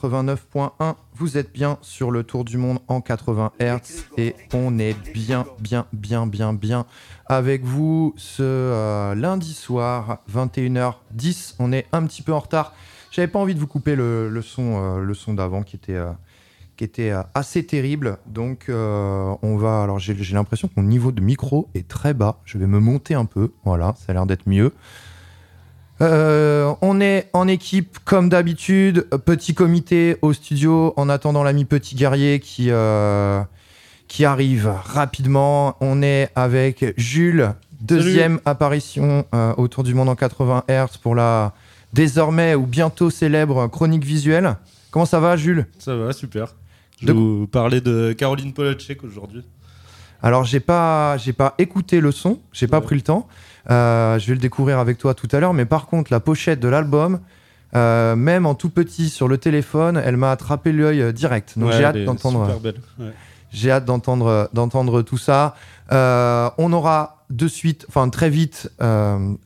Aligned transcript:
89.1. 0.00 0.94
Vous 1.14 1.36
êtes 1.36 1.52
bien 1.52 1.78
sur 1.82 2.10
le 2.10 2.24
tour 2.24 2.44
du 2.44 2.56
monde 2.56 2.78
en 2.88 3.00
80 3.00 3.52
Hz 3.60 4.04
et 4.16 4.34
on 4.54 4.78
est 4.78 4.96
bien, 5.12 5.46
bien, 5.58 5.86
bien, 5.92 6.26
bien, 6.26 6.52
bien 6.54 6.86
avec 7.26 7.64
vous 7.64 8.14
ce 8.16 8.42
euh, 8.42 9.14
lundi 9.14 9.52
soir, 9.52 10.18
21h10. 10.32 11.56
On 11.58 11.72
est 11.72 11.86
un 11.92 12.04
petit 12.06 12.22
peu 12.22 12.32
en 12.32 12.38
retard. 12.38 12.74
J'avais 13.10 13.28
pas 13.28 13.38
envie 13.38 13.54
de 13.54 13.60
vous 13.60 13.66
couper 13.66 13.94
le, 13.94 14.40
son, 14.42 14.98
euh, 14.98 15.14
son 15.14 15.34
d'avant 15.34 15.62
qui 15.62 15.76
était, 15.76 15.94
euh, 15.94 16.10
qui 16.76 16.84
était 16.84 17.12
assez 17.34 17.66
terrible. 17.66 18.18
Donc 18.26 18.66
on 18.68 19.56
va. 19.58 19.82
Alors 19.82 19.98
j'ai 19.98 20.34
l'impression 20.34 20.68
que 20.68 20.74
mon 20.76 20.86
niveau 20.86 21.12
de 21.12 21.20
micro 21.20 21.68
est 21.74 21.88
très 21.88 22.14
bas. 22.14 22.40
Je 22.44 22.56
vais 22.56 22.66
me 22.66 22.80
monter 22.80 23.14
un 23.14 23.26
peu. 23.26 23.52
Voilà, 23.64 23.94
ça 23.98 24.06
a 24.08 24.12
l'air 24.14 24.26
d'être 24.26 24.48
mieux. 24.48 24.72
Euh, 26.02 26.72
on 26.80 27.00
est 27.00 27.28
en 27.34 27.46
équipe 27.46 27.98
comme 28.04 28.30
d'habitude, 28.30 29.06
petit 29.26 29.52
comité 29.52 30.16
au 30.22 30.32
studio 30.32 30.94
en 30.96 31.10
attendant 31.10 31.42
l'ami 31.42 31.66
petit 31.66 31.94
guerrier 31.94 32.40
qui, 32.40 32.68
euh, 32.70 33.42
qui 34.08 34.24
arrive 34.24 34.72
rapidement. 34.84 35.76
On 35.80 36.00
est 36.00 36.30
avec 36.34 36.94
Jules, 36.96 37.52
deuxième 37.80 38.40
apparition 38.46 39.26
euh, 39.34 39.52
autour 39.58 39.84
du 39.84 39.92
monde 39.92 40.08
en 40.08 40.14
80 40.16 40.64
Hz 40.68 40.96
pour 41.02 41.14
la 41.14 41.52
désormais 41.92 42.54
ou 42.54 42.64
bientôt 42.64 43.10
célèbre 43.10 43.66
chronique 43.66 44.04
visuelle. 44.04 44.56
Comment 44.90 45.06
ça 45.06 45.20
va 45.20 45.36
Jules? 45.36 45.66
Ça 45.78 45.96
va, 45.96 46.14
super. 46.14 46.54
Je 47.00 47.06
vais 47.06 47.12
vous 47.12 47.46
parler 47.46 47.80
de 47.82 48.14
Caroline 48.14 48.54
Polacek 48.54 49.04
aujourd'hui. 49.04 49.42
Alors 50.22 50.44
j'ai 50.44 50.60
pas 50.60 51.16
j'ai 51.16 51.32
pas 51.32 51.54
écouté 51.58 52.00
le 52.00 52.12
son, 52.12 52.40
j'ai 52.52 52.66
pas 52.66 52.80
pris 52.80 52.94
le 52.94 53.02
temps. 53.02 53.26
Euh, 53.70 54.18
je 54.18 54.26
vais 54.26 54.34
le 54.34 54.40
découvrir 54.40 54.78
avec 54.78 54.98
toi 54.98 55.14
tout 55.14 55.28
à 55.32 55.40
l'heure, 55.40 55.54
mais 55.54 55.64
par 55.64 55.86
contre, 55.86 56.12
la 56.12 56.20
pochette 56.20 56.60
de 56.60 56.68
l'album, 56.68 57.20
euh, 57.76 58.16
même 58.16 58.46
en 58.46 58.54
tout 58.54 58.70
petit 58.70 59.10
sur 59.10 59.28
le 59.28 59.38
téléphone, 59.38 60.00
elle 60.02 60.16
m'a 60.16 60.30
attrapé 60.30 60.72
l'œil 60.72 61.02
euh, 61.02 61.12
direct. 61.12 61.58
Donc 61.58 61.72
j'ai 61.72 61.84
hâte 61.84 62.04
d'entendre. 62.04 62.60
J'ai 63.52 63.72
hâte 63.72 63.84
d'entendre 63.84 64.48
d'entendre 64.52 65.02
tout 65.02 65.18
ça. 65.18 65.56
on 65.90 66.72
aura 66.72 67.24
de 67.30 67.48
suite, 67.48 67.84
enfin 67.88 68.08
très 68.08 68.30
vite, 68.30 68.70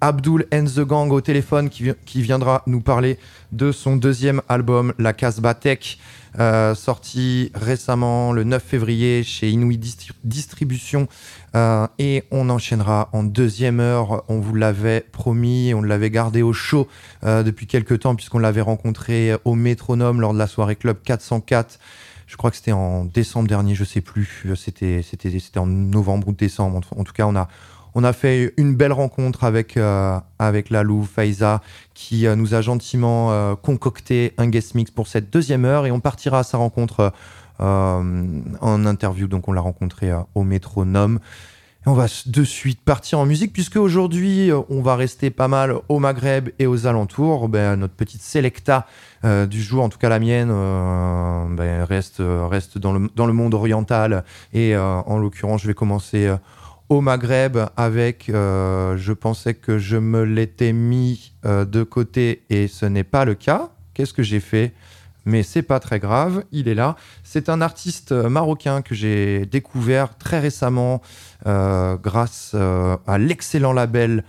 Abdul 0.00 0.46
and 0.52 0.64
the 0.64 0.80
Gang 0.80 1.10
au 1.10 1.20
téléphone 1.20 1.68
qui, 1.70 1.90
qui, 2.04 2.22
viendra 2.22 2.62
nous 2.66 2.80
parler 2.80 3.18
de 3.52 3.72
son 3.72 3.96
deuxième 3.96 4.42
album, 4.48 4.92
La 4.98 5.12
Casbah 5.12 5.54
Tech. 5.54 5.98
Euh, 6.40 6.74
sorti 6.74 7.52
récemment 7.54 8.32
le 8.32 8.42
9 8.44 8.62
février 8.62 9.22
chez 9.22 9.50
Inuit 9.50 9.80
Distribution. 10.24 11.08
Euh, 11.54 11.86
et 11.98 12.24
on 12.30 12.50
enchaînera 12.50 13.08
en 13.12 13.22
deuxième 13.22 13.80
heure. 13.80 14.24
On 14.28 14.40
vous 14.40 14.54
l'avait 14.54 15.00
promis, 15.00 15.72
on 15.74 15.82
l'avait 15.82 16.10
gardé 16.10 16.42
au 16.42 16.52
chaud 16.52 16.88
euh, 17.24 17.42
depuis 17.42 17.66
quelques 17.66 18.00
temps, 18.00 18.16
puisqu'on 18.16 18.40
l'avait 18.40 18.60
rencontré 18.60 19.36
au 19.44 19.54
métronome 19.54 20.20
lors 20.20 20.32
de 20.32 20.38
la 20.38 20.46
soirée 20.46 20.76
Club 20.76 20.98
404 21.04 21.78
je 22.26 22.36
crois 22.38 22.50
que 22.50 22.56
c'était 22.56 22.72
en 22.72 23.04
décembre 23.04 23.48
dernier, 23.48 23.74
je 23.74 23.84
sais 23.84 24.00
plus, 24.00 24.46
c'était 24.56 25.02
c'était 25.02 25.58
en 25.58 25.66
novembre 25.66 26.28
ou 26.28 26.32
décembre. 26.32 26.80
En 26.96 27.04
tout 27.04 27.12
cas, 27.12 27.26
on 27.26 27.36
a 27.36 27.48
on 27.94 28.02
a 28.02 28.12
fait 28.12 28.52
une 28.56 28.74
belle 28.74 28.92
rencontre 28.92 29.44
avec, 29.44 29.76
euh, 29.76 30.18
avec 30.38 30.70
Lalou, 30.70 31.04
Faiza, 31.04 31.62
qui 31.94 32.26
euh, 32.26 32.34
nous 32.34 32.54
a 32.54 32.60
gentiment 32.60 33.30
euh, 33.30 33.54
concocté 33.54 34.34
un 34.36 34.48
guest 34.48 34.74
mix 34.74 34.90
pour 34.90 35.06
cette 35.06 35.32
deuxième 35.32 35.64
heure 35.64 35.86
et 35.86 35.92
on 35.92 36.00
partira 36.00 36.40
à 36.40 36.42
sa 36.42 36.58
rencontre 36.58 37.12
en 37.60 38.84
interview. 38.84 39.28
Donc 39.28 39.46
on 39.46 39.52
l'a 39.52 39.60
rencontré 39.60 40.10
au 40.34 40.42
métronome. 40.42 41.20
Et 41.86 41.88
on 41.88 41.94
va 41.94 42.06
de 42.26 42.42
suite 42.42 42.80
partir 42.80 43.20
en 43.20 43.26
musique 43.26 43.52
puisque 43.52 43.76
aujourd'hui 43.76 44.50
on 44.70 44.82
va 44.82 44.96
rester 44.96 45.30
pas 45.30 45.46
mal 45.46 45.76
au 45.88 46.00
Maghreb 46.00 46.48
et 46.58 46.66
aux 46.66 46.88
alentours. 46.88 47.48
Ben, 47.48 47.76
notre 47.76 47.94
petite 47.94 48.22
selecta 48.22 48.86
du 49.22 49.62
jour, 49.62 49.84
en 49.84 49.88
tout 49.88 49.98
cas 49.98 50.08
la 50.08 50.18
mienne, 50.18 50.48
ben, 50.48 51.84
reste, 51.84 52.20
reste 52.20 52.76
dans, 52.76 52.92
le, 52.92 53.08
dans 53.14 53.26
le 53.26 53.32
monde 53.32 53.54
oriental. 53.54 54.24
Et 54.52 54.76
en 54.76 55.16
l'occurrence, 55.16 55.62
je 55.62 55.68
vais 55.68 55.74
commencer 55.74 56.34
au 56.88 57.00
Maghreb 57.00 57.58
avec, 57.76 58.28
euh, 58.28 58.96
je 58.96 59.12
pensais 59.12 59.54
que 59.54 59.78
je 59.78 59.96
me 59.96 60.24
l'étais 60.24 60.72
mis 60.72 61.32
euh, 61.44 61.64
de 61.64 61.82
côté 61.82 62.42
et 62.50 62.68
ce 62.68 62.86
n'est 62.86 63.04
pas 63.04 63.24
le 63.24 63.34
cas. 63.34 63.70
Qu'est-ce 63.94 64.12
que 64.12 64.22
j'ai 64.22 64.40
fait? 64.40 64.72
Mais 65.24 65.42
c'est 65.42 65.62
pas 65.62 65.80
très 65.80 66.00
grave, 66.00 66.44
il 66.52 66.68
est 66.68 66.74
là. 66.74 66.96
C'est 67.22 67.48
un 67.48 67.62
artiste 67.62 68.12
marocain 68.12 68.82
que 68.82 68.94
j'ai 68.94 69.46
découvert 69.46 70.18
très 70.18 70.38
récemment 70.38 71.00
euh, 71.46 71.96
grâce 71.96 72.54
à 72.54 73.18
l'excellent 73.18 73.72
label 73.72 74.24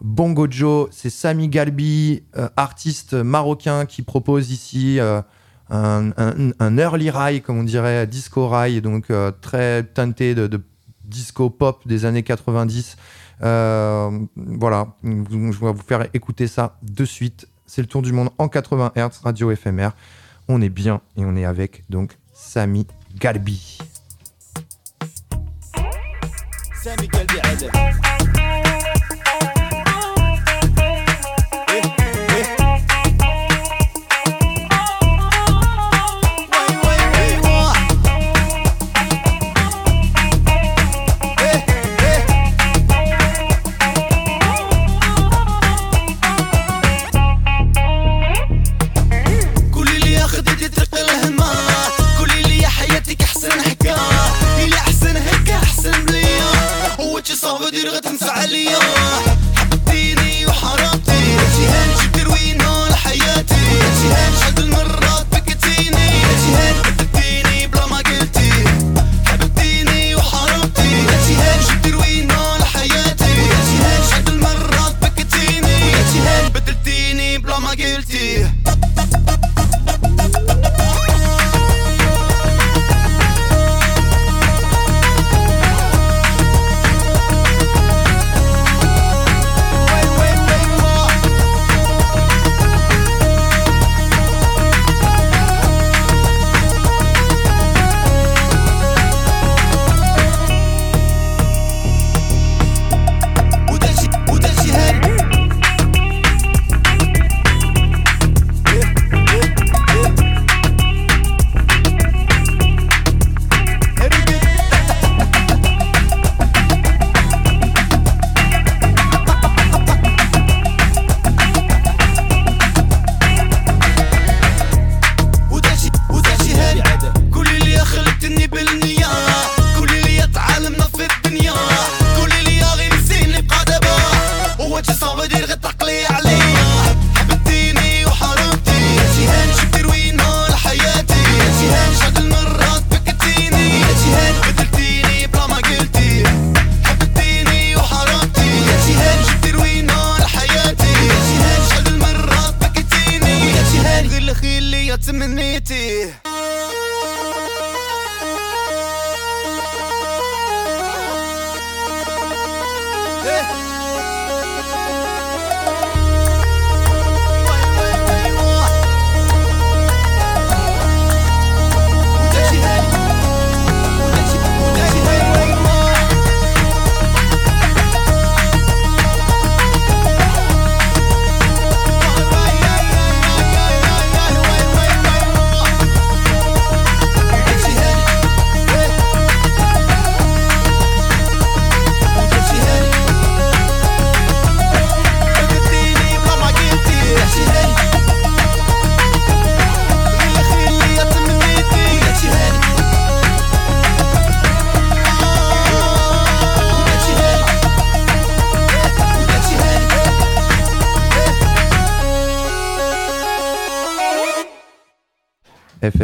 Bongo 0.00 0.46
Joe. 0.50 0.88
C'est 0.90 1.10
Sami 1.10 1.48
Galbi, 1.48 2.22
artiste 2.56 3.12
marocain 3.12 3.84
qui 3.84 4.00
propose 4.00 4.50
ici 4.50 4.98
un, 5.68 6.78
early 6.78 7.10
ride, 7.10 7.42
comme 7.42 7.58
on 7.58 7.64
dirait, 7.64 8.06
disco 8.06 8.48
ride, 8.48 8.82
donc 8.82 9.12
très 9.42 9.82
teinté 9.82 10.34
de 10.34 10.62
disco 11.08 11.50
pop 11.50 11.86
des 11.86 12.04
années 12.04 12.22
90. 12.22 12.96
Euh, 13.42 14.18
voilà, 14.36 14.88
je 15.02 15.64
vais 15.64 15.72
vous 15.72 15.82
faire 15.86 16.06
écouter 16.14 16.46
ça 16.46 16.78
de 16.82 17.04
suite. 17.04 17.48
C'est 17.66 17.82
le 17.82 17.88
tour 17.88 18.02
du 18.02 18.12
monde 18.12 18.30
en 18.38 18.48
80 18.48 18.92
Hz, 18.96 19.20
radio 19.22 19.50
éphémère. 19.50 19.92
On 20.48 20.62
est 20.62 20.70
bien 20.70 21.00
et 21.16 21.24
on 21.24 21.36
est 21.36 21.44
avec 21.44 21.84
donc 21.90 22.18
Sami 22.32 22.86
Galbi. 23.18 23.78
Galbi 26.84 28.37
وجه 57.18 57.34
صعب 57.34 57.70
دير 57.70 57.88
غتنسى 57.90 58.30
عليا 58.30 58.78
حبيني 59.56 60.46
وحرامتي. 60.46 61.36
جهان 61.58 61.88
جبت 61.98 62.20
روينها 62.20 62.88
لحياتي 62.88 63.54
جهان 64.02 64.32
عد 64.46 64.58
المرات 64.58 65.26
بكتيني 65.32 66.10
جهان 66.42 66.74
بديني 66.98 67.66
بلا 67.66 67.86
ما 67.86 67.96
قلتي. 67.96 68.52
حبيتيني 69.26 70.14
وحرامتي. 70.14 71.06
جهان 71.28 71.60
جبت 71.68 71.86
روينها 71.94 72.58
لحياتي 72.58 73.34
جهان 73.68 74.02
عد 74.12 74.28
المرات 74.28 74.94
بكتيني 75.02 75.90
جهان 76.14 76.48
بدلتيني 76.48 77.38
بلا 77.38 77.58
ما 77.58 77.70
قلتي. 77.70 78.46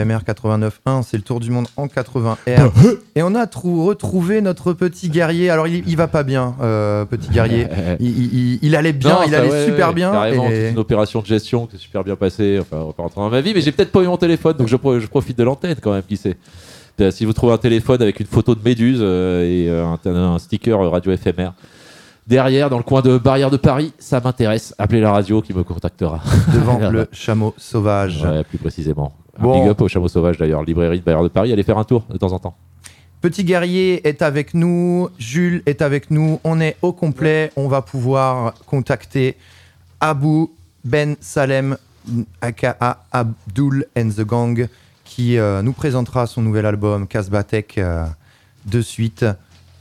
FMR 0.04 0.18
89.1, 0.26 1.02
c'est 1.02 1.16
le 1.16 1.22
tour 1.22 1.40
du 1.40 1.50
monde 1.50 1.66
en 1.76 1.88
80 1.88 2.38
R. 2.46 2.50
Et 3.14 3.22
on 3.22 3.34
a 3.34 3.46
retrouvé 3.46 4.40
notre 4.40 4.72
petit 4.72 5.08
guerrier. 5.08 5.50
Alors, 5.50 5.66
il, 5.66 5.82
il 5.88 5.96
va 5.96 6.08
pas 6.08 6.22
bien, 6.22 6.54
euh, 6.60 7.04
petit 7.04 7.30
guerrier. 7.30 7.66
Il, 8.00 8.76
allait 8.76 8.92
bien, 8.92 9.20
il 9.26 9.34
allait 9.34 9.66
super 9.66 9.92
bien. 9.92 10.10
Carrément, 10.10 10.50
une 10.50 10.78
opération 10.78 11.20
de 11.20 11.26
gestion 11.26 11.66
qui 11.66 11.76
s'est 11.76 11.82
super 11.82 12.04
bien 12.04 12.16
passée. 12.16 12.58
Enfin, 12.60 12.82
on 12.82 12.86
va 12.88 12.92
pas 12.92 13.02
rentrer 13.02 13.20
dans 13.20 13.30
ma 13.30 13.40
vie, 13.40 13.52
mais 13.54 13.60
j'ai 13.60 13.72
peut-être 13.72 13.92
pas 13.92 14.02
eu 14.02 14.06
mon 14.06 14.16
téléphone, 14.16 14.56
donc 14.56 14.68
je, 14.68 14.76
je 14.76 15.06
profite 15.06 15.38
de 15.38 15.44
l'antenne 15.44 15.76
quand 15.80 15.92
même, 15.92 16.02
qui 16.02 16.16
sait. 16.16 16.36
Euh, 17.00 17.10
si 17.10 17.24
vous 17.24 17.32
trouvez 17.32 17.52
un 17.52 17.58
téléphone 17.58 18.02
avec 18.02 18.20
une 18.20 18.26
photo 18.26 18.54
de 18.54 18.60
méduse 18.64 18.98
euh, 19.00 19.42
et 19.44 20.08
un, 20.08 20.38
sticker 20.38 20.78
radio 20.90 21.12
éphémère, 21.12 21.52
derrière, 22.26 22.70
dans 22.70 22.78
le 22.78 22.82
coin 22.82 23.02
de 23.02 23.18
Barrière 23.18 23.50
de 23.50 23.56
Paris, 23.56 23.92
ça 23.98 24.20
m'intéresse. 24.20 24.74
Appelez 24.78 25.00
la 25.00 25.12
radio 25.12 25.42
qui 25.42 25.52
me 25.52 25.62
contactera. 25.62 26.20
Devant 26.54 26.90
le 26.90 27.08
chameau 27.12 27.54
sauvage. 27.56 28.22
Ouais, 28.22 28.44
plus 28.44 28.58
précisément. 28.58 29.12
Bon. 29.38 29.60
big 29.60 29.68
up 29.68 29.80
au 29.80 29.88
chameau 29.88 30.08
sauvage 30.08 30.38
d'ailleurs, 30.38 30.62
librairie 30.62 31.00
de 31.00 31.04
Barrière 31.04 31.24
de 31.24 31.28
Paris, 31.28 31.52
allez 31.52 31.64
faire 31.64 31.78
un 31.78 31.84
tour 31.84 32.04
de 32.08 32.16
temps 32.16 32.32
en 32.32 32.38
temps. 32.38 32.56
Petit 33.20 33.42
guerrier 33.42 34.06
est 34.06 34.22
avec 34.22 34.54
nous, 34.54 35.08
Jules 35.18 35.62
est 35.66 35.82
avec 35.82 36.10
nous, 36.10 36.40
on 36.44 36.60
est 36.60 36.76
au 36.82 36.92
complet, 36.92 37.50
on 37.56 37.68
va 37.68 37.80
pouvoir 37.82 38.54
contacter 38.66 39.36
Abu 39.98 40.48
Ben 40.84 41.16
Salem, 41.20 41.76
aka 42.42 42.76
Abdul 43.10 43.86
and 43.96 44.10
the 44.10 44.20
Gang, 44.20 44.68
qui 45.04 45.38
euh, 45.38 45.62
nous 45.62 45.72
présentera 45.72 46.26
son 46.26 46.42
nouvel 46.42 46.66
album 46.66 47.06
Kasbatek 47.06 47.78
euh, 47.78 48.04
de 48.66 48.82
suite 48.82 49.24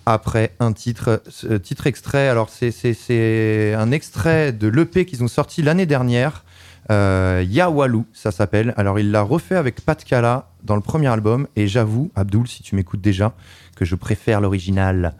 après 0.05 0.53
un 0.59 0.73
titre, 0.73 1.21
titre 1.63 1.87
extrait. 1.87 2.27
Alors, 2.27 2.49
c'est 2.49 3.75
un 3.75 3.91
extrait 3.91 4.51
de 4.51 4.67
l'EP 4.67 5.05
qu'ils 5.05 5.23
ont 5.23 5.27
sorti 5.27 5.61
l'année 5.61 5.85
dernière. 5.85 6.43
Euh, 6.91 7.43
Yawalou, 7.47 8.05
ça 8.13 8.31
s'appelle. 8.31 8.73
Alors, 8.77 8.99
il 8.99 9.11
l'a 9.11 9.21
refait 9.21 9.55
avec 9.55 9.81
Pat 9.81 10.03
Kala 10.03 10.49
dans 10.63 10.75
le 10.75 10.81
premier 10.81 11.07
album. 11.07 11.47
Et 11.55 11.67
j'avoue, 11.67 12.11
Abdul, 12.15 12.47
si 12.47 12.63
tu 12.63 12.75
m'écoutes 12.75 13.01
déjà, 13.01 13.33
que 13.75 13.85
je 13.85 13.95
préfère 13.95 14.41
l'original. 14.41 15.15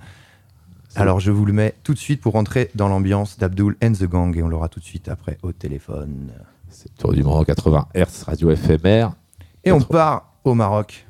Alors, 0.95 1.19
je 1.19 1.31
vous 1.31 1.45
le 1.45 1.53
mets 1.53 1.75
tout 1.83 1.93
de 1.93 1.99
suite 1.99 2.21
pour 2.21 2.33
rentrer 2.33 2.69
dans 2.75 2.87
l'ambiance 2.87 3.37
d'Abdul 3.39 3.75
and 3.83 3.93
the 3.93 4.03
Gang. 4.03 4.35
Et 4.37 4.43
on 4.43 4.49
l'aura 4.49 4.67
tout 4.67 4.79
de 4.79 4.85
suite 4.85 5.07
après 5.07 5.37
au 5.41 5.51
téléphone. 5.51 6.31
C'est 6.69 6.93
Tour 6.95 7.13
du 7.13 7.23
Monde 7.23 7.45
80 7.45 7.87
Hz, 7.95 8.23
radio 8.25 8.51
éphémère. 8.51 9.13
Et 9.63 9.71
on 9.71 9.81
part 9.81 10.33
au 10.43 10.53
Maroc. 10.53 11.05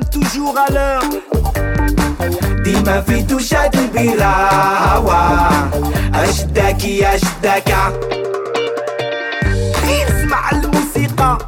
toujours 0.00 0.54
à 0.58 0.72
l'heure 0.72 1.02
ديما 2.64 3.00
في 3.00 3.22
توشات 3.22 3.74
البراوة 3.74 5.38
أشداكي 6.14 7.06
أشداكا 7.14 7.92
غير 9.86 10.06
اسمع 10.08 10.50
الموسيقى 10.50 11.38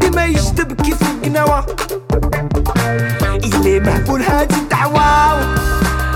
ديما 0.00 0.24
يجذب 0.26 0.72
كيف 0.82 1.02
القناوة 1.02 1.66
إلي 3.44 3.80
مهبول 3.80 4.22
هادي 4.22 4.54
الدعوة 4.54 5.02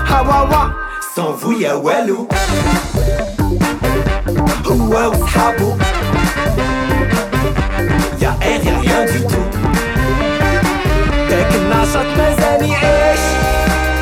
هواوا 0.09 0.71
صنفو 1.15 1.51
يا 1.51 1.73
والو 1.73 2.27
هو 4.67 5.09
وصحابو 5.11 5.73
يا 8.21 8.37
ايه 8.41 8.59
يا 8.59 8.77
rien 8.81 9.05
du 9.13 9.19
tout 9.31 9.60
النشاط 11.94 12.18
مازال 12.18 12.70
يعيش. 12.70 13.20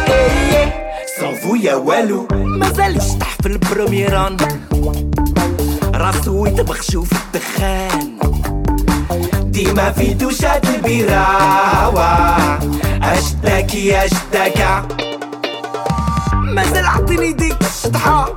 إيه 0.09 0.73
صافو 1.21 1.55
يا 1.55 1.75
والو. 1.75 2.29
مازال 2.33 2.97
يشطح 2.97 3.37
في 3.43 3.49
البروميران. 3.49 4.37
راسو 5.95 6.47
يتبخشو 6.47 7.03
في 7.03 7.13
الدخان. 7.13 8.19
ديما 9.45 9.93
في 9.93 10.15
دوشات 10.15 10.65
البراوة. 10.65 12.27
اشتاكي 13.03 14.05
اشتاكا 14.05 14.89
مازال 16.33 16.87
عطيني 16.87 17.33
ديك 17.33 17.57
الشطحة. 17.61 18.35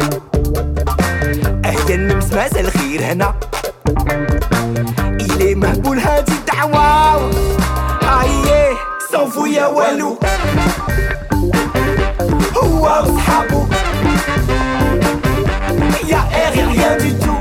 أهدى 1.66 1.96
النمس 1.96 2.34
مازال 2.34 2.72
خير 2.72 3.04
هنا. 3.04 3.34
إلي 4.98 5.56
مهبول 5.56 6.00
هادي 6.00 6.32
الدعوة. 6.32 7.63
ايه 9.13 9.13
صنفو 9.13 9.47
يا 9.47 9.67
والو 9.67 10.19
هو 12.57 13.03
وصحابو 13.03 13.67
يا 16.09 16.19
اغي 16.47 16.63
ريان 16.65 16.99
دي 16.99 17.13
تو 17.13 17.32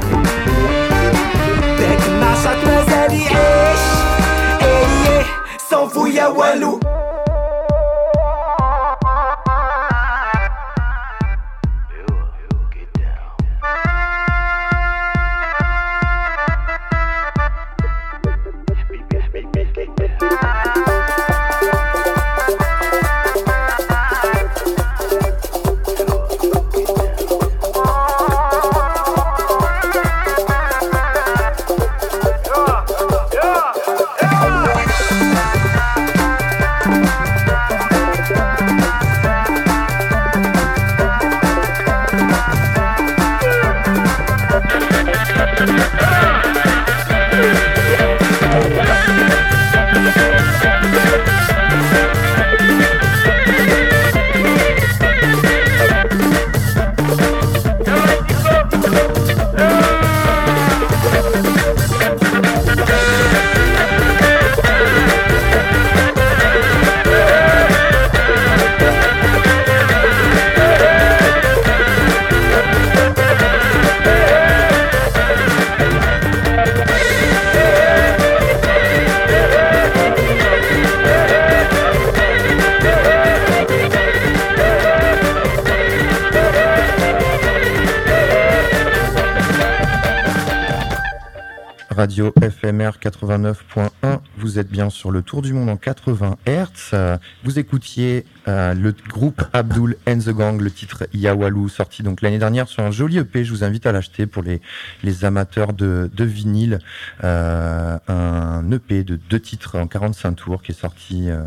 Vous 94.52 94.58
êtes 94.58 94.70
bien 94.70 94.90
sur 94.90 95.10
le 95.10 95.22
Tour 95.22 95.40
du 95.40 95.54
Monde 95.54 95.70
en 95.70 95.78
80 95.78 96.36
Hz. 96.46 97.18
Vous 97.42 97.58
écoutiez 97.58 98.26
euh, 98.48 98.74
le 98.74 98.94
groupe 99.08 99.42
Abdul 99.54 99.96
and 100.06 100.18
the 100.18 100.28
Gang, 100.28 100.60
le 100.60 100.70
titre 100.70 101.08
Yawalou, 101.14 101.70
sorti 101.70 102.02
donc 102.02 102.20
l'année 102.20 102.36
dernière 102.36 102.68
sur 102.68 102.82
un 102.82 102.90
joli 102.90 103.16
EP. 103.16 103.46
Je 103.46 103.50
vous 103.50 103.64
invite 103.64 103.86
à 103.86 103.92
l'acheter 103.92 104.26
pour 104.26 104.42
les, 104.42 104.60
les 105.04 105.24
amateurs 105.24 105.72
de, 105.72 106.10
de 106.12 106.24
vinyle. 106.24 106.80
Euh, 107.24 107.96
un 108.08 108.70
EP 108.70 109.04
de 109.04 109.16
deux 109.16 109.40
titres 109.40 109.78
en 109.78 109.86
45 109.86 110.32
tours 110.34 110.62
qui 110.62 110.72
est 110.72 110.78
sorti. 110.78 111.30
Euh, 111.30 111.44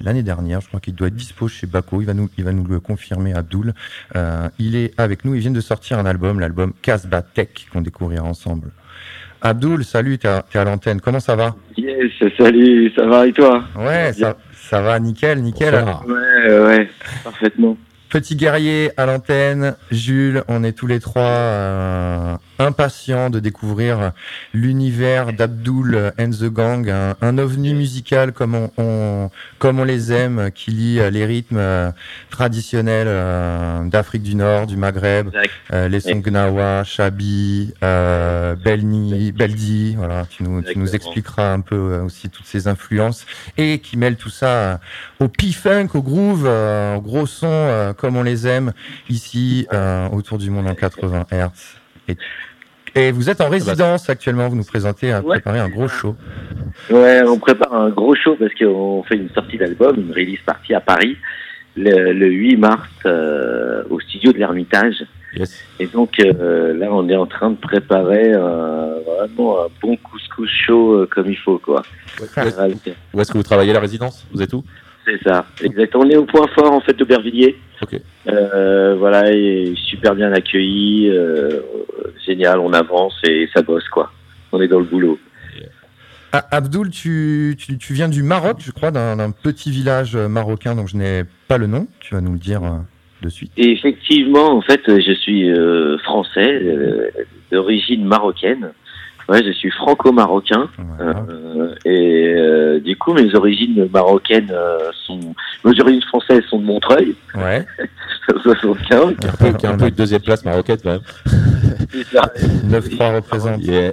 l'année 0.00 0.24
dernière. 0.24 0.60
Je 0.60 0.66
crois 0.66 0.80
qu'il 0.80 0.96
doit 0.96 1.06
être 1.06 1.14
dispo 1.14 1.46
chez 1.46 1.68
Baco. 1.68 2.00
Il 2.00 2.06
va 2.06 2.14
nous, 2.14 2.28
il 2.36 2.42
va 2.42 2.50
nous 2.50 2.66
le 2.66 2.80
confirmer, 2.80 3.34
Abdul. 3.34 3.72
Euh, 4.16 4.48
il 4.58 4.74
est 4.74 4.98
avec 4.98 5.24
nous. 5.24 5.36
Il 5.36 5.40
vient 5.42 5.52
de 5.52 5.60
sortir 5.60 6.00
un 6.00 6.06
album, 6.06 6.40
l'album 6.40 6.72
Casbah 6.82 7.22
Tech, 7.22 7.68
qu'on 7.72 7.82
découvrira 7.82 8.24
ensemble 8.24 8.72
Abdul, 9.44 9.84
salut, 9.84 10.18
t'es 10.18 10.28
à, 10.28 10.44
à 10.54 10.64
l'antenne. 10.64 11.00
Comment 11.00 11.18
ça 11.18 11.34
va? 11.34 11.56
Salut, 12.36 12.92
ça 12.96 13.06
va 13.06 13.26
et 13.26 13.32
toi? 13.32 13.62
Ouais, 13.76 14.12
ça, 14.12 14.36
ça 14.54 14.80
va, 14.80 14.98
nickel, 14.98 15.42
nickel. 15.42 15.74
Ouais, 16.06 16.58
ouais, 16.58 16.90
parfaitement. 17.24 17.76
Petit 18.12 18.36
guerrier 18.36 18.90
à 18.98 19.06
l'antenne, 19.06 19.74
Jules, 19.90 20.44
on 20.46 20.64
est 20.64 20.72
tous 20.72 20.86
les 20.86 21.00
trois 21.00 21.22
euh, 21.22 22.36
impatients 22.58 23.30
de 23.30 23.40
découvrir 23.40 24.12
l'univers 24.52 25.32
d'Abdul 25.32 26.12
and 26.20 26.28
the 26.32 26.44
Gang, 26.52 26.90
un, 26.90 27.14
un 27.22 27.38
ovni 27.38 27.72
musical 27.72 28.32
comme 28.32 28.54
on, 28.54 28.70
on- 28.76 29.30
comme 29.58 29.80
on 29.80 29.84
les 29.84 30.12
aime, 30.12 30.50
qui 30.54 30.72
lie 30.72 31.00
euh, 31.00 31.08
les 31.08 31.24
rythmes 31.24 31.56
euh, 31.56 31.90
traditionnels 32.30 33.06
euh, 33.08 33.82
d'Afrique 33.84 34.22
du 34.24 34.34
Nord, 34.34 34.66
du 34.66 34.76
Maghreb, 34.76 35.28
euh, 35.72 35.88
les 35.88 36.00
sons 36.00 36.18
Gnawa, 36.18 36.84
Chabi, 36.84 37.72
euh, 37.82 38.54
Belni, 38.62 39.32
Beldi, 39.32 39.94
voilà, 39.96 40.26
tu 40.28 40.42
nous, 40.42 40.60
tu 40.60 40.78
nous 40.78 40.84
expliqueras 40.96 41.50
un 41.54 41.60
peu 41.60 42.00
aussi 42.04 42.28
toutes 42.28 42.44
ces 42.46 42.68
influences 42.68 43.24
et 43.56 43.78
qui 43.78 43.96
mêlent 43.96 44.16
tout 44.16 44.28
ça 44.28 44.80
au 45.18 45.28
P-Funk, 45.28 45.88
au 45.94 46.02
groove, 46.02 46.44
euh, 46.46 46.96
au 46.96 47.00
gros 47.00 47.24
son 47.26 47.46
euh, 47.48 47.94
comme 48.02 48.16
on 48.16 48.24
les 48.24 48.46
aime 48.48 48.72
ici 49.08 49.66
euh, 49.72 50.08
autour 50.10 50.36
du 50.38 50.50
monde 50.50 50.66
en 50.66 50.74
80 50.74 51.26
Hz. 51.30 51.48
Et, 52.08 52.16
et 52.96 53.12
vous 53.12 53.30
êtes 53.30 53.40
en 53.40 53.48
résidence 53.48 54.10
actuellement, 54.10 54.48
vous 54.48 54.56
nous 54.56 54.64
présentez, 54.64 55.12
à 55.12 55.20
Ouais. 55.20 55.36
préparer 55.36 55.60
un 55.60 55.68
gros 55.68 55.86
show. 55.86 56.16
Ouais, 56.90 57.22
on 57.26 57.38
prépare 57.38 57.72
un 57.72 57.90
gros 57.90 58.16
show 58.16 58.34
parce 58.38 58.52
qu'on 58.54 59.04
fait 59.04 59.14
une 59.16 59.30
sortie 59.30 59.56
d'album, 59.56 59.94
une 59.96 60.12
release 60.12 60.40
partie 60.44 60.74
à 60.74 60.80
Paris, 60.80 61.16
le, 61.76 62.12
le 62.12 62.26
8 62.26 62.56
mars 62.56 62.88
euh, 63.06 63.84
au 63.88 64.00
studio 64.00 64.32
de 64.32 64.38
l'Ermitage. 64.38 64.96
Yes. 65.34 65.62
Et 65.78 65.86
donc 65.86 66.18
euh, 66.20 66.76
là, 66.76 66.88
on 66.90 67.08
est 67.08 67.16
en 67.16 67.26
train 67.26 67.50
de 67.50 67.56
préparer 67.56 68.32
euh, 68.34 68.98
vraiment 69.06 69.62
un 69.64 69.68
bon 69.80 69.96
couscous 69.96 70.50
chaud 70.50 70.94
euh, 70.94 71.08
comme 71.10 71.28
il 71.30 71.38
faut, 71.38 71.58
quoi. 71.58 71.82
Où 72.20 72.24
est-ce 73.20 73.30
où 73.30 73.32
que 73.32 73.38
vous 73.38 73.42
travaillez 73.42 73.70
à 73.70 73.74
la 73.74 73.80
résidence? 73.80 74.26
Vous 74.32 74.42
êtes 74.42 74.52
où? 74.52 74.62
C'est 75.04 75.22
ça, 75.24 75.46
exact. 75.62 75.96
On 75.96 76.08
est 76.08 76.16
au 76.16 76.24
point 76.24 76.46
fort 76.54 76.72
en 76.72 76.80
fait 76.80 76.94
d'Aubervilliers. 76.94 77.56
Ok. 77.82 78.00
Euh, 78.28 78.94
voilà, 78.96 79.32
et 79.32 79.74
super 79.76 80.14
bien 80.14 80.32
accueilli, 80.32 81.10
euh, 81.10 81.60
génial. 82.24 82.60
On 82.60 82.72
avance 82.72 83.14
et 83.24 83.48
ça 83.54 83.62
bosse 83.62 83.88
quoi. 83.88 84.12
On 84.52 84.60
est 84.60 84.68
dans 84.68 84.78
le 84.78 84.84
boulot. 84.84 85.18
Ah, 86.34 86.46
Abdul, 86.50 86.88
tu, 86.88 87.56
tu, 87.58 87.76
tu 87.76 87.92
viens 87.92 88.08
du 88.08 88.22
Maroc, 88.22 88.56
je 88.60 88.70
crois, 88.70 88.90
d'un 88.90 89.30
petit 89.32 89.70
village 89.70 90.16
euh, 90.16 90.28
marocain 90.28 90.74
dont 90.74 90.86
je 90.86 90.96
n'ai 90.96 91.24
pas 91.46 91.58
le 91.58 91.66
nom. 91.66 91.86
Tu 92.00 92.14
vas 92.14 92.22
nous 92.22 92.32
le 92.32 92.38
dire 92.38 92.62
euh, 92.64 92.78
de 93.20 93.28
suite. 93.28 93.52
Et 93.58 93.70
effectivement, 93.70 94.56
en 94.56 94.62
fait, 94.62 94.80
je 94.86 95.12
suis 95.12 95.50
euh, 95.50 95.98
français, 95.98 96.58
euh, 96.62 97.08
d'origine 97.50 98.06
marocaine. 98.06 98.72
Ouais, 99.28 99.42
je 99.44 99.52
suis 99.52 99.70
franco-marocain. 99.70 100.68
Voilà. 100.98 101.24
Euh, 101.30 101.74
et 101.84 102.34
euh, 102.36 102.80
du 102.80 102.96
coup, 102.96 103.12
mes 103.14 103.34
origines 103.34 103.88
marocaines 103.92 104.50
euh, 104.52 104.90
sont, 105.06 105.20
mes 105.64 105.80
origines 105.80 106.02
françaises 106.02 106.42
sont 106.50 106.58
de 106.58 106.64
Montreuil, 106.64 107.14
Ouais. 107.34 107.64
75. 108.42 109.16
Qui 109.20 109.26
est 109.26 109.30
un 109.30 109.32
peu, 109.32 109.56
qui 109.58 109.66
est 109.66 109.68
un 109.68 109.76
peu 109.78 109.88
une 109.88 109.94
deuxième 109.94 110.22
place 110.22 110.44
marocaine 110.44 110.78
quand 110.82 110.90
même. 110.90 111.00
Ça. 112.12 112.22
9-3 112.66 113.14
représente. 113.16 113.62
Yeah. 113.62 113.92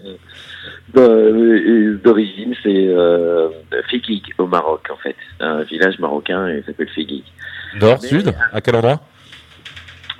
Euh, 0.97 1.99
D'origine, 2.03 2.55
c'est 2.63 2.87
euh, 2.87 3.49
Figuig 3.89 4.23
au 4.37 4.47
Maroc, 4.47 4.87
en 4.91 4.97
fait. 4.97 5.15
Un 5.39 5.61
village 5.63 5.99
marocain, 5.99 6.47
et 6.47 6.57
il 6.59 6.63
s'appelle 6.65 6.89
Figuig. 6.89 7.23
Nord, 7.79 7.99
Mais- 8.01 8.07
sud 8.07 8.33
À 8.51 8.61
quel 8.61 8.75
endroit? 8.75 8.99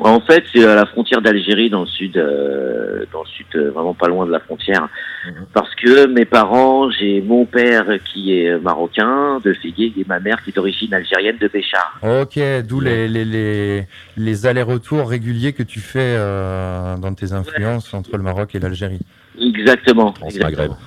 En 0.01 0.21
fait, 0.21 0.43
c'est 0.53 0.65
à 0.65 0.75
la 0.75 0.85
frontière 0.85 1.21
d'Algérie, 1.21 1.69
dans 1.69 1.81
le 1.81 1.87
sud, 1.87 2.17
euh, 2.17 3.05
dans 3.11 3.21
le 3.21 3.27
sud, 3.27 3.45
euh, 3.55 3.71
vraiment 3.71 3.93
pas 3.93 4.07
loin 4.07 4.25
de 4.25 4.31
la 4.31 4.39
frontière. 4.39 4.87
Mhm. 5.25 5.45
Parce 5.53 5.73
que 5.75 6.07
mes 6.07 6.25
parents, 6.25 6.89
j'ai 6.89 7.21
mon 7.21 7.45
père 7.45 7.85
qui 8.05 8.33
est 8.33 8.57
marocain 8.59 9.39
de 9.43 9.53
Figuig 9.53 9.97
et 9.97 10.05
ma 10.07 10.19
mère 10.19 10.41
qui 10.43 10.51
est 10.51 10.55
d'origine 10.55 10.93
algérienne 10.93 11.37
de 11.39 11.47
Béchar. 11.47 11.99
Ok, 12.01 12.39
d'où 12.67 12.79
les, 12.79 13.07
les, 13.07 13.25
les, 13.25 13.87
les 14.15 14.45
allers-retours 14.45 15.09
réguliers 15.09 15.51
que 15.53 15.63
tu 15.63 15.79
fais 15.79 16.15
euh, 16.17 16.95
dans 16.97 17.13
tes 17.13 17.33
influences 17.33 17.93
entre 17.93 18.15
le 18.15 18.23
Maroc 18.23 18.55
et 18.55 18.59
l'Algérie. 18.59 19.01
Exactement. 19.39 20.13
France 20.13 20.35
exactement. 20.35 20.61
Maghreb. 20.61 20.77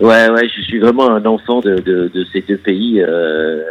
Ouais, 0.00 0.28
ouais, 0.30 0.48
je 0.54 0.62
suis 0.62 0.78
vraiment 0.78 1.10
un 1.10 1.24
enfant 1.26 1.60
de, 1.60 1.76
de, 1.76 2.10
de 2.12 2.26
ces 2.32 2.42
deux 2.42 2.58
pays 2.58 3.00
euh, 3.00 3.62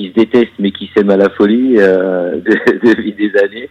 qui 0.00 0.08
se 0.08 0.14
détestent 0.14 0.58
mais 0.58 0.70
qui 0.72 0.90
s'aiment 0.94 1.10
à 1.10 1.16
la 1.16 1.30
folie 1.30 1.74
euh, 1.78 2.36
de- 2.46 2.88
depuis 2.88 3.12
des 3.12 3.32
années. 3.36 3.68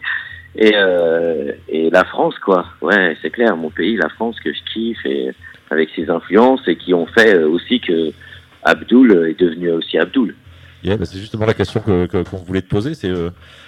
Et, 0.55 0.71
euh, 0.75 1.51
et 1.67 1.89
la 1.89 2.03
France, 2.03 2.35
quoi. 2.39 2.65
Ouais, 2.81 3.17
c'est 3.21 3.31
clair, 3.31 3.57
mon 3.57 3.71
pays, 3.71 3.95
la 3.97 4.09
France, 4.09 4.39
que 4.39 4.53
je 4.53 4.59
kiffe, 4.71 5.03
et 5.05 5.31
avec 5.71 5.89
ses 5.95 6.09
influences 6.11 6.61
et 6.67 6.75
qui 6.75 6.93
ont 6.93 7.07
fait 7.07 7.35
euh, 7.35 7.47
aussi 7.49 7.79
que 7.79 8.11
Abdul 8.63 9.11
est 9.29 9.39
devenu 9.39 9.71
aussi 9.71 9.97
Abdul. 9.97 10.35
Yeah, 10.83 10.97
bah, 10.97 11.05
c'est 11.05 11.17
justement 11.17 11.45
la 11.45 11.53
question 11.55 11.79
que 11.79 12.05
qu'on 12.23 12.37
voulait 12.37 12.61
te 12.61 12.67
poser. 12.67 12.93
C'est 12.93 13.09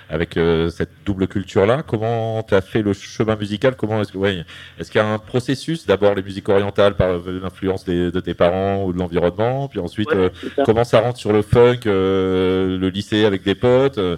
avec 0.10 0.38
euh, 0.38 0.70
cette 0.70 0.92
double 1.06 1.28
culture-là, 1.28 1.84
comment 1.86 2.44
tu 2.44 2.54
as 2.54 2.62
fait 2.62 2.82
le 2.82 2.94
chemin 2.94 3.36
musical? 3.36 3.76
Comment 3.76 4.02
est-ce 4.02 4.12
que 4.12 4.18
ouais, 4.18 4.44
est-ce 4.80 4.92
qu'il 4.92 5.00
y 5.02 5.04
a 5.04 5.08
un 5.08 5.18
processus? 5.18 5.86
D'abord 5.86 6.14
les 6.16 6.22
musiques 6.24 6.48
orientales 6.50 6.96
par 6.96 7.18
l'influence 7.26 7.86
des- 7.86 8.12
de 8.12 8.20
tes 8.20 8.34
parents 8.34 8.84
ou 8.86 8.94
de 8.94 9.00
l'environnement, 9.00 9.68
puis 9.68 9.80
ensuite 9.80 10.10
Ouais, 10.12 10.18
euh, 10.18 10.30
comment 10.66 10.84
ça 10.84 11.00
rentre 11.02 11.18
sur 11.18 11.34
le 11.34 11.42
funk, 11.42 11.80
euh, 11.88 12.78
le 12.78 12.90
lycée 12.90 13.26
avec 13.26 13.44
des 13.44 13.56
potes, 13.56 13.98
euh, 13.98 14.18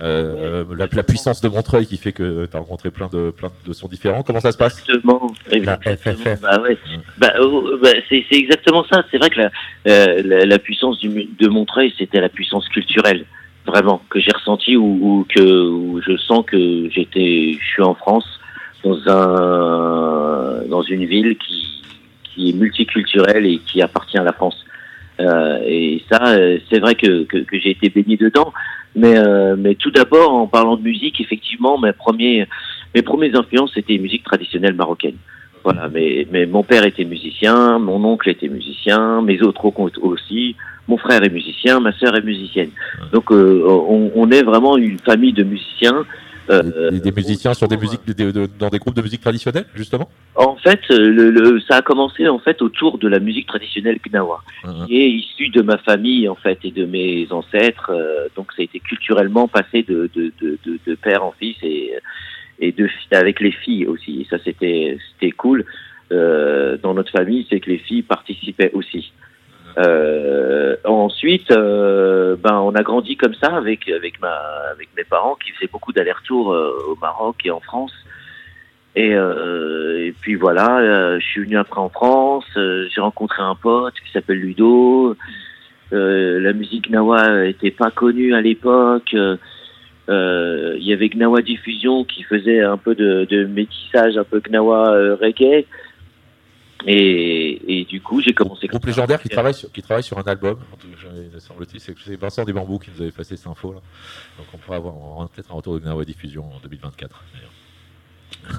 euh, 0.00 0.64
la, 0.76 0.86
la 0.92 1.02
puissance 1.02 1.40
de 1.40 1.48
Montreuil 1.48 1.86
qui 1.86 1.96
fait 1.96 2.12
que 2.12 2.46
tu 2.46 2.56
as 2.56 2.60
rencontré 2.60 2.90
plein 2.90 3.08
de 3.08 3.30
plein 3.30 3.50
de 3.66 3.72
sons 3.72 3.88
différents. 3.88 4.22
Comment 4.22 4.40
ça 4.40 4.52
se 4.52 4.58
passe? 4.58 4.80
Exactement. 4.80 5.32
La 5.50 5.56
exactement. 5.56 6.16
FFF. 6.16 6.40
Bah 6.40 6.60
ouais. 6.62 6.76
Bah, 7.18 7.32
euh, 7.38 7.78
bah, 7.82 7.90
c'est 8.08 8.24
c'est 8.30 8.38
exactement 8.38 8.84
ça. 8.90 9.04
C'est 9.10 9.18
vrai 9.18 9.30
que 9.30 9.38
la, 9.40 9.50
euh, 9.88 10.22
la, 10.24 10.44
la 10.46 10.58
puissance 10.58 10.98
du, 10.98 11.08
de 11.08 11.48
Montreuil, 11.48 11.92
c'était 11.98 12.20
la 12.20 12.28
puissance 12.28 12.68
culturelle, 12.68 13.24
vraiment, 13.68 14.00
que 14.10 14.18
j'ai 14.18 14.32
ressenti 14.32 14.76
ou, 14.76 14.98
ou 15.00 15.26
que 15.28 15.68
où 15.68 16.00
je 16.00 16.16
sens 16.16 16.44
que 16.46 16.88
j'étais, 16.90 17.56
je 17.60 17.66
suis 17.66 17.82
en 17.82 17.94
France, 17.94 18.26
dans 18.84 18.98
un, 19.08 20.66
dans 20.68 20.82
une 20.82 21.04
ville 21.04 21.36
qui, 21.36 21.82
qui 22.24 22.50
est 22.50 22.52
multiculturelle 22.52 23.46
et 23.46 23.58
qui 23.58 23.82
appartient 23.82 24.18
à 24.18 24.24
la 24.24 24.32
France. 24.32 24.64
Euh, 25.20 25.58
et 25.64 26.02
ça, 26.10 26.28
euh, 26.28 26.58
c'est 26.70 26.78
vrai 26.78 26.94
que, 26.94 27.24
que, 27.24 27.38
que 27.38 27.58
j'ai 27.58 27.70
été 27.70 27.88
baigné 27.90 28.16
dedans. 28.16 28.52
Mais, 28.94 29.16
euh, 29.18 29.56
mais 29.58 29.74
tout 29.74 29.90
d'abord, 29.90 30.32
en 30.32 30.46
parlant 30.46 30.76
de 30.76 30.82
musique, 30.82 31.20
effectivement, 31.20 31.78
mes 31.78 31.92
premiers, 31.92 32.46
mes 32.94 33.02
premières 33.02 33.36
influences, 33.38 33.72
c'était 33.74 33.94
les 33.94 33.98
musiques 33.98 34.24
traditionnelles 34.24 34.74
marocaines. 34.74 35.18
Voilà, 35.68 35.88
mais, 35.88 36.26
mais 36.32 36.44
mon 36.46 36.62
père 36.70 36.84
était 36.84 37.04
musicien, 37.04 37.78
mon 37.78 38.00
oncle 38.12 38.28
était 38.30 38.48
musicien, 38.58 39.22
mes 39.22 39.38
autres 39.42 39.64
oncles 39.66 39.98
aussi, 40.00 40.56
mon 40.90 40.96
frère 41.04 41.22
est 41.22 41.34
musicien, 41.40 41.80
ma 41.80 41.92
sœur 42.00 42.12
est 42.16 42.24
musicienne. 42.32 42.70
Donc 43.12 43.26
euh, 43.30 43.62
on, 43.94 44.10
on 44.14 44.30
est 44.30 44.42
vraiment 44.42 44.74
une 44.78 44.98
famille 45.10 45.34
de 45.34 45.44
musiciens. 45.54 46.04
euh, 46.50 46.90
des, 46.90 47.00
des 47.00 47.12
musiciens 47.20 47.52
sur 47.52 47.68
des 47.68 47.76
musiques 47.76 48.04
des- 48.06 48.32
de- 48.38 48.48
dans 48.58 48.70
des 48.74 48.78
groupes 48.78 48.94
de 49.00 49.02
musique 49.02 49.20
traditionnelle 49.20 49.66
justement? 49.74 50.08
En 50.34 50.56
fait, 50.64 50.80
euh, 50.90 50.96
le, 51.18 51.30
le- 51.30 51.60
ça 51.68 51.76
a 51.76 51.82
commencé 51.82 52.26
en 52.26 52.38
fait 52.38 52.62
autour 52.62 52.92
de 52.96 53.06
la 53.14 53.18
musique 53.18 53.46
traditionnelle 53.52 53.98
gnawa, 54.06 54.38
qui 54.86 54.94
est 55.02 55.10
issue 55.10 55.50
de 55.58 55.60
ma 55.70 55.76
famille 55.88 56.26
en 56.34 56.38
fait 56.44 56.58
et 56.64 56.70
de 56.80 56.86
mes 56.86 57.26
ancêtres. 57.30 57.90
euh, 57.94 58.28
donc 58.36 58.46
ça 58.54 58.62
a 58.62 58.64
été 58.70 58.78
culturellement 58.80 59.46
passé 59.58 59.82
de, 59.82 59.98
de, 60.16 60.32
de 60.86 60.94
père 60.94 61.22
en 61.28 61.34
fils 61.38 61.56
et, 61.62 61.92
et 62.58 62.72
de 62.72 62.88
avec 63.12 63.40
les 63.40 63.52
filles 63.52 63.86
aussi. 63.86 64.26
Ça 64.30 64.38
c'était 64.44 64.98
c'était 65.12 65.32
cool 65.32 65.64
euh, 66.10 66.76
dans 66.78 66.94
notre 66.94 67.10
famille, 67.10 67.46
c'est 67.48 67.60
que 67.60 67.70
les 67.70 67.78
filles 67.78 68.02
participaient 68.02 68.70
aussi. 68.72 69.12
Euh, 69.76 70.76
ensuite, 70.84 71.50
euh, 71.50 72.36
ben 72.36 72.54
on 72.54 72.74
a 72.74 72.82
grandi 72.82 73.16
comme 73.16 73.34
ça 73.34 73.54
avec 73.54 73.88
avec 73.88 74.20
ma 74.20 74.34
avec 74.72 74.88
mes 74.96 75.04
parents 75.04 75.36
qui 75.36 75.52
faisaient 75.52 75.70
beaucoup 75.70 75.92
d'allers-retours 75.92 76.52
euh, 76.52 76.72
au 76.90 76.96
Maroc 76.96 77.36
et 77.44 77.50
en 77.50 77.60
France. 77.60 77.92
Et, 78.96 79.14
euh, 79.14 80.06
et 80.06 80.12
puis 80.20 80.34
voilà, 80.34 80.78
euh, 80.78 81.20
je 81.20 81.24
suis 81.24 81.44
venu 81.44 81.56
après 81.56 81.80
en 81.80 81.90
France, 81.90 82.46
j'ai 82.56 83.00
rencontré 83.00 83.42
un 83.42 83.54
pote 83.54 83.94
qui 84.04 84.10
s'appelle 84.10 84.40
Ludo. 84.40 85.14
La 85.92 86.52
musique 86.52 86.90
Gnawa 86.90 87.46
était 87.46 87.70
pas 87.70 87.90
connue 87.90 88.34
à 88.34 88.40
l'époque. 88.40 89.14
Euh, 90.08 90.76
Il 90.78 90.86
y 90.86 90.92
avait 90.92 91.08
Gnawa 91.08 91.42
Diffusion 91.42 92.04
qui 92.04 92.22
faisait 92.22 92.62
un 92.62 92.76
peu 92.78 92.94
de, 92.94 93.26
de 93.28 93.44
métissage, 93.44 94.16
un 94.16 94.24
peu 94.24 94.40
Gnawa 94.40 94.90
euh, 94.90 95.16
reggae. 95.16 95.66
Et, 96.86 97.80
et 97.80 97.84
du 97.86 98.00
coup, 98.00 98.20
j'ai 98.20 98.32
commencé 98.32 98.68
groupe 98.68 98.86
légendaire 98.86 99.20
qui 99.20 99.28
travaille 99.28 99.54
sur, 99.54 99.70
qui 99.72 99.82
travaille 99.82 100.04
sur 100.04 100.16
un 100.16 100.22
album 100.22 100.58
semble-t-il 101.38 101.80
c'est 101.80 102.14
Vincent 102.14 102.44
des 102.44 102.52
Bambous 102.52 102.78
qui 102.78 102.90
nous 102.94 103.02
avait 103.02 103.10
passé 103.10 103.36
cette 103.36 103.48
info 103.48 103.72
là 103.72 103.80
donc 104.38 104.46
on 104.54 104.58
pourra 104.58 104.76
avoir 104.76 105.28
peut-être 105.28 105.50
un 105.50 105.54
retour 105.54 105.74
de 105.74 105.80
Gnawa 105.80 106.04
Diffusion 106.04 106.44
en 106.44 106.60
2024 106.62 107.24
d'ailleurs. 107.34 107.50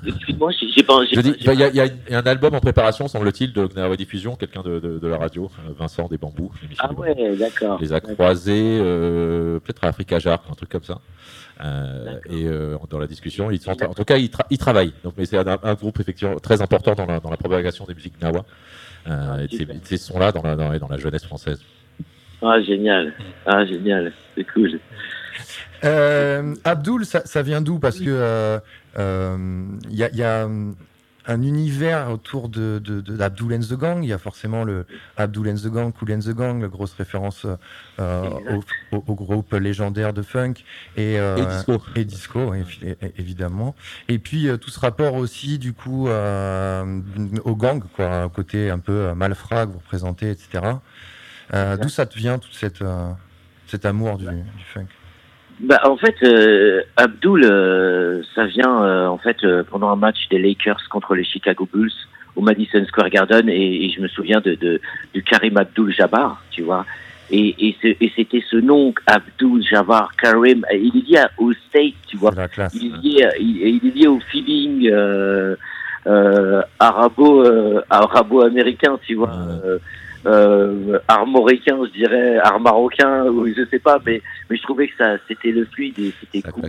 Excuse-moi, 0.05 0.51
j'ai 0.51 0.69
j'ai 0.69 0.83
pas. 0.83 0.99
il 1.03 1.59
y, 1.59 1.63
a- 1.63 1.69
il 1.69 1.75
y 1.75 2.13
a 2.15 2.17
un 2.19 2.25
album 2.25 2.53
en 2.55 2.59
préparation, 2.59 3.07
semble-t-il, 3.07 3.53
de 3.53 3.65
Gnawa 3.65 3.95
Diffusion, 3.95 4.35
quelqu'un 4.35 4.61
de, 4.61 4.79
de- 4.79 4.99
de 4.99 5.07
la 5.07 5.17
radio, 5.17 5.49
Vincent 5.77 6.07
des 6.07 6.17
Bambous. 6.17 6.51
Ah 6.79 6.91
ouais, 6.93 7.35
d'accord. 7.37 7.79
les 7.81 7.91
a 7.93 7.99
croisés, 7.99 8.79
euh, 8.81 9.59
peut-être 9.59 9.83
à 9.83 9.87
Africa 9.87 10.19
Jar, 10.19 10.43
un 10.49 10.53
truc 10.53 10.69
comme 10.69 10.83
ça. 10.83 10.99
Euh, 11.61 12.17
et 12.29 12.45
euh, 12.45 12.77
dans 12.89 12.99
la 12.99 13.07
discussion, 13.07 13.51
ils 13.51 13.59
sont, 13.59 13.71
en 13.71 13.93
tout 13.93 14.05
cas, 14.05 14.17
ils, 14.17 14.27
tra- 14.29 14.45
ils 14.49 14.57
travaillent. 14.57 14.93
Donc, 15.03 15.15
mais 15.17 15.25
c'est 15.25 15.37
un, 15.37 15.57
un 15.61 15.73
groupe 15.73 15.99
effectivement 15.99 16.37
très 16.37 16.61
important 16.61 16.93
dans 16.95 17.05
la, 17.05 17.19
dans 17.19 17.29
la 17.29 17.37
propagation 17.37 17.83
des 17.85 17.93
musiques 17.95 18.17
Gnawa. 18.19 18.45
Euh, 19.07 19.35
Ah, 19.39 19.43
et 19.43 19.47
de 19.65 19.79
ces- 19.83 19.97
sons-là 19.97 20.31
dans 20.31 20.41
la, 20.43 20.55
dans, 20.55 20.77
dans 20.77 20.87
la 20.87 20.97
jeunesse 20.97 21.25
française. 21.25 21.61
Ah, 22.41 22.61
génial. 22.61 23.13
Ah, 23.45 23.65
génial. 23.65 24.13
C'est 24.35 24.45
cool. 24.45 24.79
Euh, 25.85 26.53
Abdul, 26.63 27.05
ça, 27.05 27.21
ça 27.25 27.41
vient 27.41 27.61
d'où? 27.61 27.79
Parce 27.79 27.99
que 27.99 28.05
euh, 28.09 28.59
il 28.97 29.95
y 29.95 30.03
a, 30.03 30.09
il 30.11 30.17
y 30.17 30.23
a, 30.23 30.45
hum, 30.45 30.75
un 31.27 31.43
univers 31.43 32.09
autour 32.09 32.49
de, 32.49 32.81
de, 32.83 33.01
de 33.01 33.21
Abdul 33.21 33.53
and 33.53 33.59
the 33.59 33.77
Gang. 33.77 34.03
Il 34.03 34.07
y 34.09 34.13
a 34.13 34.17
forcément 34.17 34.63
le 34.63 34.87
Abdul 35.15 35.47
and 35.49 35.55
the 35.55 35.67
Gang, 35.67 35.91
Cool 35.93 36.13
and 36.13 36.19
the 36.21 36.29
Gang, 36.33 36.59
la 36.61 36.69
grosse 36.69 36.93
référence 36.95 37.45
euh, 37.99 38.29
au, 38.91 38.97
au- 38.97 39.03
au 39.05 39.13
groupe 39.15 39.53
légendaire 39.53 40.11
de 40.13 40.23
funk 40.23 40.53
et, 40.97 41.19
euh, 41.19 41.37
Et 41.37 41.45
disco. 41.45 41.81
et 41.95 42.05
disco, 42.05 42.53
évidemment. 43.17 43.75
Et 44.07 44.17
puis 44.17 44.47
euh, 44.47 44.57
tout 44.57 44.71
ce 44.71 44.79
rapport 44.79 45.13
aussi, 45.15 45.59
du 45.59 45.73
coup, 45.73 46.07
euh, 46.07 46.99
au 47.43 47.55
gang, 47.55 47.83
quoi, 47.95 48.07
un 48.23 48.29
côté 48.29 48.71
un 48.71 48.79
peu 48.79 48.93
euh, 49.09 49.13
malfrat 49.13 49.67
que 49.67 49.73
vous 49.73 49.79
représentez, 49.79 50.31
etc. 50.31 50.63
Euh, 51.53 51.77
D'où 51.77 51.89
ça 51.89 52.07
te 52.07 52.17
vient, 52.17 52.39
tout 52.39 52.51
cette, 52.53 52.81
euh, 52.81 53.11
cet 53.67 53.85
amour 53.85 54.17
du, 54.17 54.25
du 54.25 54.63
funk? 54.73 54.85
Bah, 55.59 55.81
en 55.83 55.97
fait, 55.97 56.15
euh, 56.23 56.81
Abdul, 56.95 57.43
euh, 57.43 58.21
ça 58.33 58.45
vient 58.45 58.81
euh, 58.83 59.07
en 59.07 59.17
fait 59.17 59.43
euh, 59.43 59.63
pendant 59.69 59.89
un 59.89 59.97
match 59.97 60.29
des 60.29 60.39
Lakers 60.39 60.81
contre 60.89 61.15
les 61.15 61.25
Chicago 61.25 61.67
Bulls 61.71 61.91
au 62.35 62.41
Madison 62.41 62.85
Square 62.85 63.09
Garden 63.09 63.49
et, 63.49 63.85
et 63.85 63.91
je 63.91 63.99
me 64.01 64.07
souviens 64.07 64.39
de, 64.39 64.55
de, 64.55 64.79
de 65.13 65.19
Karim 65.19 65.57
Abdul 65.57 65.93
Jabbar, 65.93 66.41
tu 66.51 66.61
vois. 66.61 66.85
Et, 67.31 67.55
et, 67.59 68.11
c'était 68.15 68.43
ce 68.49 68.55
nom 68.55 68.93
Abdul 69.05 69.61
Jabbar 69.63 70.15
Karim. 70.15 70.65
Il 70.73 70.97
est 70.97 71.09
lié 71.09 71.23
au 71.37 71.53
state, 71.53 71.93
tu 72.07 72.17
vois. 72.17 72.31
Classe. 72.47 72.73
Il 72.73 72.85
est 72.85 72.97
lié, 73.03 73.29
il, 73.39 73.81
il 73.83 73.87
est 73.87 73.95
lié 73.95 74.07
au 74.07 74.19
feeling 74.19 74.89
euh, 74.91 75.55
euh, 76.07 76.61
arabo 76.79 77.45
euh, 77.45 77.81
arabo-américain, 77.89 78.97
tu 79.05 79.15
vois. 79.15 79.29
Ouais. 79.29 79.77
Euh, 80.25 80.95
euh, 80.95 80.99
armoricain, 81.07 81.77
je 81.85 81.91
dirais, 81.97 82.37
art 82.39 82.59
marocain, 82.59 83.25
ou 83.25 83.47
je 83.47 83.65
sais 83.69 83.79
pas, 83.79 83.99
mais, 84.05 84.21
mais 84.49 84.57
je 84.57 84.63
trouvais 84.63 84.87
que 84.87 84.95
ça, 84.97 85.15
c'était 85.27 85.51
le 85.51 85.65
fluide 85.65 85.97
et 85.99 86.13
c'était 86.19 86.41
cool. 86.51 86.63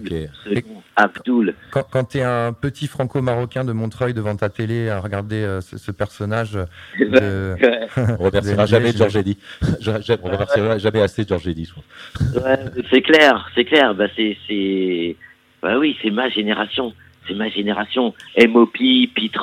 Abdul. 0.96 1.54
Quand, 1.70 1.84
quand 1.90 2.04
tu 2.04 2.18
es 2.18 2.22
un 2.22 2.52
petit 2.52 2.86
franco-marocain 2.86 3.64
de 3.64 3.72
Montreuil 3.72 4.14
devant 4.14 4.36
ta 4.36 4.48
télé 4.50 4.88
à 4.88 5.00
regarder 5.00 5.36
euh, 5.42 5.60
ce, 5.60 5.78
ce 5.78 5.90
personnage 5.90 6.52
de... 6.98 7.56
Ouais, 7.60 7.88
On 8.18 8.24
remerciera 8.24 8.66
jamais 8.66 8.90
Eddy. 8.90 9.36
Je- 9.80 10.14
On 10.22 10.30
remerciera 10.30 10.78
jamais 10.78 11.02
assez 11.02 11.24
George 11.26 11.48
Eddy, 11.48 11.64
je 11.64 11.70
trouve. 11.72 12.44
ouais, 12.44 12.58
c'est 12.90 13.02
clair, 13.02 13.50
c'est 13.54 13.64
clair. 13.64 13.94
Bah, 13.94 14.06
c'est, 14.16 14.36
c'est, 14.46 15.16
bah 15.62 15.78
oui, 15.78 15.96
c'est 16.02 16.10
ma 16.10 16.28
génération. 16.28 16.92
C'est 17.26 17.34
ma 17.34 17.48
génération. 17.48 18.14
MOP, 18.48 18.76
Pete 19.14 19.36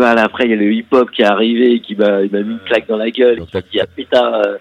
Après, 0.00 0.44
il 0.44 0.50
y 0.50 0.54
a 0.54 0.56
le 0.56 0.72
hip-hop 0.72 1.10
qui 1.10 1.22
est 1.22 1.26
arrivé, 1.26 1.80
qui 1.80 1.94
m'a, 1.94 2.22
il 2.22 2.30
m'a 2.30 2.40
mis 2.40 2.52
une 2.52 2.58
claque 2.60 2.86
dans 2.88 2.96
la 2.96 3.10
gueule. 3.10 3.40
Qui 3.40 3.52
t'as- 3.52 3.60
dit, 3.60 3.80
ah 3.80 3.86
putain, 3.94 4.34
euh, 4.34 4.56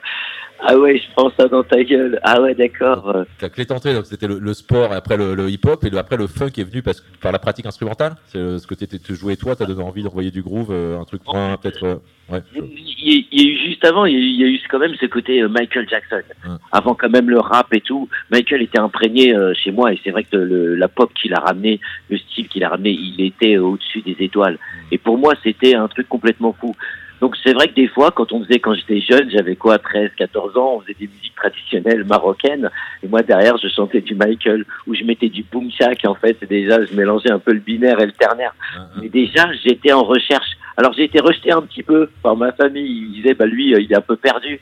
ah 0.63 0.77
ouais, 0.77 0.97
je 0.97 1.03
prends 1.15 1.31
ça 1.37 1.47
dans 1.47 1.63
ta 1.63 1.83
gueule. 1.83 2.19
Ah 2.23 2.41
ouais, 2.41 2.53
d'accord. 2.53 3.25
Ta 3.39 3.49
clé 3.49 3.65
d'entrée, 3.65 3.93
donc 3.93 4.05
c'était 4.05 4.27
le, 4.27 4.39
le 4.39 4.53
sport, 4.53 4.91
après 4.93 5.17
le, 5.17 5.33
le 5.35 5.49
hip-hop, 5.49 5.83
et 5.83 5.89
le- 5.89 5.97
après 5.97 6.17
le 6.17 6.27
funk 6.27 6.51
est 6.57 6.63
venu 6.63 6.81
parce, 6.81 7.01
par 7.21 7.31
la 7.31 7.39
pratique 7.39 7.65
instrumentale. 7.65 8.13
C'est 8.27 8.37
euh, 8.37 8.57
ce 8.59 8.67
que 8.67 8.75
tu 8.75 9.15
jouais 9.15 9.35
toi, 9.35 9.55
t'as 9.55 9.65
donné 9.65 9.81
envie 9.83 10.03
d'envoyer 10.03 10.31
du 10.31 10.41
groove, 10.41 10.69
euh, 10.71 10.99
un 10.99 11.05
truc 11.05 11.21
moins 11.25 11.57
peut-être. 11.57 11.83
euh, 11.83 11.95
ouais. 12.29 12.41
je- 12.55 12.59
Il 12.61 13.13
y, 13.13 13.17
a- 13.17 13.23
il 13.31 13.41
y 13.41 13.47
a 13.47 13.51
eu 13.51 13.57
juste 13.69 13.83
avant, 13.85 14.05
il 14.05 14.13
y 14.13 14.15
a 14.15 14.19
eu, 14.19 14.23
il 14.23 14.39
y 14.41 14.43
a 14.43 14.47
eu 14.47 14.59
quand 14.69 14.77
même 14.79 14.93
ce 14.99 15.05
côté 15.07 15.41
Michael 15.47 15.87
Jackson. 15.89 16.21
Ouais. 16.45 16.55
Avant 16.71 16.93
quand 16.93 17.09
même 17.09 17.29
le 17.29 17.39
rap 17.39 17.73
et 17.73 17.81
tout, 17.81 18.07
Michael 18.29 18.61
était 18.61 18.79
imprégné 18.79 19.35
chez 19.55 19.71
moi 19.71 19.91
et 19.93 19.99
c'est 20.03 20.11
vrai 20.11 20.23
que 20.23 20.37
le, 20.37 20.75
la 20.75 20.87
pop 20.87 21.11
qu'il 21.13 21.33
a 21.33 21.39
ramené, 21.39 21.79
le 22.09 22.17
style 22.17 22.47
qu'il 22.47 22.63
a 22.63 22.69
ramené, 22.69 22.91
il 22.91 23.25
était 23.25 23.57
au-dessus 23.57 24.01
des 24.01 24.15
étoiles. 24.19 24.59
Et 24.91 24.97
pour 24.99 25.17
moi, 25.17 25.33
c'était 25.43 25.75
un 25.75 25.87
truc 25.87 26.07
complètement 26.07 26.53
fou. 26.59 26.75
Donc 27.21 27.35
c'est 27.43 27.53
vrai 27.53 27.67
que 27.67 27.75
des 27.75 27.87
fois, 27.87 28.09
quand 28.11 28.31
on 28.33 28.43
faisait, 28.43 28.59
quand 28.59 28.73
j'étais 28.73 28.99
jeune, 28.99 29.29
j'avais 29.29 29.55
quoi, 29.55 29.77
13, 29.77 30.09
14 30.17 30.57
ans, 30.57 30.73
on 30.77 30.81
faisait 30.81 30.95
des 30.99 31.07
musiques 31.07 31.35
traditionnelles 31.35 32.03
marocaines. 32.03 32.69
Et 33.03 33.07
moi 33.07 33.21
derrière, 33.21 33.57
je 33.57 33.67
chantais 33.67 34.01
du 34.01 34.15
Michael 34.15 34.65
ou 34.87 34.95
je 34.95 35.03
mettais 35.03 35.29
du 35.29 35.43
boom 35.43 35.69
shack. 35.71 35.99
En 36.05 36.15
fait, 36.15 36.37
déjà, 36.49 36.83
je 36.83 36.95
mélangeais 36.95 37.31
un 37.31 37.39
peu 37.39 37.53
le 37.53 37.59
binaire 37.59 37.99
et 37.99 38.07
le 38.07 38.11
ternaire. 38.11 38.53
un- 38.75 38.81
un- 38.81 39.01
Mais 39.01 39.09
déjà, 39.09 39.47
j'étais 39.63 39.93
en 39.93 40.03
recherche. 40.03 40.49
Alors 40.77 40.93
j'ai 40.93 41.03
été 41.03 41.19
rejeté 41.19 41.51
un 41.51 41.61
petit 41.61 41.83
peu 41.83 42.09
par 42.23 42.35
ma 42.35 42.51
famille. 42.53 42.89
Ils 42.89 43.11
disaient, 43.21 43.33
bah 43.35 43.45
lui, 43.45 43.75
euh, 43.75 43.79
il 43.81 43.91
est 43.91 43.95
un 43.97 44.01
peu 44.01 44.15
perdu. 44.15 44.59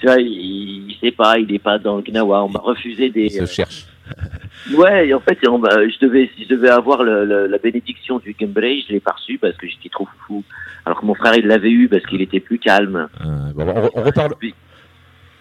Tu 0.00 0.06
vois, 0.06 0.16
il, 0.18 0.90
il 0.90 0.96
sait 1.00 1.12
pas, 1.12 1.38
il 1.38 1.52
est 1.54 1.58
pas 1.58 1.78
dans 1.78 1.96
le 1.98 2.02
Gnawa. 2.02 2.42
On 2.44 2.48
m'a 2.48 2.58
refusé 2.60 3.06
Il 3.06 3.12
des. 3.12 3.28
se 3.28 3.44
cherche. 3.46 3.84
euh, 3.84 3.99
ouais, 4.76 5.08
et 5.08 5.14
en 5.14 5.20
fait, 5.20 5.38
on 5.48 5.60
je 5.62 5.98
devais, 6.06 6.30
si 6.36 6.44
je 6.44 6.48
devais 6.48 6.68
avoir 6.70 7.02
le, 7.02 7.24
le- 7.24 7.46
la 7.46 7.58
bénédiction 7.58 8.18
du 8.18 8.34
Gumbrey, 8.38 8.80
je 8.86 8.92
l'ai 8.92 9.00
pas 9.00 9.12
reçu 9.12 9.38
parce 9.38 9.56
que 9.56 9.66
j'étais 9.68 9.88
trop 9.88 10.08
fou. 10.26 10.44
Alors 10.86 11.00
que 11.00 11.06
mon 11.06 11.14
frère, 11.14 11.34
il 11.36 11.46
l'avait 11.46 11.70
eu 11.70 11.88
parce 11.88 12.04
qu'il 12.06 12.22
était 12.22 12.40
plus 12.40 12.58
calme. 12.58 13.08
Euh, 13.24 13.52
on, 13.56 13.90
on 13.94 14.02
reparle. 14.02 14.34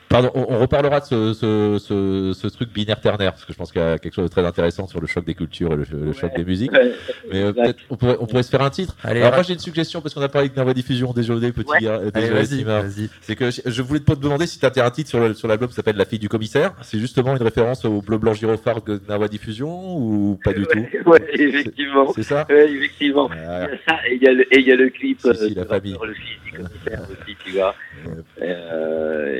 Pardon, 0.09 0.31
on, 0.33 0.45
on 0.49 0.59
reparlera 0.59 0.99
de 1.01 1.05
ce, 1.05 1.33
ce, 1.33 1.77
ce, 1.79 2.33
ce 2.33 2.47
truc 2.47 2.73
binaire 2.73 2.99
ternaire 2.99 3.31
parce 3.33 3.45
que 3.45 3.53
je 3.53 3.57
pense 3.57 3.71
qu'il 3.71 3.79
y 3.79 3.85
a 3.85 3.99
quelque 3.99 4.13
chose 4.15 4.25
de 4.25 4.29
très 4.31 4.43
intéressant 4.45 4.87
sur 4.87 4.99
le 4.99 5.05
choc 5.07 5.23
des 5.23 5.35
cultures 5.35 5.71
et 5.73 5.75
le, 5.75 5.85
le 6.05 6.13
choc 6.13 6.35
des 6.35 6.43
musiques. 6.43 6.71
Ouais. 6.71 6.93
Mais 7.31 7.43
euh, 7.43 7.53
peut-être 7.53 7.77
on 7.91 7.95
pourrait, 7.95 8.17
on 8.19 8.25
pourrait 8.25 8.41
se 8.43 8.49
faire 8.49 8.63
un 8.63 8.71
titre. 8.71 8.95
Allez, 9.03 9.21
Alors 9.21 9.33
moi 9.35 9.43
j'ai 9.43 9.53
une 9.53 9.59
suggestion 9.59 10.01
parce 10.01 10.15
qu'on 10.15 10.21
a 10.21 10.27
parlé 10.29 10.49
de 10.49 10.55
Nava 10.55 10.73
Diffusion, 10.73 11.13
désolé 11.13 11.51
petit 11.51 11.69
Ouais. 11.69 11.79
gars, 11.81 11.99
euh, 12.01 12.09
désolé 12.11 12.63
vas-y. 12.63 13.09
C'est 13.21 13.35
que 13.35 13.51
je, 13.51 13.61
je 13.65 13.81
voulais 13.83 13.99
te 13.99 14.11
demander 14.13 14.47
si 14.47 14.59
tu 14.59 14.65
as 14.65 14.85
un 14.85 14.89
titre 14.89 15.09
sur 15.09 15.19
le- 15.19 15.33
sur 15.35 15.47
l'album 15.47 15.69
qui 15.69 15.75
s'appelle 15.75 15.95
La 15.97 16.05
fille 16.05 16.17
du 16.19 16.27
commissaire. 16.29 16.73
C'est 16.81 16.97
justement 16.99 17.35
une 17.37 17.43
référence 17.43 17.85
au 17.85 18.01
bleu 18.01 18.17
blanc 18.17 18.33
gyrophare 18.33 18.81
de 18.81 18.99
Nawa 19.07 19.27
Diffusion 19.27 19.95
ou 19.95 20.39
pas 20.43 20.53
du 20.53 20.65
tout? 20.65 20.79
Ouais, 20.79 21.01
ouais, 21.05 21.21
effectivement. 21.35 22.11
C'est 22.15 22.23
ça? 22.23 22.47
Ouais, 22.49 22.71
effectivement. 22.71 23.29
Ah, 23.31 23.67
Il 23.67 23.71
y 23.71 23.75
a 23.75 23.77
ça 23.87 23.99
et 24.09 24.15
il 24.15 24.23
y 24.23 24.27
a 24.27 24.33
le, 24.33 24.53
et 24.53 24.59
il 24.59 24.67
y 24.67 24.71
a 24.71 24.75
le 24.75 24.89
clip. 24.89 25.19
Si, 25.21 25.35
si, 25.35 25.43
euh, 25.43 25.49
la 25.55 25.63
du 25.63 25.67
famille. 25.69 25.97
Le 26.03 26.13
fils 26.15 26.25
du 26.45 26.51
commissaire 26.57 27.01
aussi, 27.11 27.35
tu 27.45 27.51
vois. 27.51 27.75
Euh, 28.07 28.21
Euh, 28.41 29.35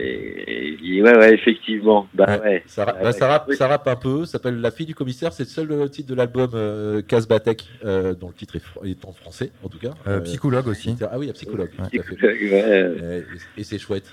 et, 0.59 0.77
et- 0.97 1.01
ouais, 1.03 1.17
ouais, 1.17 1.33
effectivement. 1.33 2.07
Bah 2.13 2.25
Ouais. 2.27 2.39
ouais. 2.41 2.63
Ça, 2.67 2.85
ra- 2.85 2.93
bah, 3.01 3.11
ça, 3.11 3.27
rappe, 3.27 3.51
ça 3.53 3.67
rappe 3.67 3.87
un 3.87 3.95
peu, 3.95 4.25
ça 4.25 4.33
s'appelle 4.33 4.59
La 4.61 4.71
fille 4.71 4.85
du 4.85 4.95
commissaire, 4.95 5.33
c'est 5.33 5.43
le 5.43 5.49
seul 5.49 5.71
euh, 5.71 5.87
titre 5.87 6.09
de 6.09 6.15
l'album 6.15 6.51
euh, 6.53 7.01
Casbatek, 7.01 7.67
euh, 7.85 8.13
dont 8.13 8.27
le 8.27 8.33
titre 8.33 8.55
est, 8.57 9.05
en 9.05 9.13
français 9.13 9.51
en 9.63 9.69
tout 9.69 9.79
cas. 9.79 9.91
Euh, 10.07 10.17
Euh, 10.17 10.21
psychologue 10.21 10.67
aussi. 10.67 10.95
Ah 11.01 11.17
oui, 11.17 11.29
un 11.29 11.33
psychologue, 11.33 11.69
Ouais. 11.79 12.01
Euh, 12.23 13.21
Et, 13.57 13.61
et 13.61 13.63
c'est 13.63 13.79
chouette. 13.79 14.05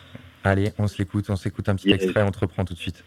Allez, 0.44 0.72
on 0.78 0.86
se 0.86 0.96
l'écoute, 0.98 1.24
on 1.28 1.36
s'écoute 1.36 1.68
un 1.68 1.74
petit 1.76 1.88
Yes. 1.88 2.02
extrait, 2.02 2.22
on 2.22 2.30
te 2.30 2.38
reprend 2.38 2.64
tout 2.64 2.74
de 2.74 2.78
suite. 2.78 3.02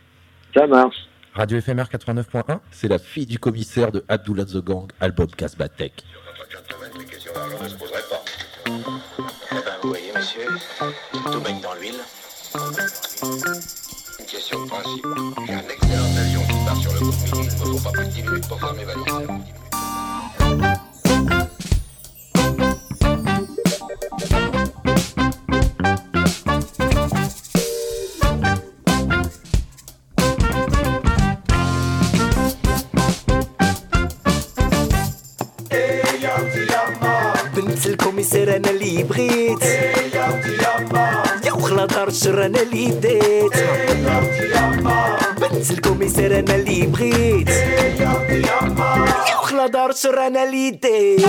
Ça 0.54 0.68
marche. 0.68 0.96
Radio 1.34 1.58
éphémère 1.60 1.88
89.1. 1.90 2.60
C'est 2.72 2.88
La 2.88 2.98
fille 3.00 3.26
du 3.28 3.40
commissaire 3.40 3.92
de 3.92 4.04
Abdullah 4.10 4.46
the 4.46 4.58
Gang, 4.58 4.88
album 5.00 5.28
Casbatek. 5.28 6.04
Eh 8.66 8.72
ben, 9.56 9.62
vous 9.82 9.90
voyez, 9.90 10.12
monsieur, 10.16 10.48
tout 11.32 11.42
baigne 11.42 11.62
dans 11.62 11.74
l'huile. 11.76 11.94
Une 12.56 14.26
question 14.26 14.64
de 14.64 14.70
principe. 14.70 15.06
J'ai 15.46 15.54
un 15.54 15.60
excellent 15.70 16.18
avion 16.18 16.42
qui 16.48 16.66
part 16.66 16.82
sur 16.82 16.94
le 16.94 17.00
coup 17.00 17.12
de 17.12 17.38
midi. 17.38 17.50
Il 17.62 17.68
ne 17.68 17.74
me 17.74 17.78
faut 17.78 17.84
pas 17.84 17.92
plus 17.92 18.06
de 18.06 18.12
10 18.12 18.24
minutes 18.24 18.48
pour 18.48 18.60
faire 18.60 18.74
mes 18.74 18.86
valises. 18.86 19.69
بنت 38.20 38.36
الكوميسير 38.36 38.56
أنا 38.56 38.70
اللي 38.70 39.04
بغيت. 39.04 39.64
يا 41.46 41.52
وخلا 41.54 42.04
الشر 42.08 42.46
أنا 42.46 42.62
اللي 42.62 42.88
بديت 42.88 43.54
بنت 45.42 45.72
الكوميسير 45.72 46.40
أنا 46.40 46.56
اللي 46.56 46.86
بغيت. 46.86 47.50
يا 47.50 49.38
وخلا 49.42 49.86
الشر 49.90 50.28
أنا 50.28 50.44
اللي 50.44 50.72
ديت. 50.72 51.26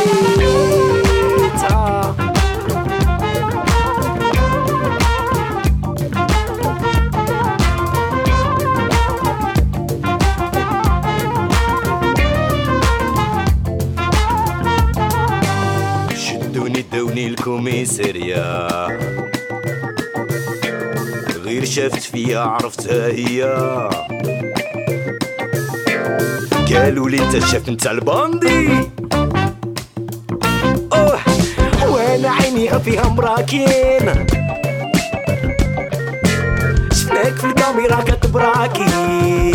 ودوني 16.93 17.27
الكوميسارية. 17.27 18.69
غير 21.45 21.65
شافت 21.65 22.03
فيا 22.03 22.39
عرفتها 22.39 23.07
هي. 23.07 23.43
قالوا 26.75 27.09
لي 27.09 27.25
انت 27.25 27.35
الشاف 27.35 27.69
نتاع 27.69 27.93
الباندي. 27.93 28.69
أوه 30.93 31.19
وأنا 31.89 32.31
عيني 32.31 32.81
فيها 32.81 33.09
مراكين 33.09 34.27
شفناك 36.93 37.37
في 37.37 37.47
الكاميرا 37.47 38.01
كتبراكي. 38.01 38.91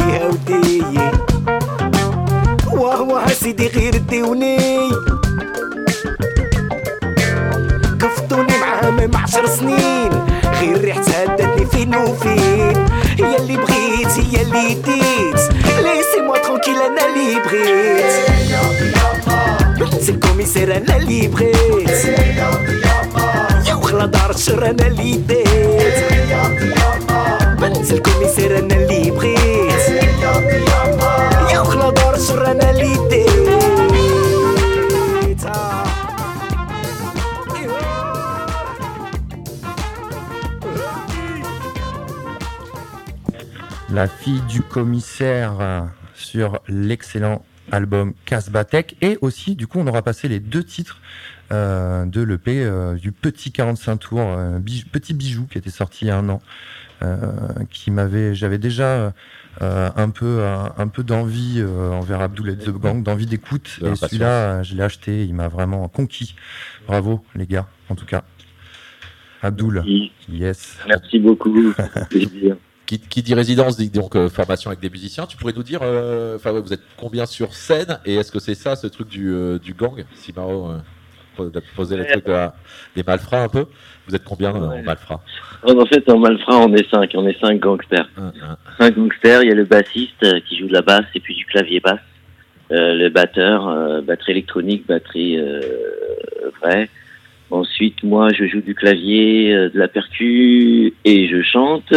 يا 0.10 0.26
ودي 0.28 0.84
واه 2.74 3.28
سيدي 3.28 3.68
غير 3.68 3.98
ديوني 3.98 4.90
كفتوني 8.36 8.58
معاه 8.58 8.90
من 8.90 9.16
عشر 9.16 9.46
سنين. 9.46 10.10
غير 10.60 10.82
ريحتها 10.82 11.24
هدتني 11.24 11.66
فين 11.66 11.96
وفين. 11.96 12.88
هي 13.20 13.38
اللي 13.38 13.58
بغيت 13.58 14.20
هي 14.20 14.42
اللي 14.42 14.74
ديت. 14.74 15.40
ليسي 15.80 16.22
موا 16.28 16.38
ترونكيل 16.38 16.82
أنا 16.82 17.06
اللي 17.06 17.40
بغيت. 17.40 18.30
بنت 19.80 20.10
الكوميسير 20.10 20.78
أنا 20.78 20.96
اللي 20.96 21.28
بغيت. 21.28 22.06
يا 23.68 23.74
وخلا 23.74 24.06
دار 24.06 24.30
الشر 24.30 24.70
أنا 24.70 24.88
اللي 24.88 25.18
ديت. 25.18 25.96
بنت 27.60 27.92
الكوميسير 27.92 28.60
أنا 28.60 28.76
اللي 28.76 29.12
بغيت. 29.12 30.04
يا 31.54 31.60
وخلا 31.60 31.90
دار 31.90 32.16
الشر 32.16 32.52
أنا 32.52 32.70
اللي 32.72 32.98
ديت. 33.10 33.75
La 43.96 44.08
fille 44.08 44.42
du 44.50 44.62
commissaire 44.62 45.54
euh, 45.62 45.82
sur 46.16 46.60
l'excellent 46.68 47.46
album 47.72 48.14
Casbatek. 48.26 48.98
Et 49.02 49.18
aussi, 49.22 49.56
du 49.56 49.68
coup, 49.68 49.80
on 49.80 49.88
aura 49.88 50.02
passé 50.02 50.28
les 50.28 50.40
deux 50.42 50.64
titres 50.64 51.00
euh, 51.54 52.06
de 52.06 52.22
l'EP 52.22 52.64
euh, 52.64 52.96
du 52.96 53.12
petit 53.14 53.52
45 53.54 53.96
tours, 53.98 54.20
euh, 54.22 54.60
bij- 54.60 54.84
petit 54.92 55.14
bijou 55.14 55.46
qui 55.50 55.58
était 55.58 55.70
sorti 55.70 56.06
il 56.06 56.08
y 56.10 56.12
a 56.12 56.18
un 56.18 56.28
an. 56.30 56.42
euh, 57.04 57.18
qui 57.70 57.90
m'avait, 57.92 58.34
j'avais 58.36 58.58
déjà 58.58 59.14
euh, 59.62 59.90
un 59.96 60.10
peu, 60.10 60.46
un, 60.46 60.74
un 60.78 60.88
peu 60.90 61.04
d'envie 61.04 61.56
euh, 61.60 61.92
envers 61.92 62.20
Abdul 62.22 62.50
et 62.50 62.58
The 62.58 62.70
Gang, 62.72 63.02
d'envie 63.04 63.26
d'écoute. 63.26 63.80
De 63.82 63.92
Et 63.92 63.96
celui-là, 63.96 64.64
je 64.64 64.76
l'ai 64.76 64.84
acheté, 64.84 65.24
il 65.26 65.34
m'a 65.36 65.48
vraiment 65.48 65.88
conquis. 65.90 66.36
Bravo, 66.88 67.24
les 67.36 67.48
gars, 67.48 67.68
en 67.90 67.96
tout 67.96 68.06
cas. 68.06 68.24
Abdul, 69.42 69.76
Merci. 69.76 70.12
yes. 70.30 70.78
Merci 70.88 71.20
beaucoup. 71.20 71.74
plaisir. 72.10 72.58
Qui, 72.86 73.00
qui 73.00 73.24
dit 73.24 73.34
résidence 73.34 73.78
dit 73.78 73.90
donc 73.90 74.16
euh, 74.16 74.30
formation 74.30 74.70
avec 74.70 74.80
des 74.80 74.92
musiciens. 74.92 75.26
Tu 75.26 75.38
pourrais 75.38 75.54
nous 75.54 75.64
dire, 75.64 75.80
euh, 75.82 76.36
enfin 76.36 76.52
ouais, 76.52 76.62
vous 76.62 76.72
êtes 76.72 76.84
combien 76.98 77.26
sur 77.26 77.54
scène 77.54 77.98
et 78.06 78.14
est-ce 78.16 78.32
que 78.32 78.38
c'est 78.40 78.54
ça 78.54 78.76
ce 78.76 78.86
truc 78.86 79.08
du, 79.08 79.30
euh, 79.34 79.58
du 79.58 79.74
gang? 79.74 80.06
Si 80.14 80.32
Maro 80.36 80.70
euh, 80.70 80.78
pose- 81.36 81.52
posé 81.76 81.98
le 81.98 82.06
truc 82.06 82.24
de 82.26 82.32
la- 82.32 82.54
des 82.96 83.02
malfrats 83.02 83.42
un 83.42 83.50
peu. 83.50 83.66
Vous 84.08 84.16
êtes 84.16 84.24
combien 84.24 84.54
en 84.54 84.84
malfrats? 84.84 85.22
En 85.64 85.86
fait, 85.88 86.08
en 86.12 86.20
Malfrat, 86.20 86.58
on 86.60 86.76
est 86.76 86.88
cinq. 86.92 87.10
On 87.16 87.28
est 87.28 87.40
cinq 87.40 87.60
gangsters. 87.60 88.08
Un, 88.18 88.28
un. 88.28 88.58
Cinq 88.80 88.96
gangsters. 88.96 89.42
Il 89.42 89.50
y 89.50 89.52
a 89.52 89.56
le 89.56 89.66
bassiste 89.66 90.44
qui 90.48 90.60
joue 90.60 90.68
de 90.68 90.74
la 90.74 90.84
basse 90.84 91.06
et 91.16 91.20
puis 91.20 91.34
du 91.34 91.44
clavier 91.46 91.80
basse. 91.80 92.00
Le 92.70 93.10
batteur, 93.10 94.04
batterie 94.04 94.34
électronique, 94.34 94.86
batterie 94.88 95.40
vraie. 96.62 96.88
Ensuite, 97.50 98.04
moi, 98.04 98.30
je 98.34 98.46
joue 98.46 98.62
du 98.62 98.76
clavier, 98.76 99.54
de 99.54 99.80
la 99.80 99.88
percu 99.88 100.94
et 101.04 101.28
je 101.28 101.42
chante. 101.42 101.94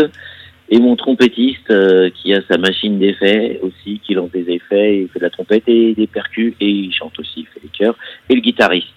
Et 0.71 0.79
mon 0.79 0.97
trompettiste 0.97 1.71
euh, 1.71 2.11
qui 2.11 2.35
a 2.35 2.41
sa 2.47 2.59
machine 2.59 2.99
d'effets 2.99 3.59
aussi, 3.63 4.01
qui 4.05 4.15
lance 4.15 4.31
des 4.31 4.51
effets, 4.51 5.03
il 5.03 5.09
fait 5.09 5.19
de 5.19 5.25
la 5.25 5.31
trompette 5.31 5.65
et 5.67 5.95
des 5.95 6.07
percus 6.07 6.55
et 6.61 6.69
il 6.69 6.93
chante 6.93 7.19
aussi, 7.19 7.41
il 7.41 7.47
fait 7.47 7.61
des 7.61 7.69
chœurs. 7.69 7.97
Et 8.29 8.35
le 8.35 8.41
guitariste, 8.41 8.97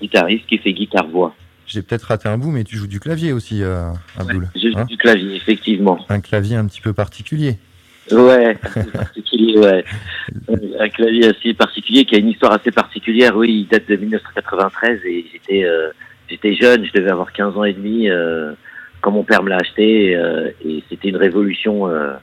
guitariste 0.00 0.46
qui 0.46 0.58
fait 0.58 0.72
guitare-voix. 0.72 1.34
J'ai 1.66 1.82
peut-être 1.82 2.04
raté 2.04 2.28
un 2.28 2.38
bout, 2.38 2.50
mais 2.50 2.64
tu 2.64 2.76
joues 2.76 2.86
du 2.86 3.00
clavier 3.00 3.32
aussi, 3.32 3.62
euh, 3.62 3.90
Abdul. 4.18 4.48
Je 4.54 4.68
joue 4.70 4.78
Hein 4.78 4.84
du 4.84 4.96
clavier, 4.96 5.36
effectivement. 5.36 5.98
un 6.08 6.20
clavier 6.20 6.56
un 6.56 6.66
petit 6.66 6.80
peu 6.80 6.92
particulier. 6.92 7.56
Ouais, 8.12 8.54
particulier, 8.92 9.58
ouais. 9.58 9.84
Un 10.78 10.88
clavier 10.88 11.26
assez 11.26 11.54
particulier 11.54 12.04
qui 12.04 12.14
a 12.14 12.18
une 12.18 12.28
histoire 12.28 12.52
assez 12.52 12.70
particulière. 12.70 13.36
Oui, 13.36 13.62
il 13.62 13.68
date 13.68 13.88
de 13.88 13.96
1993 13.96 15.00
et 15.04 15.26
j'étais 15.32 15.64
euh, 15.64 15.90
j'étais 16.28 16.54
jeune, 16.54 16.84
je 16.84 16.92
devais 16.92 17.10
avoir 17.10 17.32
15 17.32 17.56
ans 17.56 17.64
et 17.64 17.72
demi 17.72 18.08
euh, 18.08 18.52
quand 19.06 19.12
mon 19.12 19.22
père 19.22 19.44
me 19.44 19.50
l'a 19.50 19.58
acheté 19.58 20.16
euh, 20.16 20.50
et 20.64 20.82
c'était 20.90 21.10
une 21.10 21.16
révolution 21.16 21.88
euh, 21.88 22.14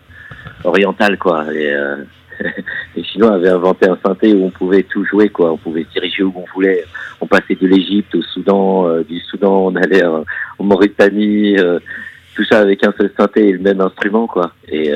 orientale 0.66 1.18
quoi. 1.18 1.46
Et, 1.54 1.72
euh, 1.72 1.96
les 2.98 3.04
Chinois 3.06 3.36
avaient 3.36 3.48
inventé 3.48 3.88
un 3.88 3.98
synthé 4.06 4.34
où 4.34 4.44
on 4.44 4.50
pouvait 4.50 4.84
tout 4.84 5.06
jouer 5.06 5.30
quoi. 5.30 5.54
On 5.54 5.58
pouvait 5.58 5.86
se 5.86 5.94
diriger 5.94 6.24
où 6.24 6.34
on 6.36 6.44
voulait. 6.54 6.84
On 7.22 7.26
passait 7.26 7.56
de 7.56 7.66
l'Égypte 7.68 8.14
au 8.16 8.22
Soudan, 8.22 8.86
euh, 8.90 9.02
du 9.04 9.18
Soudan 9.22 9.68
on 9.68 9.76
allait 9.78 10.04
euh, 10.04 10.24
en 10.60 10.64
Mauritanie. 10.66 11.58
euh, 11.58 11.80
tout 12.36 12.44
ça 12.44 12.60
avec 12.60 12.84
un 12.86 12.94
seul 12.98 13.12
synthé 13.18 13.48
et 13.48 13.52
le 13.54 13.60
même 13.60 13.80
instrument 13.80 14.28
quoi. 14.28 14.52
Et, 14.68 14.90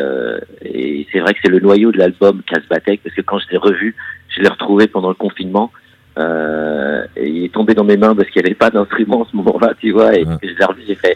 et 0.66 1.08
c'est 1.12 1.20
vrai 1.20 1.36
que 1.36 1.40
c'est 1.44 1.52
le 1.52 1.60
noyau 1.60 1.92
de 1.92 2.00
l'album 2.00 2.42
Casbatek 2.42 3.02
parce 3.04 3.16
que 3.16 3.22
quand 3.22 3.38
je 3.40 3.46
l'ai 3.52 3.58
revu, 3.58 3.96
je 4.30 4.42
l'ai 4.42 4.50
retrouvé 4.50 4.88
pendant 4.88 5.10
le 5.10 5.14
confinement. 5.14 5.72
Et 6.18 7.30
il 7.30 7.46
est 7.46 7.54
tombé 7.54 7.76
dans 7.76 7.84
mes 7.84 7.96
mains 7.96 8.16
parce 8.16 8.28
qu'il 8.32 8.42
n'y 8.42 8.48
avait 8.48 8.56
pas 8.56 8.72
d'instrument 8.72 9.22
à 9.24 9.28
ce 9.30 9.36
moment-là, 9.38 9.74
tu 9.80 9.92
vois. 9.92 10.16
Et 10.18 10.26
Ouais. 10.26 10.36
je 10.42 10.48
l'ai 10.58 10.66
revu, 10.66 10.82
j'ai 10.88 10.96
fait 10.96 11.16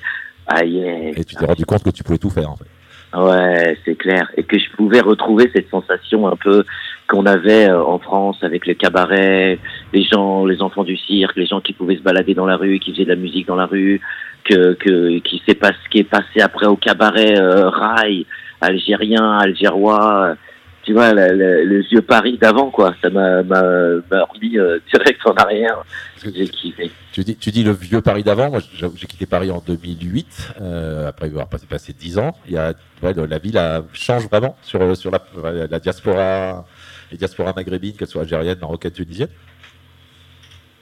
ah. 0.56 0.64
Et 0.64 1.24
tu 1.26 1.36
t'es 1.36 1.46
rendu 1.46 1.66
compte 1.66 1.84
que 1.84 1.90
tu 1.90 2.04
pouvais 2.04 2.18
tout 2.18 2.30
faire 2.30 2.50
en 2.50 2.56
fait. 2.56 2.66
Ouais, 3.14 3.78
c'est 3.84 3.96
clair. 3.96 4.32
Et 4.38 4.44
que 4.44 4.58
je 4.58 4.70
pouvais 4.78 5.02
retrouver 5.02 5.50
cette 5.54 5.70
sensation 5.70 6.28
un 6.28 6.38
peu 6.38 6.64
qu'on 7.10 7.26
avait 7.26 7.70
euh, 7.70 7.84
en 7.84 8.00
France 8.00 8.38
avec 8.42 8.66
les 8.66 8.76
cabarets, 8.76 9.60
les 9.92 10.04
gens, 10.04 10.46
les 10.46 10.62
enfants 10.62 10.86
du 10.86 10.96
cirque, 10.96 11.36
les 11.36 11.46
gens 11.46 11.60
qui 11.60 11.74
pouvaient 11.74 11.98
se 11.98 12.02
balader 12.02 12.34
dans 12.34 12.46
la 12.46 12.56
rue, 12.56 12.80
qui 12.80 12.92
faisaient 12.94 13.04
de 13.04 13.10
la 13.10 13.16
musique 13.18 13.48
dans 13.48 13.58
la 13.58 13.66
rue, 13.66 14.00
que, 14.46 14.74
que 14.76 15.20
qui 15.20 15.42
s'est 15.46 15.56
passé, 15.56 15.76
qui 15.90 16.00
est 16.00 16.04
passé 16.06 16.40
après 16.42 16.68
au 16.68 16.78
cabaret 16.78 17.38
euh, 17.38 17.68
rail 17.70 18.26
algérien, 18.62 19.40
algérois. 19.40 20.36
Tu 20.84 20.94
vois, 20.94 21.14
le, 21.14 21.36
le- 21.36 21.64
le 21.66 21.82
vieux 21.82 22.02
Paris 22.02 22.38
d'avant, 22.42 22.72
quoi. 22.72 22.96
Ça 23.04 23.10
m'a 23.10 23.42
remis 23.42 24.58
euh, 24.58 24.80
direct 24.92 25.20
en 25.26 25.34
arrière. 25.34 25.84
J'ai 26.24 26.48
kiffé. 26.48 26.90
Tu 27.12 27.24
dis, 27.26 27.36
tu 27.36 27.52
dis 27.52 27.64
le 27.64 27.72
vieux 27.72 28.02
Paris 28.02 28.24
d'avant. 28.24 28.50
Moi, 28.50 28.60
j'ai 28.74 29.08
quitté 29.08 29.26
Paris 29.26 29.52
en 29.52 29.60
2008, 29.60 30.54
euh, 30.62 31.10
après 31.10 31.28
avoir 31.28 31.48
passé, 31.48 31.66
passé 31.66 31.94
10 31.94 32.20
ans. 32.20 32.36
Il 32.48 32.54
y 32.54 32.58
a, 32.58 32.74
ouais, 33.04 33.14
la 33.14 33.38
ville 33.38 33.58
a, 33.58 33.84
change 33.92 34.28
vraiment 34.30 34.56
sur, 34.62 34.96
sur 34.96 35.12
la, 35.12 35.22
la 35.68 35.80
diaspora, 35.80 36.66
les 37.12 37.18
diasporas 37.18 37.54
maghrébines, 37.54 37.96
qu'elles 37.96 38.08
soient 38.08 38.22
algériennes, 38.22 38.60
marocaines, 38.60 38.92
tunisiennes. 38.92 39.30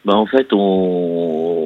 Bah 0.06 0.16
en 0.16 0.26
fait, 0.26 0.48
on 0.54 1.59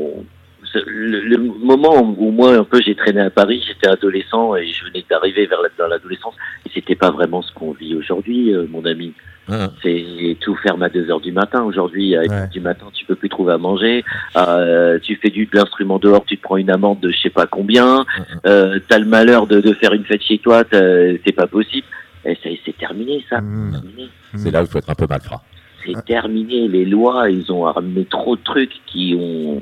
le, 0.85 1.19
le 1.21 1.37
moment 1.37 2.01
où 2.01 2.31
moi 2.31 2.55
un 2.55 2.63
peu 2.63 2.81
j'ai 2.81 2.95
traîné 2.95 3.21
à 3.21 3.29
Paris, 3.29 3.63
j'étais 3.67 3.87
adolescent 3.87 4.55
et 4.55 4.67
je 4.67 4.85
venais 4.85 5.03
d'arriver 5.09 5.45
vers 5.45 5.61
la, 5.61 5.69
dans 5.77 5.87
l'adolescence 5.87 6.35
et 6.65 6.69
c'était 6.73 6.95
pas 6.95 7.11
vraiment 7.11 7.41
ce 7.41 7.51
qu'on 7.53 7.71
vit 7.71 7.95
aujourd'hui, 7.95 8.53
euh, 8.53 8.65
mon 8.69 8.85
ami. 8.85 9.13
Hein. 9.49 9.71
C'est 9.81 10.37
tout 10.39 10.55
ferme 10.55 10.83
à 10.83 10.89
2 10.89 11.09
heures 11.11 11.19
du 11.19 11.33
matin 11.33 11.63
aujourd'hui. 11.63 12.15
À 12.15 12.21
Ouais. 12.21 12.27
2 12.27 12.33
heures 12.33 12.47
du 12.49 12.61
matin, 12.61 12.85
tu 12.93 13.05
peux 13.05 13.15
plus 13.15 13.29
trouver 13.29 13.53
à 13.53 13.57
manger. 13.57 14.03
Euh, 14.37 14.99
tu 15.01 15.15
fais 15.17 15.29
du 15.29 15.45
de 15.45 15.55
l'instrument 15.57 15.99
dehors, 15.99 16.23
tu 16.25 16.37
te 16.37 16.41
prends 16.41 16.57
une 16.57 16.69
amende 16.71 17.01
de 17.01 17.11
je 17.11 17.19
sais 17.19 17.29
pas 17.29 17.45
combien. 17.45 18.05
Euh, 18.45 18.79
T'as 18.87 18.99
le 18.99 19.05
malheur 19.05 19.45
de, 19.47 19.59
de 19.59 19.73
faire 19.73 19.93
une 19.93 20.05
fête 20.05 20.23
chez 20.23 20.37
toi, 20.37 20.63
c'est 20.71 21.35
pas 21.35 21.47
possible. 21.47 21.85
Et 22.25 22.37
c'est 22.65 22.77
terminé 22.77 23.23
ça. 23.29 23.41
Mmh. 23.41 23.71
Terminé. 23.73 24.09
C'est 24.35 24.49
là 24.51 24.61
où 24.61 24.65
il 24.65 24.69
faut 24.71 24.77
être 24.77 24.89
un 24.89 24.95
peu 24.95 25.07
malfrat. 25.09 25.41
C'est 25.85 26.05
terminé. 26.05 26.69
Les 26.69 26.85
lois, 26.85 27.29
ils 27.29 27.51
ont 27.51 27.63
ramené 27.63 28.05
trop 28.05 28.37
de 28.37 28.41
trucs 28.43 28.71
qui 28.85 29.13
ont, 29.19 29.59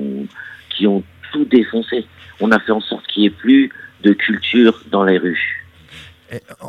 qui 0.74 0.86
ont 0.86 1.02
tout 1.32 1.44
défoncé. 1.44 2.06
On 2.40 2.50
a 2.50 2.58
fait 2.58 2.72
en 2.72 2.80
sorte 2.80 3.06
qu'il 3.06 3.22
n'y 3.22 3.26
ait 3.28 3.30
plus 3.30 3.70
de 4.02 4.12
culture 4.12 4.82
dans 4.90 5.04
les 5.04 5.18
rues. 5.18 5.61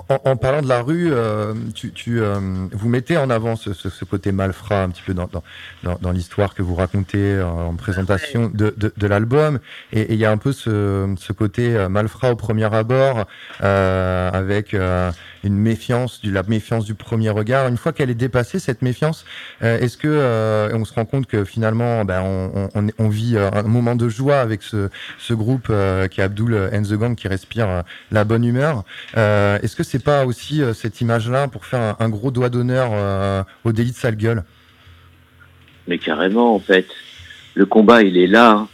En, 0.10 0.20
en 0.32 0.36
parlant 0.36 0.62
de 0.62 0.68
la 0.68 0.82
rue, 0.82 1.10
euh, 1.14 1.54
tu, 1.74 1.92
tu, 1.94 2.22
euh, 2.22 2.36
vous 2.72 2.90
mettez 2.90 3.16
en 3.18 3.30
avant 3.30 3.56
ce, 3.56 3.74
ce- 3.74 3.90
ce 3.90 4.04
côté 4.04 4.32
malfrat 4.34 4.84
un 4.84 4.90
petit 4.90 5.04
peu 5.06 5.14
dans, 5.14 5.28
dans, 5.32 5.44
dans, 5.84 5.98
dans 6.02 6.12
l'histoire 6.12 6.54
que 6.54 6.62
vous 6.62 6.76
racontez 6.76 7.18
euh, 7.36 7.46
en 7.46 7.74
présentation 7.76 8.52
de, 8.54 8.74
de, 8.76 8.92
de 8.96 9.08
l'album. 9.08 9.60
Et 9.94 10.12
il 10.14 10.20
y 10.20 10.26
a 10.26 10.32
un 10.32 10.38
peu 10.38 10.52
ce, 10.52 11.14
ce 11.18 11.32
côté 11.32 11.76
euh, 11.76 11.88
malfrat 11.88 12.32
au 12.32 12.36
premier 12.36 12.74
abord, 12.74 13.26
euh, 13.64 14.30
avec 14.34 14.74
euh, 14.74 15.12
une 15.46 15.58
méfiance, 15.58 16.20
du, 16.22 16.32
la 16.32 16.44
méfiance 16.44 16.84
du 16.84 16.94
premier 16.94 17.30
regard. 17.30 17.68
Une 17.70 17.78
fois 17.78 17.94
qu'elle 17.94 18.10
est 18.10 18.16
dépassée, 18.16 18.60
cette 18.60 18.82
méfiance, 18.82 19.24
euh, 19.64 19.80
est-ce 19.80 19.98
que 19.98 20.08
euh, 20.10 20.70
on 20.74 20.84
se 20.84 20.94
rend 20.94 21.06
compte 21.06 21.26
que 21.28 21.46
finalement, 21.46 22.04
ben, 22.04 22.22
on, 22.22 22.70
on, 22.76 22.88
on 23.00 23.08
vit 23.10 23.38
un 23.38 23.64
moment 23.64 23.96
de 23.96 24.10
joie 24.10 24.42
avec 24.42 24.62
ce, 24.62 24.90
ce 25.20 25.34
groupe 25.34 25.68
euh, 25.70 26.08
qui 26.10 26.20
est 26.20 26.24
Abdul 26.24 26.54
and 26.74 26.82
the 26.84 26.94
Gang 26.96 27.16
qui 27.16 27.30
respire 27.30 27.84
la 28.12 28.24
bonne 28.26 28.44
humeur 28.44 28.84
euh, 29.18 29.53
Est-ce 29.62 29.76
que 29.76 29.84
c'est 29.84 30.04
pas 30.04 30.26
aussi 30.26 30.62
euh, 30.62 30.74
cette 30.74 31.02
image-là 31.02 31.48
pour 31.48 31.66
faire 31.66 31.80
un, 32.00 32.06
un 32.06 32.10
gros 32.10 32.32
doigt 32.32 32.50
d'honneur 32.50 32.90
euh, 32.94 33.44
au 33.64 33.72
délit 33.72 33.92
de 33.92 33.96
sale 33.96 34.16
gueule? 34.16 34.44
Mais 35.88 35.98
carrément, 35.98 36.56
en 36.56 36.60
fait, 36.60 36.88
le 37.56 37.66
combat, 37.66 38.02
il 38.04 38.18
est 38.18 38.28
là. 38.28 38.52
hein. 38.52 38.68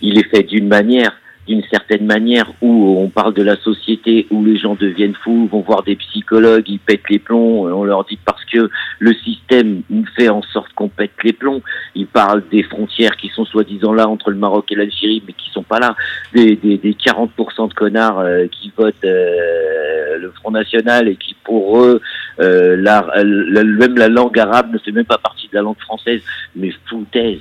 Il 0.00 0.18
est 0.18 0.28
fait 0.28 0.42
d'une 0.42 0.68
manière, 0.68 1.12
d'une 1.46 1.62
certaine 1.70 2.06
manière, 2.06 2.50
où 2.60 2.96
on 2.98 3.08
parle 3.08 3.32
de 3.34 3.42
la 3.42 3.56
société, 3.56 4.26
où 4.30 4.44
les 4.44 4.56
gens 4.58 4.74
deviennent 4.74 5.14
fous, 5.22 5.48
vont 5.50 5.60
voir 5.60 5.82
des 5.84 5.96
psychologues, 5.96 6.68
ils 6.68 6.78
pètent 6.80 7.08
les 7.08 7.18
plombs, 7.20 7.66
on 7.66 7.84
leur 7.84 8.04
dit 8.04 8.18
parce 8.24 8.44
que 8.44 8.68
le 8.98 9.14
système 9.14 9.82
fait 10.16 10.28
en 10.28 10.42
sorte 10.42 10.72
qu'on 10.74 10.88
pète 10.88 11.12
les 11.22 11.32
plombs. 11.32 11.62
Il 11.94 12.06
parle 12.06 12.42
des 12.50 12.62
frontières 12.64 13.16
qui 13.16 13.28
sont 13.28 13.44
soi-disant 13.44 13.92
là 13.92 14.08
entre 14.08 14.30
le 14.30 14.36
Maroc 14.36 14.70
et 14.72 14.74
l'Algérie, 14.74 15.22
mais 15.26 15.32
qui 15.34 15.50
sont 15.50 15.62
pas 15.62 15.78
là. 15.78 15.94
Des, 16.34 16.56
des, 16.56 16.78
des 16.78 16.92
40% 16.94 17.68
de 17.68 17.74
connards 17.74 18.18
euh, 18.18 18.46
qui 18.50 18.72
votent 18.76 18.94
euh, 19.04 20.18
le 20.18 20.30
Front 20.32 20.50
National 20.50 21.08
et 21.08 21.16
qui 21.16 21.34
pour 21.44 21.80
eux, 21.82 22.00
euh, 22.40 22.76
la, 22.76 23.06
la- 23.22 23.64
même 23.64 23.96
la 23.96 24.08
langue 24.08 24.38
arabe 24.38 24.72
ne 24.72 24.78
fait 24.78 24.92
même 24.92 25.04
pas 25.04 25.18
partie 25.18 25.48
de 25.48 25.54
la 25.54 25.62
langue 25.62 25.78
française. 25.80 26.22
Mais 26.56 26.72
foutaise. 26.86 27.40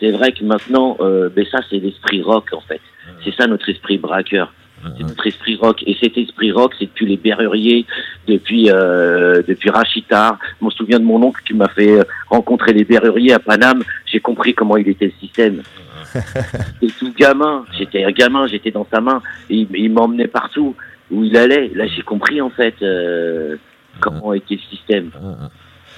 C'est 0.00 0.10
vrai 0.10 0.32
que 0.32 0.44
maintenant, 0.44 0.96
euh, 1.00 1.28
ben 1.34 1.44
ça 1.50 1.60
c'est 1.70 1.78
l'esprit 1.78 2.20
rock 2.22 2.48
en 2.52 2.60
fait. 2.60 2.80
C'est 3.24 3.34
ça 3.34 3.46
notre 3.46 3.68
esprit 3.68 3.98
braqueur. 3.98 4.52
C'est 4.98 5.02
notre 5.02 5.26
esprit 5.26 5.56
rock. 5.56 5.82
Et 5.86 5.96
cet 6.00 6.18
esprit 6.18 6.52
rock, 6.52 6.74
c'est 6.78 6.84
depuis 6.84 7.06
les 7.06 7.16
Berruriers, 7.16 7.86
depuis 8.26 8.70
euh, 8.70 9.42
depuis 9.46 9.70
Rachitar. 9.70 10.38
Je 10.60 10.64
me 10.66 10.70
souviens 10.70 10.98
de 10.98 11.04
mon 11.04 11.22
oncle 11.22 11.42
qui 11.46 11.54
m'a 11.54 11.68
fait 11.68 12.00
euh, 12.00 12.04
rencontrer 12.28 12.74
les 12.74 12.84
Berruriers 12.84 13.32
à 13.32 13.38
Paname. 13.38 13.82
J'ai 14.04 14.20
compris 14.20 14.52
comment 14.54 14.76
il 14.76 14.88
était 14.88 15.06
le 15.06 15.12
système. 15.20 15.62
Et 16.82 16.88
tout 16.98 17.12
gamin, 17.18 17.64
j'étais 17.76 18.04
un 18.04 18.10
gamin, 18.10 18.46
j'étais 18.46 18.70
dans 18.70 18.86
sa 18.92 19.00
main. 19.00 19.22
Et 19.48 19.56
il, 19.56 19.68
il 19.74 19.90
m'emmenait 19.90 20.28
partout 20.28 20.76
où 21.10 21.24
il 21.24 21.36
allait. 21.36 21.70
Là, 21.74 21.86
j'ai 21.86 22.02
compris 22.02 22.40
en 22.40 22.50
fait 22.50 22.74
euh, 22.82 23.56
comment 24.00 24.34
était 24.34 24.56
le 24.56 24.76
système. 24.76 25.10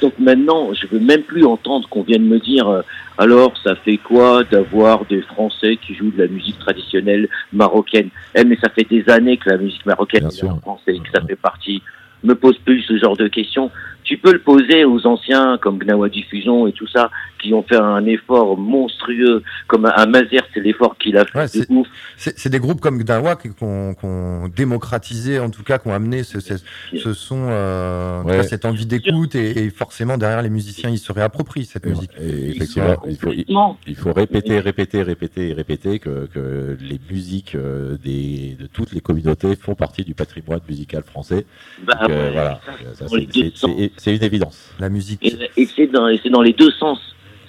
Donc 0.01 0.19
maintenant, 0.19 0.73
je 0.75 0.87
veux 0.87 1.01
même 1.01 1.23
plus 1.23 1.45
entendre 1.45 1.89
qu'on 1.89 2.03
vienne 2.03 2.27
me 2.27 2.39
dire 2.39 2.69
euh, 2.69 2.83
alors 3.19 3.57
ça 3.63 3.75
fait 3.77 3.97
quoi 3.97 4.45
d'avoir 4.45 5.05
des 5.07 5.23
Français 5.23 5.79
qui 5.79 5.95
jouent 5.95 6.11
de 6.11 6.23
la 6.23 6.29
musique 6.29 6.59
traditionnelle 6.59 7.29
marocaine? 7.53 8.11
Eh 8.35 8.45
mais 8.45 8.59
ça 8.63 8.69
fait 8.69 8.87
des 8.89 9.09
années 9.09 9.39
que 9.39 9.49
la 9.49 9.57
musique 9.57 9.87
marocaine 9.87 10.27
est 10.27 10.45
en 10.45 10.61
France 10.61 10.83
et 10.87 10.99
que 10.99 11.09
ça 11.15 11.23
fait 11.27 11.37
partie. 11.37 11.83
Me 12.23 12.35
pose 12.35 12.59
plus 12.59 12.83
ce 12.83 12.99
genre 12.99 13.17
de 13.17 13.29
questions. 13.29 13.71
Tu 14.07 14.19
peux 14.19 14.33
le 14.33 14.41
poser 14.41 14.85
aux 14.85 15.05
anciens 15.07 15.59
comme 15.61 15.79
Gnawa 15.79 16.09
Diffusion 16.09 16.67
et 16.69 16.73
tout 16.73 16.87
ça 16.87 17.11
qui 17.43 17.53
ont 17.53 17.63
fait 17.65 17.77
un 17.77 18.05
effort 18.07 18.57
monstrueux 18.57 19.43
comme 19.67 19.85
un 19.85 20.07
Mazer, 20.07 20.43
c'est 20.55 20.61
l'effort 20.61 20.97
qu'il 20.97 21.17
a 21.19 21.25
fait. 21.25 21.37
Ouais, 21.39 21.45
de 21.45 21.49
c'est- 21.51 21.71
ouf. 21.71 21.87
C'est 22.17 22.39
c'est 22.39 22.49
des 22.49 22.61
groupes 22.61 22.81
comme 22.81 22.99
Gdawa 22.99 23.37
qui 23.37 23.49
qui 23.53 23.63
ont, 23.65 23.95
qui 23.95 24.05
ont 24.07 24.49
démocratisé, 24.49 25.39
en 25.41 25.51
tout 25.51 25.63
cas, 25.65 25.79
qui 25.79 25.89
ont 25.89 25.93
amené 25.93 26.23
ce, 26.23 26.39
ce, 26.41 26.55
ce 26.97 27.13
son, 27.13 27.47
euh, 27.51 28.23
Ouais. 28.23 28.37
cas, 28.39 28.43
cette 28.45 28.65
envie 28.65 28.87
d'écoute, 28.87 29.35
et, 29.35 29.65
et 29.65 29.71
forcément, 29.71 30.17
derrière, 30.17 30.41
les 30.43 30.51
musiciens, 30.51 30.89
ils 30.91 30.99
se 30.99 31.13
réapproprient 31.13 31.65
cette 31.65 31.85
musique. 31.87 32.11
Et 32.21 32.51
effectivement, 32.51 32.97
il 33.09 33.17
faut, 33.17 33.33
il, 33.33 33.45
il 33.89 33.97
faut 33.97 34.13
répéter, 34.13 34.61
répéter, 34.61 35.03
répéter 35.03 35.49
et 35.49 35.53
répéter 35.53 35.99
que, 35.99 36.27
que 36.33 36.77
les 36.81 37.01
musiques 37.11 37.55
euh, 37.57 37.97
des, 38.03 38.57
de 38.59 38.67
toutes 38.67 38.93
les 38.93 39.01
communautés 39.01 39.57
font 39.57 39.75
partie 39.75 40.05
du 40.05 40.15
patrimoine 40.15 40.61
musical 40.69 41.03
français. 41.03 41.45
Bah 41.85 41.99
Donc, 42.03 42.11
euh, 42.11 42.27
ouais, 42.29 42.33
voilà, 42.33 42.61
c'est- 43.09 43.91
c'est 43.97 44.15
une 44.15 44.23
évidence. 44.23 44.71
La 44.79 44.89
musique. 44.89 45.25
Et, 45.25 45.37
et 45.57 45.67
c'est 45.67 45.87
dans, 45.87 46.07
les 46.43 46.53
deux 46.53 46.71
sens. 46.73 46.99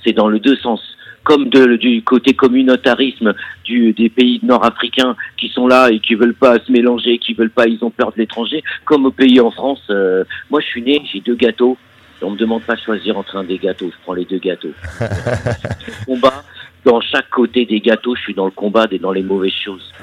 C'est 0.04 0.14
dans 0.14 0.28
le 0.28 0.40
deux 0.40 0.56
sens. 0.58 0.82
Comme 1.24 1.50
de, 1.50 1.76
du 1.76 2.02
côté 2.04 2.34
communautarisme 2.34 3.34
du, 3.66 3.92
des 3.92 4.10
pays 4.10 4.40
nord-africains 4.44 5.16
qui 5.38 5.50
sont 5.50 5.68
là 5.68 5.90
et 5.92 6.00
qui 6.00 6.16
veulent 6.16 6.34
pas 6.34 6.58
se 6.60 6.72
mélanger, 6.72 7.18
qui 7.18 7.34
veulent 7.34 7.50
pas, 7.50 7.68
ils 7.68 7.84
ont 7.84 7.90
peur 7.90 8.14
de 8.14 8.18
l'étranger. 8.18 8.64
Comme 8.86 9.06
au 9.06 9.12
pays 9.12 9.42
en 9.42 9.52
France, 9.52 9.82
euh, 9.90 10.24
moi 10.50 10.62
je 10.62 10.68
suis 10.68 10.82
né, 10.82 11.02
j'ai 11.12 11.20
deux 11.20 11.36
gâteaux. 11.36 11.78
On 12.22 12.32
me 12.32 12.38
demande 12.38 12.64
pas 12.64 12.76
de 12.76 12.82
choisir 12.82 13.18
entre 13.18 13.36
un 13.36 13.44
des 13.44 13.58
gâteaux, 13.58 13.92
je 13.92 14.04
prends 14.04 14.14
les 14.14 14.26
deux 14.26 14.40
gâteaux. 14.40 14.72
combat, 16.06 16.44
dans 16.86 17.02
chaque 17.02 17.30
côté 17.30 17.66
des 17.66 17.82
gâteaux, 17.82 18.16
je 18.16 18.22
suis 18.22 18.34
dans 18.34 18.46
le 18.46 18.52
combat 18.52 18.88
et 18.90 18.98
dans 18.98 19.12
les 19.12 19.22
mauvaises 19.22 19.52
choses. 19.52 19.94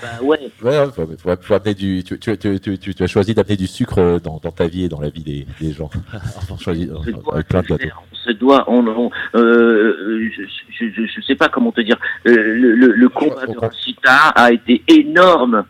Bah 0.00 0.08
ouais. 0.22 0.38
Faut, 0.58 1.06
faut- 1.18 1.36
faut 1.40 1.54
amener 1.54 1.74
du, 1.74 2.04
tu, 2.04 2.18
tu, 2.18 2.36
tu, 2.38 2.60
tu, 2.60 2.78
tu- 2.78 2.94
tu 2.94 3.02
as 3.02 3.06
choisi 3.06 3.34
d'amener 3.34 3.56
du 3.56 3.66
sucre 3.66 4.20
dans, 4.22 4.38
dans 4.42 4.50
ta 4.52 4.66
vie 4.68 4.84
et 4.84 4.88
dans 4.88 5.00
la 5.00 5.08
vie 5.10 5.22
des, 5.22 5.46
des 5.60 5.72
gens. 5.72 5.90
Enfin, 6.36 6.56
choisi, 6.58 6.86
se 7.04 7.10
doit 7.10 7.34
avec 7.34 7.48
plein 7.48 7.62
de 7.62 7.66
de 7.66 7.72
le 7.72 7.78
gâteaux. 7.78 7.88
faire. 7.88 8.02
On 8.12 8.16
se 8.16 8.30
doit, 8.32 8.64
on, 8.68 8.86
on- 8.86 9.10
euh, 9.34 10.28
je, 10.36 10.42
je, 10.86 11.06
je, 11.06 11.20
sais 11.22 11.34
pas 11.34 11.48
comment 11.48 11.72
te 11.72 11.80
dire. 11.80 11.96
Euh, 12.26 12.34
le, 12.34 12.74
le, 12.74 12.92
le 12.92 13.08
combat 13.08 13.46
de 13.46 13.56
Rachita 13.58 14.28
a 14.34 14.52
été 14.52 14.82
énorme. 14.88 15.64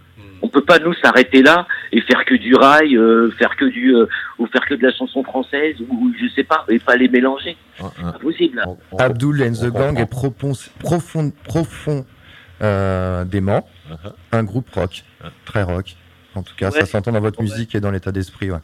On 0.45 0.49
peut 0.49 0.65
pas 0.65 0.81
nous 0.81 0.93
s'arrêter 0.95 1.41
là 1.41 1.69
et 1.93 2.01
faire 2.01 2.25
que 2.25 2.35
du 2.35 2.57
rail, 2.57 2.97
euh, 2.97 3.31
faire 3.39 3.55
que 3.57 3.65
du 3.65 3.95
euh, 3.95 4.07
ou 4.41 4.47
faire 4.47 4.67
que 4.67 4.75
de 4.75 4.83
la 4.83 4.93
chanson 4.93 5.23
française 5.23 5.77
ou 5.89 6.13
je 6.21 6.27
sais 6.35 6.43
pas 6.43 6.65
et 6.69 6.81
pas 6.81 6.97
les 6.97 7.09
mélanger. 7.09 7.57
C'est 7.79 8.03
pas 8.03 8.19
possible. 8.21 8.57
là. 8.57 8.65
Abdul 8.99 9.41
and 9.45 9.53
the 9.53 9.71
Gang 9.73 9.97
est 10.01 10.11
propon- 10.11 10.53
profond, 10.81 11.33
profond 11.45 12.05
euh, 12.61 13.25
dément, 13.25 13.65
un 14.33 14.45
groupe 14.45 14.69
rock, 14.71 15.03
très 15.45 15.63
rock. 15.63 15.95
En 16.35 16.43
tout 16.43 16.55
cas, 16.57 16.71
Ouais. 16.71 16.81
ça 16.81 16.87
s'entend 16.87 17.13
dans 17.13 17.21
votre 17.21 17.43
musique 17.43 17.75
et 17.75 17.81
dans 17.81 17.91
l'état 17.91 18.13
d'esprit. 18.13 18.51
Ouais. 18.51 18.59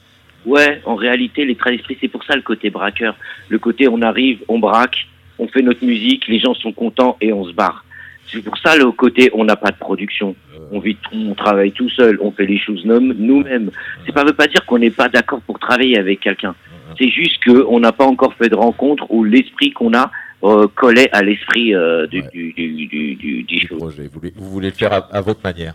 Ouais, 0.46 0.80
en 0.86 0.94
réalité, 0.94 1.44
l'état 1.44 1.70
d'esprit, 1.70 1.98
c'est 2.00 2.08
pour 2.08 2.24
ça 2.24 2.34
le 2.36 2.42
côté 2.42 2.70
braqueur. 2.70 3.16
Le 3.48 3.58
côté, 3.58 3.88
on 3.88 4.00
arrive, 4.02 4.38
on 4.48 4.58
braque, 4.58 5.06
on 5.38 5.48
fait 5.48 5.62
notre 5.62 5.84
musique, 5.84 6.26
les 6.28 6.38
gens 6.38 6.54
sont 6.54 6.72
contents 6.72 7.16
et 7.20 7.32
on 7.32 7.44
se 7.44 7.52
barre. 7.52 7.84
C'est 8.30 8.42
pour 8.42 8.56
ça 8.58 8.76
le 8.76 8.90
côté, 8.92 9.30
on 9.32 9.44
n'a 9.44 9.56
pas 9.56 9.70
de 9.70 9.76
production. 9.76 10.36
On 10.70 10.80
vit, 10.80 10.96
on 11.12 11.34
travaille 11.34 11.72
tout 11.72 11.88
seul, 11.88 12.18
on 12.20 12.30
fait 12.30 12.44
les 12.46 12.58
choses 12.58 12.84
nous-mêmes. 12.84 13.70
C'est 14.04 14.12
pas 14.12 14.24
veut 14.24 14.34
pas 14.34 14.46
dire 14.46 14.64
qu'on 14.66 14.78
n'est 14.78 14.90
pas 14.90 15.08
d'accord 15.08 15.40
pour 15.40 15.58
travailler 15.58 15.98
avec 15.98 16.20
quelqu'un. 16.20 16.54
C'est 16.98 17.08
juste 17.08 17.42
que 17.42 17.64
on 17.68 17.80
n'a 17.80 17.92
pas 17.92 18.04
encore 18.04 18.34
fait 18.34 18.48
de 18.48 18.54
rencontre 18.54 19.10
où 19.10 19.24
l'esprit 19.24 19.72
qu'on 19.72 19.94
a 19.94 20.04
euh, 20.04 20.08
collait 20.40 21.08
à 21.12 21.22
l'esprit 21.22 21.74
euh, 21.74 22.06
du, 22.06 22.22
du, 22.32 22.52
du, 22.52 22.86
du, 22.86 23.14
du, 23.16 23.42
du 23.42 23.66
show. 23.66 23.76
projet. 23.76 24.04
Vous 24.12 24.20
voulez, 24.20 24.32
vous 24.36 24.50
voulez 24.50 24.68
le 24.68 24.74
faire 24.74 24.92
à, 24.92 25.08
à 25.12 25.20
votre 25.20 25.40
manière. 25.42 25.74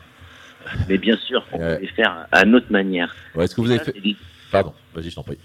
Mais 0.90 0.98
bien 0.98 1.18
sûr, 1.18 1.44
on 1.52 1.58
peut 1.58 1.78
le 1.82 1.88
faire 1.88 2.26
à 2.32 2.46
notre 2.46 2.72
manière. 2.72 3.14
Ouais, 3.36 3.44
Est-ce 3.44 3.56
que 3.56 3.62
vous 3.62 3.70
avez 3.70 3.80
Ça, 3.80 3.92
fait 3.92 4.00
des- 4.00 4.16
Pardon, 4.52 4.74
vas-y, 4.96 5.10
je 5.10 5.16
t'en 5.16 5.24
prie. 5.24 5.38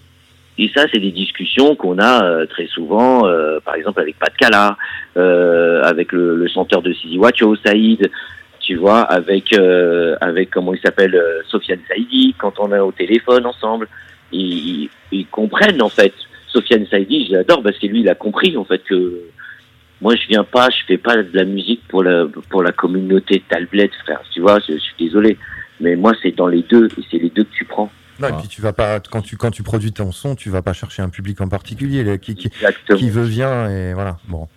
Et 0.57 0.69
ça, 0.75 0.85
c'est 0.91 0.99
des 0.99 1.11
discussions 1.11 1.75
qu'on 1.75 1.99
a 1.99 2.23
euh, 2.23 2.45
très 2.45 2.67
souvent, 2.67 3.25
euh, 3.27 3.59
par 3.59 3.75
exemple 3.75 3.99
avec 4.01 4.17
Pat 4.19 4.35
Kala, 4.37 4.77
euh, 5.17 5.81
avec 5.83 6.11
le, 6.11 6.35
le 6.35 6.47
chanteur 6.47 6.81
de 6.81 6.91
Sidi 6.93 7.17
Wacho, 7.17 7.55
Saïd, 7.57 8.09
tu 8.59 8.75
vois, 8.75 9.01
avec 9.01 9.57
euh, 9.57 10.15
avec 10.21 10.49
comment 10.51 10.73
il 10.73 10.79
s'appelle, 10.81 11.15
euh, 11.15 11.41
Sofiane 11.47 11.79
Saïdi, 11.87 12.35
quand 12.37 12.53
on 12.59 12.71
est 12.73 12.79
au 12.79 12.91
téléphone 12.91 13.45
ensemble, 13.45 13.87
ils 14.31 14.89
comprennent 15.31 15.81
en 15.81 15.89
fait. 15.89 16.13
Sofiane 16.51 16.85
Saïdi, 16.87 17.27
je 17.27 17.33
l'adore 17.33 17.61
parce 17.63 17.77
que 17.77 17.87
lui, 17.87 18.01
il 18.01 18.09
a 18.09 18.15
compris 18.15 18.55
en 18.57 18.65
fait 18.65 18.79
que 18.83 19.21
moi, 20.01 20.15
je 20.15 20.27
viens 20.27 20.43
pas, 20.43 20.69
je 20.69 20.85
fais 20.87 20.97
pas 20.97 21.15
de 21.17 21.29
la 21.33 21.43
musique 21.45 21.81
pour 21.87 22.03
la 22.03 22.25
pour 22.49 22.63
la 22.63 22.71
communauté 22.71 23.43
Talbled, 23.49 23.91
frère. 24.03 24.21
Tu 24.31 24.41
vois, 24.41 24.59
je, 24.67 24.73
je 24.73 24.79
suis 24.79 24.95
désolé, 24.99 25.37
mais 25.79 25.95
moi, 25.95 26.13
c'est 26.21 26.31
dans 26.35 26.47
les 26.47 26.63
deux, 26.63 26.87
et 26.87 27.01
c'est 27.11 27.17
les 27.19 27.29
deux 27.29 27.43
que 27.43 27.53
tu 27.53 27.65
prends. 27.65 27.91
Non, 28.19 28.29
et 28.29 28.33
puis 28.39 28.47
tu 28.49 28.61
vas 28.61 28.73
pas 28.73 28.99
quand 28.99 29.21
tu 29.21 29.37
quand 29.37 29.51
tu 29.51 29.63
produis 29.63 29.93
ton 29.93 30.11
son, 30.11 30.35
tu 30.35 30.49
vas 30.49 30.61
pas 30.61 30.73
chercher 30.73 31.01
un 31.01 31.09
public 31.09 31.39
en 31.41 31.47
particulier 31.47 32.17
qui 32.19 32.35
qui, 32.35 32.49
veut 33.09 33.23
vient 33.23 33.69
et 33.69 33.93
voilà. 33.93 34.17
Bon. 34.27 34.47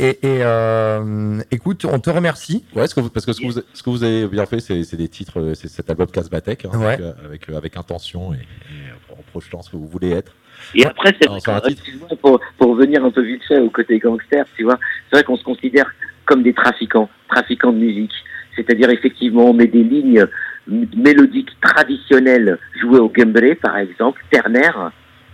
Et, 0.00 0.10
et, 0.22 0.44
euh, 0.44 1.40
écoute, 1.50 1.84
on 1.84 1.98
te 1.98 2.08
remercie. 2.08 2.64
Ouais, 2.76 2.86
ce 2.86 2.94
que 2.94 3.00
vous- 3.00 3.10
parce 3.10 3.26
que 3.26 3.32
ce 3.32 3.40
que, 3.40 3.46
vous, 3.46 3.60
ce 3.74 3.82
que 3.82 3.90
vous 3.90 4.04
avez 4.04 4.28
bien 4.28 4.46
fait, 4.46 4.60
c'est 4.60 4.94
des 4.96 5.08
titres, 5.08 5.40
euh, 5.40 5.54
c'est 5.54 5.66
cet 5.66 5.90
album 5.90 6.06
Casbatek, 6.06 6.66
hein, 6.66 6.70
Ouais. 6.78 6.86
avec, 6.86 7.00
euh, 7.00 7.12
avec, 7.24 7.48
avec 7.48 7.76
intention 7.76 8.32
et, 8.32 8.36
et, 8.36 9.12
en 9.12 9.20
projetant 9.32 9.60
ce 9.60 9.70
que 9.70 9.76
vous 9.76 9.88
voulez 9.88 10.10
être. 10.10 10.36
Et 10.74 10.84
après, 10.84 11.14
c'est 11.20 11.28
vrai 11.28 11.40
un 11.46 12.16
pour, 12.16 12.40
pour 12.58 12.70
revenir 12.72 13.04
un 13.04 13.10
peu 13.10 13.22
vite 13.22 13.42
fait 13.46 13.58
au 13.58 13.70
côté 13.70 13.98
gangster, 13.98 14.44
tu 14.56 14.64
vois, 14.64 14.78
c'est 15.08 15.16
vrai 15.16 15.24
qu'on 15.24 15.36
se 15.36 15.44
considère 15.44 15.90
comme 16.24 16.42
des 16.42 16.52
trafiquants, 16.52 17.08
trafiquants 17.28 17.72
de 17.72 17.78
musique. 17.78 18.12
C'est-à-dire, 18.54 18.90
effectivement, 18.90 19.50
on 19.50 19.54
met 19.54 19.66
des 19.66 19.84
lignes 19.84 20.26
mélodiques 20.66 21.50
traditionnelles 21.60 22.58
jouées 22.80 22.98
au 22.98 23.08
gumbré, 23.08 23.54
par 23.54 23.78
exemple, 23.78 24.22
ternaire, 24.30 24.90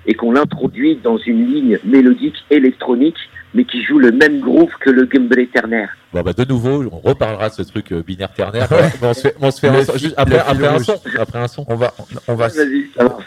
et 0.07 0.15
qu'on 0.15 0.33
l'introduit 0.33 0.97
dans 1.03 1.17
une 1.17 1.51
ligne 1.51 1.79
mélodique 1.85 2.45
électronique, 2.51 3.19
mais 3.55 3.65
qui 3.65 3.83
joue 3.83 3.99
le 3.99 4.13
même 4.13 4.41
groove 4.41 4.71
que 4.81 4.91
le 4.91 5.07
gumbré 5.07 5.47
ternaire. 5.47 5.97
Bon, 6.15 6.23
bah, 6.23 6.33
de 6.33 6.45
nouveau, 6.45 6.85
on 6.93 7.01
reparlera 7.09 7.49
de 7.49 7.55
ce 7.55 7.63
truc 7.63 7.93
euh, 7.93 8.03
binaire 8.07 8.33
ternaire. 8.33 8.69
On 9.03 9.13
se 9.13 9.21
fait, 9.21 9.35
on 9.41 9.51
se 9.51 9.59
fait 9.59 9.71
Le 9.71 9.79
un 9.79 9.85
son- 9.85 9.93
fil- 9.95 10.01
juste 10.01 10.15
après, 10.17 10.39
après 10.39 10.67
un 10.69 10.79
son. 10.79 11.01
Après 11.19 11.39
un 11.41 11.49
son. 11.49 11.65
On 11.69 11.75
va, 11.75 11.93
on 12.29 12.35
va, 12.37 12.49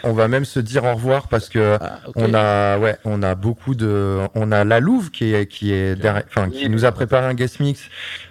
on 0.04 0.12
va 0.14 0.28
même 0.28 0.46
se 0.46 0.58
dire 0.58 0.84
au 0.84 0.94
revoir 0.94 1.28
parce 1.28 1.50
que 1.50 1.76
Ah, 1.80 1.98
on 2.16 2.32
a, 2.32 2.78
ouais, 2.78 2.96
on 3.04 3.22
a 3.22 3.34
beaucoup 3.34 3.74
de, 3.74 4.20
on 4.34 4.50
a 4.52 4.64
la 4.64 4.80
Louve 4.80 5.10
qui 5.10 5.34
est, 5.34 5.46
qui 5.46 5.72
est 5.72 5.96
derrière, 5.96 6.24
enfin, 6.28 6.48
qui 6.48 6.68
nous 6.70 6.86
a 6.86 6.92
préparé 6.92 7.26
un 7.26 7.34
guest 7.34 7.60
mix 7.60 7.82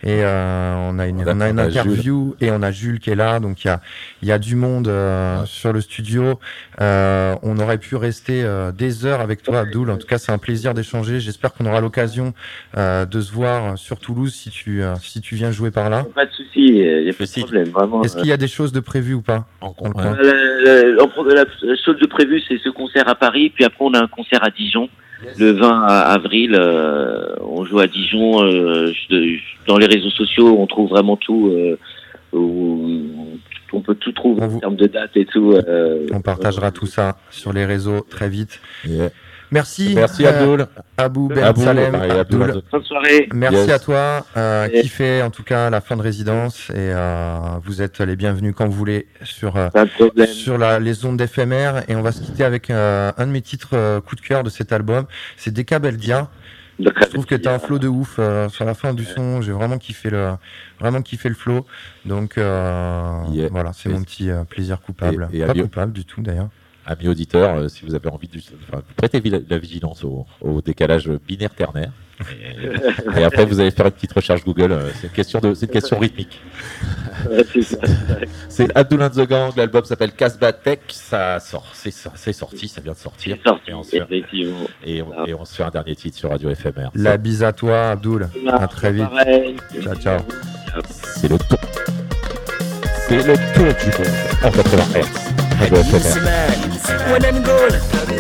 et 0.03 0.23
euh, 0.23 0.73
on 0.89 0.97
a 0.97 1.05
une, 1.05 1.21
On 1.21 1.27
a- 1.27 1.33
on 1.35 1.41
a 1.41 1.49
une 1.49 1.59
on 1.59 1.63
a 1.63 1.65
interview 1.67 2.35
et 2.41 2.49
on 2.51 2.63
a 2.63 2.71
Jules 2.71 2.99
qui 2.99 3.11
est 3.11 3.15
là, 3.15 3.39
donc 3.39 3.63
il 3.63 3.67
y 3.67 3.69
a, 3.69 3.79
il 4.23 4.27
y 4.27 4.31
a 4.31 4.39
du 4.39 4.55
monde 4.55 4.87
euh, 4.87 5.45
sur 5.45 5.71
le 5.71 5.81
studio. 5.81 6.39
Euh, 6.81 7.35
on 7.43 7.59
aurait 7.59 7.77
pu 7.77 7.95
rester 7.95 8.43
euh, 8.43 8.71
des 8.71 9.05
heures 9.05 9.21
avec 9.21 9.43
toi, 9.43 9.59
Abdoul. 9.59 9.91
En 9.91 9.97
tout 9.97 10.07
cas, 10.07 10.17
c'est 10.17 10.31
un 10.31 10.37
plaisir 10.39 10.73
d'échanger. 10.73 11.19
J'espère 11.19 11.53
qu'on 11.53 11.65
aura 11.67 11.79
l'occasion 11.79 12.33
euh, 12.75 13.05
de 13.05 13.21
se 13.21 13.31
voir 13.31 13.77
sur 13.77 13.99
Toulouse 13.99 14.33
si 14.47 14.63
tu, 14.63 14.81
euh, 14.83 14.95
si 15.01 15.21
tu 15.21 15.35
viens 15.35 15.51
jouer 15.51 15.71
par 15.71 15.89
là. 15.89 16.05
Pas 16.15 16.25
de 16.25 16.31
souci, 16.31 16.49
il 16.67 17.03
n'y 17.03 17.09
a 17.09 17.13
pas 17.13 17.25
de 17.25 17.39
problème, 17.41 17.69
vraiment. 17.69 18.03
Est-ce 18.03 18.17
qu'il 18.17 18.27
y 18.27 18.31
a 18.31 18.37
des 18.37 18.47
choses 18.47 18.71
de 18.71 18.79
prévues 18.79 19.13
ou 19.15 19.21
pas 19.21 19.45
coin 19.61 19.91
Euh, 19.97 20.63
la, 20.63 20.83
la- 20.95 21.03
en 21.03 21.07
pro- 21.07 21.23
la- 21.25 21.43
la 21.43 21.75
chose 21.85 21.97
de 21.99 22.07
prévu, 22.07 22.41
c'est 22.47 22.57
ce 22.63 22.69
concert 22.69 23.07
à 23.07 23.15
Paris, 23.15 23.49
puis 23.53 23.63
après 23.65 23.83
on 23.83 23.93
a 23.93 24.01
un 24.01 24.07
concert 24.07 24.43
à 24.43 24.49
Dijon. 24.49 24.89
Le 25.39 25.51
20 25.51 25.83
avril, 25.87 26.55
euh, 26.55 27.35
on 27.41 27.65
joue 27.65 27.79
à 27.79 27.87
Dijon. 27.87 28.43
euh, 28.43 28.93
je- 29.09 29.39
dans 29.67 29.77
les 29.77 29.87
réseaux 29.87 30.11
sociaux, 30.11 30.55
on 30.59 30.67
trouve 30.67 30.89
vraiment 30.89 31.17
tout. 31.17 31.49
euh, 31.53 31.77
où- 32.33 33.37
on 33.73 33.81
peut 33.81 33.95
tout 33.95 34.11
trouver 34.11 34.41
On 34.41 34.45
en 34.45 34.47
vous- 34.47 34.59
termes 34.59 34.75
de 34.75 34.87
date 34.87 35.11
et 35.15 35.25
tout. 35.25 35.51
euh, 35.53 36.05
On 36.13 36.21
partagera 36.21 36.71
tout 36.71 36.85
ça 36.85 37.17
sur 37.31 37.51
les 37.53 37.65
réseaux 37.65 38.01
très 38.01 38.29
vite. 38.29 38.61
Merci. 39.51 39.93
Merci 39.95 40.25
euh, 40.25 40.29
Abdul. 40.29 40.67
Abou 40.97 41.27
Ben 41.29 41.43
Abou, 41.43 41.61
Salem. 41.63 41.93
Bonne 42.29 42.83
soirée. 42.83 43.29
Merci 43.33 43.57
Yes. 43.57 43.69
à 43.69 43.79
toi, 43.79 44.25
euh, 44.35 44.67
Yes. 44.71 44.81
qui 44.83 44.89
fait 44.89 45.21
en 45.21 45.29
tout 45.29 45.43
cas 45.43 45.69
la 45.69 45.79
fin 45.81 45.95
de 45.95 46.01
résidence 46.01 46.69
et 46.71 46.75
euh, 46.77 47.37
vous 47.63 47.81
êtes 47.81 47.99
les 48.01 48.15
bienvenus 48.15 48.53
quand 48.57 48.65
vous 48.67 48.73
voulez 48.77 49.07
sur 49.23 49.55
euh, 49.55 49.69
de 50.15 50.25
sur 50.25 50.57
la, 50.57 50.79
les 50.79 51.05
ondes 51.05 51.17
d'éphémère 51.17 51.83
et 51.89 51.95
on 51.95 52.01
va 52.01 52.11
se 52.11 52.21
quitter 52.21 52.43
avec 52.43 52.69
euh, 52.69 53.11
un 53.17 53.27
de 53.27 53.31
mes 53.31 53.41
titres 53.41 53.69
euh, 53.73 54.01
coup 54.01 54.15
de 54.15 54.21
cœur 54.21 54.43
de 54.43 54.49
cet 54.49 54.73
album, 54.73 55.05
c'est 55.37 55.51
Deka 55.53 55.79
Beldia. 55.79 56.29
Je 56.79 56.89
trouve 57.09 57.25
que 57.25 57.33
t'as 57.33 57.55
un 57.55 57.59
flow 57.59 57.79
de 57.79 57.87
ouf 57.87 58.17
euh, 58.19 58.49
sur 58.49 58.63
la 58.63 58.75
fin 58.75 58.93
du 58.93 59.03
son. 59.03 59.41
J'ai 59.41 59.51
vraiment 59.51 59.79
kiffé 59.79 60.11
le, 60.11 60.33
vraiment 60.79 61.01
kiffé 61.01 61.27
le 61.27 61.33
flow. 61.33 61.65
Donc 62.05 62.37
euh, 62.37 63.13
Yeah. 63.31 63.47
voilà, 63.51 63.71
c'est 63.73 63.89
mon 63.89 64.03
petit 64.03 64.29
euh, 64.29 64.43
plaisir 64.43 64.79
coupable. 64.81 65.27
et 65.33 65.43
Pas 65.43 65.53
coupable 65.55 65.91
du 65.93 66.05
tout 66.05 66.21
d'ailleurs. 66.21 66.49
Amis 66.89 67.09
auditeurs, 67.09 67.55
euh, 67.57 67.67
si 67.67 67.83
vous 67.85 67.93
avez 67.95 68.09
envie 68.09 68.29
de 68.29 68.39
enfin, 68.71 68.81
prêtez 68.95 69.21
la 69.49 69.57
vigilance 69.57 70.03
au, 70.05 70.25
au 70.41 70.61
décalage 70.61 71.09
binaire 71.27 71.49
ternaire. 71.53 71.91
Et, 72.31 73.19
et 73.19 73.23
après, 73.25 73.45
vous 73.45 73.59
allez 73.59 73.69
faire 73.71 73.85
une 73.87 73.91
petite 73.91 74.13
recherche 74.13 74.43
Google. 74.43 74.71
euh, 74.71 74.89
C'est 74.95 75.07
une 75.07 75.13
question 75.13 75.39
de, 75.39 75.53
c'est 75.53 75.65
une 75.67 75.71
question 75.71 75.99
rythmique. 75.99 76.39
C'est 78.49 78.75
Abdul 78.75 79.03
and 79.03 79.09
the 79.09 79.27
Gang. 79.27 79.51
L'album 79.55 79.83
s'appelle 79.85 80.11
Casbah 80.13 80.53
Tech. 80.53 80.79
Ça 80.89 81.39
sort, 81.39 81.67
c'est 81.73 81.91
so- 81.91 82.09
c'est 82.15 82.33
sorti, 82.33 82.67
ça 82.67 82.81
vient 82.81 82.93
de 82.93 82.97
sortir. 82.97 83.37
Sorti, 83.45 83.69
Et 83.69 83.73
on, 83.73 83.83
se 83.83 83.89
fait, 83.91 83.97
effectivement. 83.97 84.57
et, 84.85 85.01
on, 85.01 85.25
et 85.25 85.33
on 85.33 85.45
se 85.45 85.55
fait 85.55 85.63
un 85.63 85.69
dernier 85.69 85.95
titre 85.95 86.17
sur 86.17 86.29
Radio 86.29 86.53
FMR. 86.55 86.89
La 86.95 87.17
bise 87.17 87.43
à 87.43 87.51
toi, 87.53 87.91
Abdul. 87.91 88.27
À 88.49 88.67
très 88.67 88.91
vite. 88.93 89.09
Pareil. 89.09 89.55
Ciao, 89.81 89.95
ciao. 89.95 90.19
C'est 90.91 91.29
le 91.29 91.37
tour. 91.37 91.59
C'est 93.07 93.17
le 93.27 93.35
tour 93.53 93.65
du 93.65 93.97
monde 93.97 94.13
en 94.43 94.51
80 94.51 94.99
Hz. 95.01 95.26
Have 95.57 95.73
a 95.73 95.83
good 95.91 96.03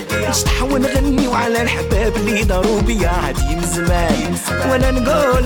day. 0.07 0.16
نشطح 0.29 0.63
ونغني 0.63 1.27
وعلى 1.27 1.61
الحباب 1.61 2.15
اللي 2.15 2.43
داروا 2.43 2.81
بيا. 2.81 3.09
هادي 3.09 3.55
من 3.55 3.63
زمان 3.63 4.35
وأنا 4.69 4.91
نقول 4.91 5.45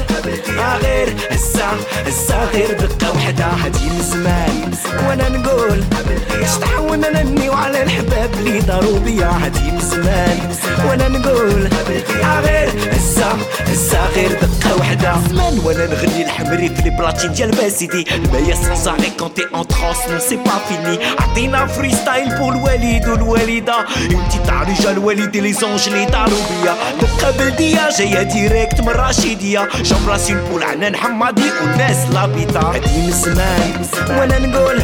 غير 0.84 1.15
هسا 1.32 1.70
هسا 2.08 2.50
غير 2.54 2.72
دقة 2.80 3.12
وحدة. 3.15 3.46
هادي 3.46 3.89
من 3.89 4.02
زمان 4.02 4.72
وأنا 5.08 5.30
نقول 5.30 5.84
نشطح 6.41 6.80
ونغني 6.80 7.50
وعلى 7.50 7.84
الحباب 7.84 8.30
اللي 8.34 8.60
داروا 8.60 9.00
بيا. 9.00 9.28
هادي 9.28 9.72
من 9.72 9.80
زمان 9.80 10.56
وأنا 10.88 11.08
نقول 11.08 11.70
غير 12.46 12.70
هسا 12.91 13.38
هسا 13.67 14.08
غير 14.15 14.32
دقة 14.32 14.76
وحدة. 14.80 15.13
زمان 15.30 15.60
وأنا 15.65 15.86
نغني 15.86 16.26
الحمري 16.26 16.69
في 16.69 16.82
لي 16.82 16.90
بلاتين 16.90 17.34
ديال 17.34 17.52
باسيدي. 17.52 18.06
المايا 18.15 18.56
سانساري 18.56 19.12
كونتي 19.19 19.46
اون 19.56 19.67
ترانس 19.67 19.98
نو 20.10 20.19
سي 20.19 20.36
با 20.36 20.52
فيني. 20.67 21.00
عطينا 21.19 21.65
فري 21.65 21.92
ستايل 21.96 22.38
بور 22.38 22.54
الوالد 22.54 23.08
والوالدة. 23.08 23.79
انتي 24.02 24.40
تاع 24.46 24.63
رجال 24.72 24.98
والدي 25.00 25.40
لي 25.42 25.54
زونج 25.54 25.90
لي 25.90 26.06
داروا 26.06 26.40
بيا 26.62 26.76
دقة 27.02 27.32
بلدية 27.32 27.90
جاية 27.98 28.22
ديريكت 28.24 28.82
من 28.82 28.90
رشيديه 28.90 29.69
جاب 29.84 30.10
راسي 30.10 30.34
نقول 30.34 30.63
عنان 30.63 30.96
حمادي 30.96 31.52
والناس 31.62 31.98
لابيتا 32.13 32.60
هادي 32.60 33.02
من 33.02 33.12
زمان 33.12 33.86
وأنا 34.10 34.40
نقول 34.40 34.80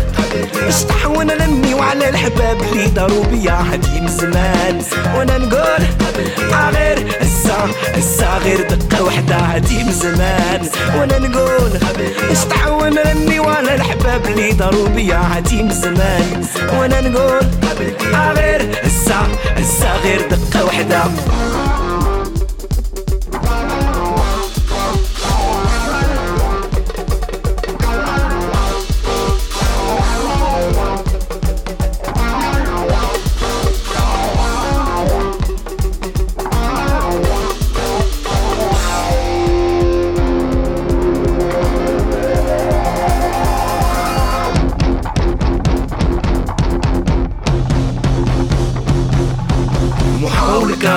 نشطح 0.67 1.05
وأنا 1.07 1.45
نني 1.45 1.73
وعلى 1.73 2.09
الحباب 2.09 2.61
اللي 2.61 2.87
داروا 2.87 3.23
بيا. 3.23 3.51
هادي 3.71 4.01
من 4.01 4.07
زمان 4.07 4.81
وأنا 5.15 5.37
نقول 5.37 5.83
غير 6.75 7.05
هسا 7.21 7.67
هسا 7.95 8.37
غير 8.43 8.61
دقة 8.61 9.03
وحدة. 9.03 9.35
هادي 9.35 9.83
من 9.83 9.91
زمان 9.91 10.61
وأنا 10.97 11.19
نقول 11.19 11.69
نشطح 12.31 12.67
وأنا 12.67 13.13
نني 13.13 13.39
وعلى 13.39 13.75
الحباب 13.75 14.25
اللي 14.25 14.51
داروا 14.51 14.87
بيا. 14.87 15.17
هادي 15.35 15.63
من 15.63 15.71
زمان 15.73 16.45
وأنا 16.79 17.01
نقول 17.01 17.39
غير 18.37 18.61
هسا 18.83 19.27
هسا 19.57 19.76
لسه 19.77 19.97
غير 19.97 20.21
دقة 20.29 20.65
وحدة 20.65 21.03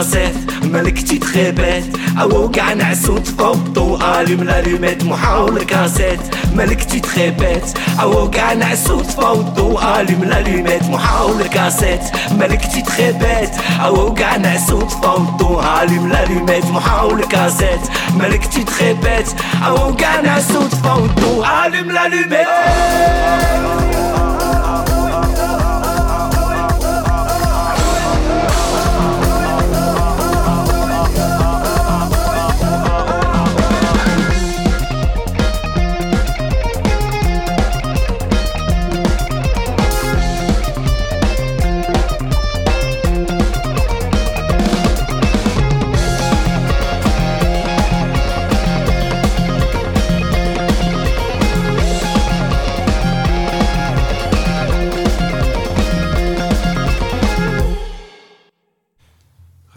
راسات 0.01 0.35
ملكتي 0.63 1.19
تخيبات 1.19 1.85
اوقع 2.21 2.73
نعس 2.73 3.07
فوق 3.07 3.57
ضوء 3.57 4.21
الوم 4.21 4.45
لالومات 4.45 5.05
محاولة 5.05 5.65
كاسات 5.65 6.19
ملكتي 6.55 7.01
تخيبات 7.01 7.71
اوقع 8.01 8.53
نعس 8.53 8.89
فوق 8.89 9.41
ضوء 9.41 10.01
الوم 10.01 10.25
لالومات 10.25 10.83
محاولة 10.89 11.47
كاسات 11.47 12.05
ملكتي 12.31 12.83
تخيبات 12.83 13.51
اوقع 13.85 14.37
نعس 14.37 14.71
فوق 14.71 15.37
ضوء 15.37 15.65
الوم 15.83 16.09
لالومات 16.09 16.65
محاولة 16.65 17.27
كاسات 17.27 17.81
ملكتي 18.15 18.65
تخيبات 18.65 19.29
اوقع 19.67 20.21
نعس 20.21 20.53
فوق 20.53 21.05
ضوء 21.21 21.47
الوم 21.67 21.91
لالومات 21.93 22.47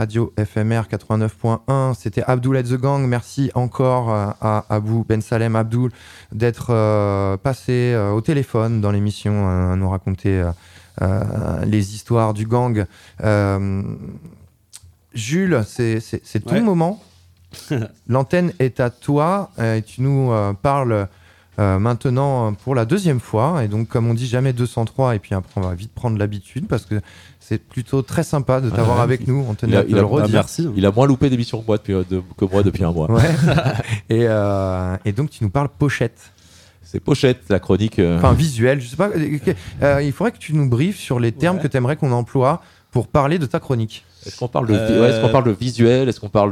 Radio 0.04 0.34
FMR 0.38 0.82
89.1, 0.92 1.94
c'était 1.94 2.24
Abdul 2.28 2.58
at 2.58 2.64
the 2.64 2.74
Gang. 2.74 3.08
Merci 3.08 3.52
encore 3.56 4.14
euh, 4.14 4.26
à 4.42 4.66
Abou 4.68 5.06
Ben 5.08 5.22
Salem 5.22 5.56
Abdul 5.56 5.92
d'être 6.34 6.72
euh, 6.72 7.38
passé 7.38 7.94
euh, 7.96 8.12
au 8.12 8.20
téléphone 8.20 8.82
dans 8.82 8.92
l'émission 8.92 9.48
à 9.48 9.78
nous 9.78 9.90
raconter 9.90 10.44
les 11.66 11.96
histoires 11.96 12.34
du 12.34 12.46
gang. 12.46 12.84
Jules, 15.14 15.64
c'est 15.66 16.40
ton 16.46 16.52
Ouais. 16.56 16.60
moment. 16.60 17.02
L'antenne 18.10 18.52
est 18.60 18.82
à 18.82 18.90
toi 18.90 19.52
et 19.58 19.84
tu 19.84 20.02
nous 20.02 20.34
parles 20.62 21.08
euh, 21.60 21.78
maintenant 21.80 22.54
pour 22.54 22.76
la 22.76 22.86
deuxième 22.86 23.20
fois. 23.20 23.64
Et 23.64 23.68
donc, 23.68 23.88
comme 23.88 24.08
on 24.10 24.14
dit, 24.14 24.28
jamais 24.28 24.54
203. 24.54 25.16
Et 25.16 25.20
puis 25.20 25.36
après, 25.36 25.52
on 25.56 25.62
va 25.62 25.76
vite 25.76 25.92
prendre 25.94 26.18
l'habitude 26.18 26.68
parce 26.68 26.86
que 26.86 26.96
c'est 27.40 27.58
plutôt 27.62 28.02
très 28.02 28.24
sympa 28.24 28.62
de 28.62 28.70
t'avoir 28.70 28.98
Ouais. 28.98 29.04
avec 29.04 29.28
nous. 29.28 29.46
On 29.50 29.54
tenait 29.54 29.74
Il 29.74 29.76
a- 29.76 29.80
à 29.80 29.84
te 29.84 29.90
il 29.90 29.96
a- 29.98 30.02
le 30.02 30.06
ah, 30.06 30.10
redire. 30.10 30.30
merci. 30.34 30.68
Il 30.76 30.86
a 30.86 30.92
moins 30.92 31.06
loupé 31.08 31.30
d'émissions 31.30 31.62
que 31.62 31.68
moi 31.68 31.78
depuis, 31.78 31.94
euh, 31.94 32.04
de- 32.10 32.24
que 32.38 32.46
moi 32.46 32.64
depuis 32.64 32.84
un 32.84 32.92
mois. 32.92 33.12
Ouais. 33.12 33.22
et, 34.10 34.26
euh, 34.28 34.96
et 35.06 35.12
donc, 35.12 35.30
tu 35.30 35.44
nous 35.44 35.50
parles 35.50 35.70
pochette. 35.70 36.32
C'est 36.86 37.00
Pochette, 37.00 37.42
la 37.50 37.60
chronique. 37.60 37.98
euh, 37.98 38.18
Enfin, 38.20 38.34
visuel. 38.34 38.80
Je 38.80 38.88
sais 38.88 38.96
pas. 38.96 39.10
il 40.02 40.12
faudrait 40.12 40.32
que 40.32 40.38
tu 40.38 40.54
nous 40.54 40.70
briefes 40.70 41.00
sur 41.00 41.20
les 41.20 41.32
termes 41.32 41.58
Ouais. 41.58 41.64
que 41.64 41.68
tu 41.68 41.76
aimerais 41.78 41.96
qu'on 41.96 42.12
emploie 42.12 42.62
pour 42.92 43.08
parler 43.08 43.40
de 43.40 43.48
ta 43.48 43.60
chronique. 43.60 44.06
Est-ce 44.26 44.38
qu'on 44.38 44.48
parle 44.48 44.68
de, 44.68 44.74
vi- 44.76 44.80
Euh, 44.98 45.24
ouais, 45.24 45.32
parle 45.32 45.46
de 45.46 45.52
visuel? 45.52 46.08
Est-ce 46.10 46.20
qu'on 46.20 46.30
parle 46.30 46.52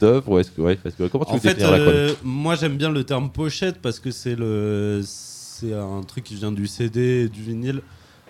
d'œuvre? 0.00 0.42
Que, 0.42 0.60
ouais, 0.60 0.76
parce 0.76 0.94
que 0.94 1.08
comment 1.08 1.24
tu 1.24 1.32
En 1.32 1.38
fait, 1.38 1.54
euh, 1.88 2.14
moi 2.22 2.54
j'aime 2.56 2.76
bien 2.76 2.90
le 2.90 3.04
terme 3.04 3.30
pochette 3.30 3.80
parce 3.80 3.98
que 4.00 4.10
c'est 4.10 4.34
le 4.36 5.00
c'est 5.04 5.72
un 5.72 6.02
truc 6.02 6.24
qui 6.24 6.34
vient 6.34 6.52
du 6.52 6.66
CD 6.66 7.24
et 7.24 7.28
du 7.28 7.42
vinyle. 7.42 7.80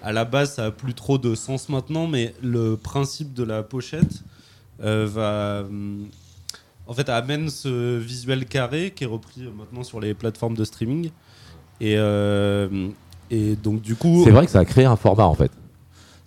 À 0.03 0.13
la 0.13 0.25
base, 0.25 0.55
ça 0.55 0.67
a 0.67 0.71
plus 0.71 0.95
trop 0.95 1.19
de 1.19 1.35
sens 1.35 1.69
maintenant, 1.69 2.07
mais 2.07 2.35
le 2.43 2.77
principe 2.77 3.35
de 3.35 3.43
la 3.43 3.63
pochette 3.65 4.23
euh, 4.83 5.07
va 5.11 5.65
en 6.87 6.95
fait 6.95 7.09
amène 7.09 7.49
ce 7.51 7.99
visuel 7.99 8.45
carré 8.45 8.93
qui 8.95 9.03
est 9.05 9.09
repris 9.09 9.41
maintenant 9.57 9.83
sur 9.83 9.99
les 9.99 10.15
plateformes 10.15 10.55
de 10.55 10.65
streaming 10.65 11.11
et 11.81 11.97
et 13.31 13.57
donc 13.57 13.83
du 13.83 13.97
coup 13.97 14.23
C'est 14.25 14.31
vrai 14.31 14.45
que 14.47 14.53
ça 14.53 14.61
a 14.61 14.65
créé 14.65 14.85
un 14.85 14.95
format 14.97 15.25
en 15.25 15.35
fait. 15.35 15.51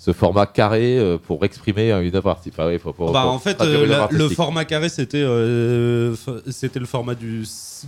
Ce 0.01 0.13
format 0.13 0.45
carré 0.45 0.97
euh, 0.97 1.17
pour 1.17 1.43
exprimer 1.43 1.91
une 1.91 2.15
œuvre 2.15 2.29
artistique. 2.29 2.53
Enfin, 2.57 2.69
oui, 2.69 2.79
faut- 2.79 2.93
faut- 2.93 3.11
Bah, 3.11 3.27
en 3.27 3.37
fait, 3.37 3.59
euh, 3.59 3.85
la- 3.85 4.07
le 4.09 4.29
format 4.29 4.63
carré, 4.63 4.87
c'était 4.87 5.21
euh, 5.21 6.15
le 6.45 6.85
format 6.85 7.15
du, 7.15 7.43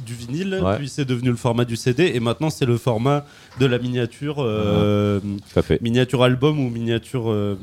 du 0.06 0.14
vinyle, 0.14 0.60
Ouais. 0.62 0.76
puis 0.78 0.90
c'est 0.90 1.06
devenu 1.06 1.30
le 1.30 1.38
format 1.38 1.64
du 1.64 1.78
CD, 1.78 2.12
et 2.14 2.20
maintenant 2.20 2.50
c'est 2.50 2.66
le 2.66 2.76
format 2.78 3.26
de 3.62 3.66
la 3.66 3.80
miniature, 3.80 4.36
euh, 4.40 5.22
miniature 5.80 6.22
album 6.24 6.60
ou 6.60 6.70
miniature, 6.70 7.32
euh, 7.32 7.56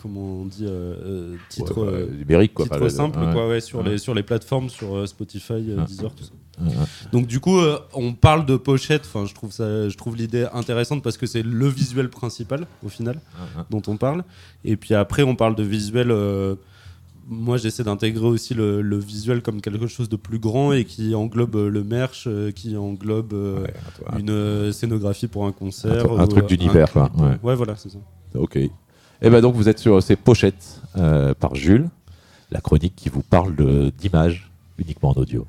comment 0.00 0.42
on 0.42 0.44
dit, 0.44 0.66
euh, 0.66 0.94
euh, 1.04 1.34
titre, 1.48 1.76
Ouais, 1.82 1.88
euh, 1.88 2.06
bah, 2.06 2.12
numérique, 2.18 2.54
quoi. 2.54 2.64
titre 2.66 2.88
simple, 2.88 3.18
quoi, 3.32 3.60
sur, 3.60 3.82
les, 3.82 3.98
sur 3.98 4.14
les 4.14 4.22
plateformes, 4.22 4.70
sur 4.70 4.96
euh, 4.96 5.06
Spotify, 5.06 5.54
euh. 5.54 5.84
Deezer, 5.84 6.14
tout 6.14 6.22
ça. 6.24 6.30
Donc 7.12 7.26
du 7.26 7.40
coup, 7.40 7.58
euh, 7.58 7.78
on 7.92 8.12
parle 8.14 8.46
de 8.46 8.56
pochette. 8.56 9.02
Enfin, 9.04 9.26
je 9.26 9.34
trouve 9.34 9.52
ça, 9.52 9.88
je 9.88 9.96
trouve 9.96 10.16
l'idée 10.16 10.46
intéressante 10.52 11.02
parce 11.02 11.16
que 11.16 11.26
c'est 11.26 11.42
le 11.42 11.68
visuel 11.68 12.08
principal 12.08 12.66
au 12.84 12.88
final 12.88 13.20
dont 13.70 13.82
on 13.88 13.96
parle. 13.96 14.24
Et 14.64 14.76
puis 14.76 14.94
après, 14.94 15.22
on 15.22 15.34
parle 15.36 15.54
de 15.54 15.62
visuel. 15.62 16.10
euh, 16.10 16.54
moi, 17.28 17.56
j'essaie 17.56 17.82
d'intégrer 17.82 18.26
aussi 18.26 18.54
le, 18.54 18.80
le 18.82 18.98
visuel 18.98 19.42
comme 19.42 19.60
quelque 19.60 19.88
chose 19.88 20.08
de 20.08 20.14
plus 20.14 20.38
grand 20.38 20.72
et 20.72 20.84
qui 20.84 21.12
englobe 21.14 21.56
euh, 21.56 21.68
le 21.68 21.82
merch, 21.82 22.24
euh, 22.28 22.52
qui 22.52 22.76
englobe 22.76 23.32
Ouais, 23.32 23.74
toi, 23.98 24.14
une 24.18 24.72
scénographie 24.72 25.26
pour 25.26 25.44
un 25.44 25.50
concert, 25.52 26.10
un 26.20 26.26
truc 26.28 26.46
d'univers, 26.46 26.92
quoi. 26.92 27.10
Ouais. 27.18 27.36
Ouais, 27.42 27.54
voilà, 27.56 27.74
c'est 27.76 27.90
ça. 27.90 27.98
Ok. 28.34 28.56
Et 28.56 29.30
ben 29.30 29.40
donc 29.40 29.54
vous 29.56 29.68
êtes 29.68 29.78
sur 29.80 30.00
ces 30.02 30.14
pochettes 30.14 30.80
par 31.40 31.54
Jules, 31.54 31.88
la 32.52 32.60
chronique 32.60 32.94
qui 32.94 33.08
vous 33.08 33.22
parle 33.22 33.56
d'images 33.98 34.50
uniquement 34.78 35.08
en 35.10 35.14
audio. 35.14 35.46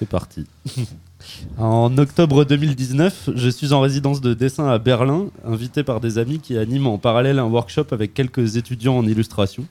C'est 0.00 0.08
parti. 0.08 0.46
en 1.58 1.98
octobre 1.98 2.46
2019, 2.46 3.32
je 3.34 3.48
suis 3.50 3.74
en 3.74 3.82
résidence 3.82 4.22
de 4.22 4.32
dessin 4.32 4.66
à 4.66 4.78
Berlin, 4.78 5.26
invité 5.44 5.82
par 5.82 6.00
des 6.00 6.16
amis 6.16 6.38
qui 6.38 6.56
animent 6.56 6.86
en 6.86 6.96
parallèle 6.96 7.38
un 7.38 7.44
workshop 7.44 7.84
avec 7.90 8.14
quelques 8.14 8.56
étudiants 8.56 8.96
en 8.96 9.06
illustration. 9.06 9.66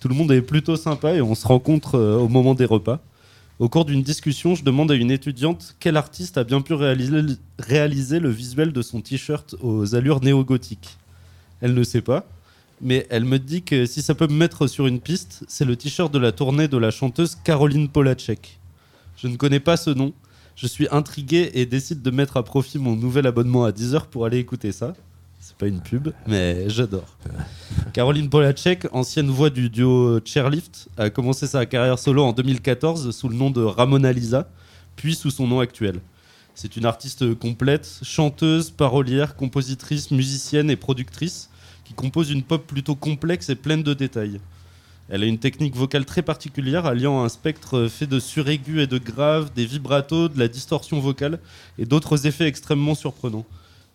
Tout 0.00 0.08
le 0.08 0.14
monde 0.14 0.32
est 0.32 0.40
plutôt 0.40 0.76
sympa 0.76 1.12
et 1.12 1.20
on 1.20 1.34
se 1.34 1.46
rencontre 1.46 1.96
euh, 1.96 2.16
au 2.16 2.28
moment 2.28 2.54
des 2.54 2.64
repas. 2.64 3.00
Au 3.58 3.68
cours 3.68 3.84
d'une 3.84 4.02
discussion, 4.02 4.54
je 4.54 4.64
demande 4.64 4.90
à 4.90 4.94
une 4.94 5.10
étudiante 5.10 5.76
quel 5.78 5.98
artiste 5.98 6.38
a 6.38 6.44
bien 6.44 6.62
pu 6.62 6.72
réaliser, 6.72 8.20
le 8.20 8.30
visuel 8.30 8.72
de 8.72 8.80
son 8.80 9.02
t-shirt 9.02 9.56
aux 9.60 9.94
allures 9.94 10.22
néo-gothiques. 10.22 10.96
Elle 11.60 11.74
ne 11.74 11.82
sait 11.82 12.00
pas, 12.00 12.24
mais 12.80 13.06
elle 13.10 13.26
me 13.26 13.38
dit 13.38 13.62
que 13.62 13.84
si 13.84 14.00
ça 14.00 14.14
peut 14.14 14.26
me 14.26 14.36
mettre 14.36 14.68
sur 14.68 14.86
une 14.86 15.00
piste, 15.00 15.44
c'est 15.48 15.66
le 15.66 15.76
t-shirt 15.76 16.10
de 16.10 16.18
la 16.18 16.32
tournée 16.32 16.66
de 16.66 16.78
la 16.78 16.90
chanteuse 16.90 17.36
Caroline 17.44 17.90
Polacek. 17.90 18.58
Je 19.16 19.28
ne 19.28 19.36
connais 19.36 19.60
pas 19.60 19.76
ce 19.76 19.90
nom. 19.90 20.12
Je 20.56 20.66
suis 20.66 20.86
intrigué 20.90 21.50
et 21.54 21.66
décide 21.66 22.02
de 22.02 22.10
mettre 22.10 22.36
à 22.36 22.44
profit 22.44 22.78
mon 22.78 22.94
nouvel 22.96 23.26
abonnement 23.26 23.64
à 23.64 23.72
10 23.72 23.94
heures 23.94 24.06
pour 24.06 24.24
aller 24.24 24.38
écouter 24.38 24.72
ça. 24.72 24.94
C'est 25.40 25.56
pas 25.56 25.66
une 25.66 25.80
pub, 25.80 26.08
mais 26.26 26.70
j'adore. 26.70 27.18
Caroline 27.92 28.30
Polacek, 28.30 28.86
ancienne 28.92 29.28
voix 29.28 29.50
du 29.50 29.68
duo 29.68 30.20
Chairlift, 30.24 30.88
a 30.96 31.10
commencé 31.10 31.46
sa 31.46 31.66
carrière 31.66 31.98
solo 31.98 32.22
en 32.22 32.32
2014 32.32 33.14
sous 33.14 33.28
le 33.28 33.34
nom 33.34 33.50
de 33.50 33.62
Ramona 33.62 34.12
Lisa, 34.12 34.48
puis 34.96 35.14
sous 35.14 35.30
son 35.30 35.46
nom 35.46 35.60
actuel. 35.60 36.00
C'est 36.54 36.76
une 36.76 36.86
artiste 36.86 37.34
complète, 37.34 38.00
chanteuse, 38.02 38.70
parolière, 38.70 39.36
compositrice, 39.36 40.12
musicienne 40.12 40.70
et 40.70 40.76
productrice 40.76 41.50
qui 41.84 41.94
compose 41.94 42.30
une 42.30 42.42
pop 42.42 42.66
plutôt 42.66 42.94
complexe 42.94 43.50
et 43.50 43.56
pleine 43.56 43.82
de 43.82 43.92
détails. 43.92 44.40
Elle 45.10 45.22
a 45.22 45.26
une 45.26 45.38
technique 45.38 45.76
vocale 45.76 46.06
très 46.06 46.22
particulière, 46.22 46.86
alliant 46.86 47.22
un 47.22 47.28
spectre 47.28 47.88
fait 47.88 48.06
de 48.06 48.18
suraigus 48.18 48.82
et 48.82 48.86
de 48.86 48.98
graves, 48.98 49.52
des 49.54 49.66
vibratos, 49.66 50.30
de 50.32 50.38
la 50.38 50.48
distorsion 50.48 50.98
vocale 50.98 51.40
et 51.78 51.84
d'autres 51.84 52.26
effets 52.26 52.46
extrêmement 52.46 52.94
surprenants. 52.94 53.44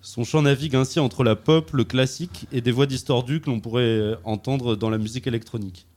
Son 0.01 0.23
chant 0.23 0.43
navigue 0.43 0.75
ainsi 0.75 0.99
entre 0.99 1.23
la 1.23 1.35
pop, 1.35 1.71
le 1.73 1.83
classique 1.83 2.47
et 2.51 2.61
des 2.61 2.71
voix 2.71 2.85
distordues 2.85 3.41
que 3.41 3.49
l'on 3.49 3.59
pourrait 3.59 3.83
euh, 3.83 4.15
entendre 4.23 4.75
dans 4.75 4.89
la 4.89 4.97
musique 4.97 5.27
électronique. 5.27 5.87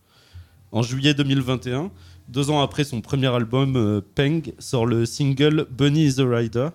En 0.72 0.82
juillet 0.82 1.14
2021, 1.14 1.90
deux 2.28 2.50
ans 2.50 2.62
après 2.62 2.82
son 2.82 3.00
premier 3.00 3.28
album, 3.28 3.76
euh, 3.76 4.00
Peng 4.14 4.42
sort 4.58 4.86
le 4.86 5.06
single 5.06 5.66
Bunny 5.70 6.06
is 6.06 6.20
a 6.20 6.26
Rider, 6.26 6.70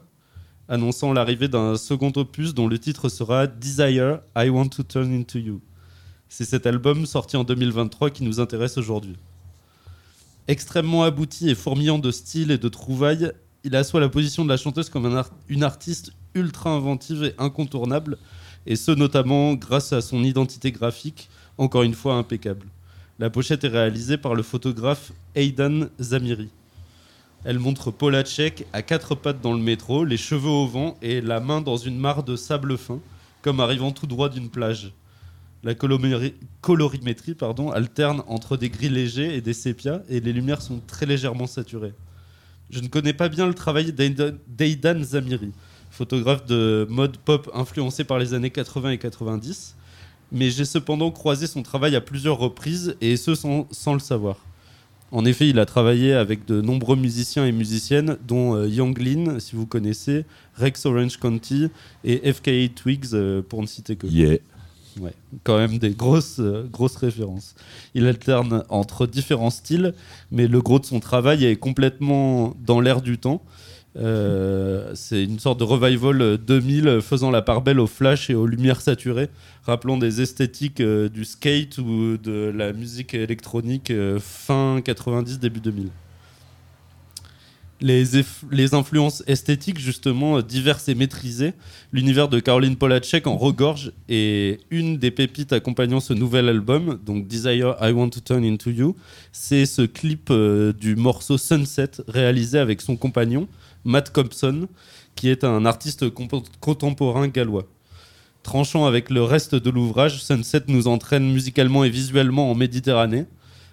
annonçant 0.69 1.11
l'arrivée 1.11 1.47
d'un 1.47 1.75
second 1.75 2.13
opus 2.15 2.53
dont 2.53 2.67
le 2.67 2.77
titre 2.77 3.09
sera 3.09 3.47
Desire, 3.47 4.19
I 4.37 4.49
Want 4.49 4.69
to 4.69 4.83
Turn 4.83 5.11
Into 5.11 5.39
You. 5.39 5.61
C'est 6.29 6.45
cet 6.45 6.65
album 6.65 7.05
sorti 7.05 7.37
en 7.37 7.43
2023 7.43 8.09
qui 8.09 8.23
nous 8.23 8.39
intéresse 8.39 8.77
aujourd'hui. 8.77 9.15
Extrêmement 10.47 11.03
abouti 11.03 11.49
et 11.49 11.55
fourmillant 11.55 11.99
de 11.99 12.11
style 12.11 12.51
et 12.51 12.57
de 12.57 12.69
trouvailles, 12.69 13.31
il 13.63 13.75
assoit 13.75 13.99
la 13.99 14.09
position 14.09 14.43
de 14.43 14.49
la 14.49 14.57
chanteuse 14.57 14.89
comme 14.89 15.21
une 15.49 15.63
artiste 15.63 16.13
ultra 16.35 16.69
inventive 16.69 17.23
et 17.23 17.33
incontournable, 17.37 18.17
et 18.65 18.75
ce 18.75 18.91
notamment 18.91 19.53
grâce 19.55 19.93
à 19.93 20.01
son 20.01 20.23
identité 20.23 20.71
graphique, 20.71 21.29
encore 21.57 21.83
une 21.83 21.93
fois 21.93 22.15
impeccable. 22.15 22.67
La 23.19 23.29
pochette 23.29 23.63
est 23.63 23.69
réalisée 23.69 24.17
par 24.17 24.35
le 24.35 24.43
photographe 24.43 25.11
Aidan 25.35 25.87
Zamiri. 25.99 26.49
Elle 27.45 27.59
montre 27.59 27.91
Paula 27.91 28.23
Tchek 28.23 28.67
à 28.73 28.81
quatre 28.81 29.15
pattes 29.15 29.41
dans 29.41 29.53
le 29.53 29.61
métro, 29.61 30.03
les 30.03 30.17
cheveux 30.17 30.49
au 30.49 30.67
vent 30.67 30.97
et 31.01 31.21
la 31.21 31.39
main 31.39 31.61
dans 31.61 31.77
une 31.77 31.97
mare 31.97 32.23
de 32.23 32.35
sable 32.35 32.77
fin, 32.77 32.99
comme 33.41 33.59
arrivant 33.59 33.91
tout 33.91 34.07
droit 34.07 34.29
d'une 34.29 34.49
plage. 34.49 34.91
La 35.67 35.75
colorimétrie 35.75 37.35
alterne 37.73 38.23
entre 38.27 38.55
des 38.55 38.69
gris 38.69 38.87
légers 38.87 39.35
et 39.35 39.41
des 39.41 39.51
sépias, 39.51 39.99
et 40.07 40.21
les 40.21 40.31
lumières 40.31 40.61
sont 40.61 40.79
très 40.87 41.05
légèrement 41.05 41.45
saturées. 41.45 41.91
Je 42.69 42.79
ne 42.79 42.87
connais 42.87 43.11
pas 43.11 43.27
bien 43.27 43.45
le 43.45 43.53
travail 43.53 43.91
d'Aidan 43.91 45.03
Zamiri, 45.03 45.51
photographe 45.91 46.45
de 46.45 46.87
mode 46.89 47.17
pop 47.17 47.51
influencé 47.53 48.05
par 48.05 48.17
les 48.17 48.33
années 48.33 48.49
80 48.49 48.91
et 48.91 48.97
90, 48.97 49.75
mais 50.31 50.51
j'ai 50.51 50.63
cependant 50.63 51.11
croisé 51.11 51.47
son 51.47 51.63
travail 51.63 51.97
à 51.97 52.01
plusieurs 52.01 52.37
reprises, 52.37 52.95
et 53.01 53.17
ce 53.17 53.35
sans, 53.35 53.93
le 53.93 53.99
savoir. 53.99 54.37
En 55.11 55.25
effet, 55.25 55.49
il 55.49 55.59
a 55.59 55.65
travaillé 55.65 56.13
avec 56.13 56.45
de 56.45 56.61
nombreux 56.61 56.95
musiciens 56.95 57.45
et 57.45 57.51
musiciennes, 57.51 58.15
dont 58.25 58.55
euh, 58.55 58.69
Young 58.69 58.97
Lean, 58.97 59.41
si 59.41 59.57
vous 59.57 59.65
connaissez, 59.65 60.23
Rex 60.55 60.85
Orange 60.85 61.17
County 61.17 61.67
et 62.05 62.31
FKA 62.31 62.69
Twigs, 62.73 63.07
euh, 63.11 63.41
pour 63.41 63.61
ne 63.61 63.67
citer 63.67 63.97
que. 63.97 64.07
Yeah. 64.07 64.37
Ouais, 64.99 65.13
quand 65.43 65.57
même 65.57 65.77
des 65.77 65.91
grosses, 65.91 66.39
euh, 66.39 66.67
grosses 66.71 66.95
références. 66.95 67.55
Il 67.93 68.07
alterne 68.07 68.63
entre 68.69 69.05
différents 69.05 69.49
styles, 69.49 69.93
mais 70.31 70.47
le 70.47 70.61
gros 70.61 70.79
de 70.79 70.85
son 70.85 70.99
travail 70.99 71.45
est 71.45 71.55
complètement 71.55 72.55
dans 72.65 72.79
l'air 72.79 73.01
du 73.01 73.17
temps. 73.17 73.41
Euh, 73.97 74.91
c'est 74.93 75.23
une 75.23 75.39
sorte 75.39 75.59
de 75.59 75.63
revival 75.63 76.21
euh, 76.21 76.37
2000 76.37 76.99
faisant 77.01 77.31
la 77.31 77.41
part 77.41 77.61
belle 77.61 77.79
au 77.79 77.87
flash 77.87 78.29
et 78.29 78.35
aux 78.35 78.45
lumières 78.45 78.81
saturées, 78.81 79.29
rappelant 79.63 79.97
des 79.97 80.21
esthétiques 80.21 80.81
euh, 80.81 81.09
du 81.09 81.25
skate 81.25 81.79
ou 81.79 82.17
de 82.17 82.53
la 82.55 82.73
musique 82.73 83.13
électronique 83.15 83.91
fin 84.19 84.81
90, 84.83 85.39
début 85.39 85.61
2000 85.61 85.89
les, 87.81 88.73
influences 88.73 89.23
esthétiques 89.27 89.79
justement 89.79 90.37
euh, 90.37 90.41
diverses 90.41 90.89
et 90.89 90.95
maîtrisées. 90.95 91.53
L'univers 91.91 92.27
de 92.27 92.39
Caroline 92.39 92.75
Polacek 92.75 93.27
en 93.27 93.37
regorge 93.37 93.91
et 94.09 94.59
une 94.71 94.97
des 94.97 95.11
pépites 95.11 95.53
accompagnant 95.53 95.99
ce 95.99 96.13
nouvel 96.13 96.49
album, 96.49 96.99
donc 97.05 97.27
Desire 97.27 97.75
I 97.81 97.91
Want 97.91 98.09
to 98.09 98.19
Turn 98.19 98.43
Into 98.43 98.71
You, 98.71 98.95
c'est 99.31 99.65
ce 99.65 99.83
clip 99.83 100.29
euh, 100.31 100.73
du 100.73 100.95
morceau 100.95 101.37
Sunset 101.37 101.91
réalisé 102.07 102.59
avec 102.59 102.81
son 102.81 102.95
compagnon 102.95 103.47
Matt 103.85 104.11
Compson, 104.11 104.67
qui 105.15 105.29
est 105.29 105.43
un 105.43 105.65
artiste 105.65 106.05
contemporain 106.59 107.27
gallois. 107.27 107.67
Tranchant 108.43 108.85
avec 108.85 109.09
le 109.09 109.23
reste 109.23 109.55
de 109.55 109.69
l'ouvrage, 109.69 110.23
Sunset 110.23 110.63
nous 110.67 110.87
entraîne 110.87 111.31
musicalement 111.31 111.83
et 111.83 111.89
visuellement 111.89 112.49
en 112.49 112.55
Méditerranée, 112.55 113.25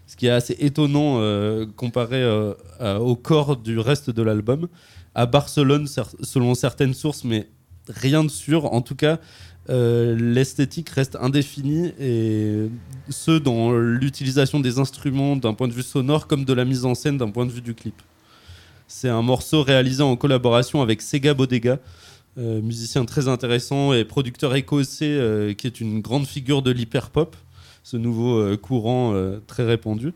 ce 0.07 0.17
qui 0.17 0.27
est 0.27 0.31
assez 0.31 0.57
étonnant 0.59 1.17
euh, 1.19 1.67
comparé 1.77 2.23
euh, 2.23 2.55
au 2.99 3.17
corps 3.17 3.57
du 3.57 3.79
reste 3.79 4.11
de 4.11 4.23
l'album. 4.23 4.69
À 5.15 5.27
Barcelone, 5.27 5.87
selon 5.87 6.55
certaines 6.55 6.95
sources, 6.95 7.25
mais 7.25 7.49
rien 7.89 8.25
de 8.25 8.29
sûr. 8.29 8.73
En 8.73 8.81
tout 8.81 8.97
cas, 8.97 9.19
euh, 9.71 10.17
l'esthétique 10.19 10.91
reste 10.91 11.17
indéfinie, 11.21 11.93
et 12.01 12.69
ce 13.09 13.39
dans 13.39 13.73
l'utilisation 13.73 14.61
des 14.61 14.79
instruments 14.79 15.37
d'un 15.37 15.55
point 15.55 15.69
de 15.69 15.73
vue 15.73 15.83
sonore 15.83 16.27
comme 16.27 16.45
de 16.45 16.53
la 16.53 16.65
mise 16.65 16.85
en 16.85 16.95
scène 16.95 17.17
d'un 17.17 17.31
point 17.31 17.47
de 17.47 17.53
vue 17.53 17.63
du 17.63 17.75
clip. 17.75 17.95
C'est 18.89 19.09
un 19.09 19.23
morceau 19.23 19.63
réalisé 19.63 20.03
en 20.03 20.17
collaboration 20.17 20.83
avec 20.83 21.01
Sega 21.01 21.33
Bodega, 21.33 21.79
musicien 22.37 23.05
très 23.05 23.29
intéressant 23.29 23.95
et 23.95 24.05
producteur 24.05 24.55
écossais 24.55 25.55
qui 25.57 25.67
est 25.67 25.81
une 25.81 26.01
grande 26.01 26.27
figure 26.27 26.61
de 26.61 26.71
l'hyperpop, 26.71 27.37
ce 27.85 27.97
nouveau 27.97 28.39
euh, 28.39 28.57
courant 28.57 29.13
euh, 29.15 29.39
très 29.47 29.65
répandu. 29.65 30.13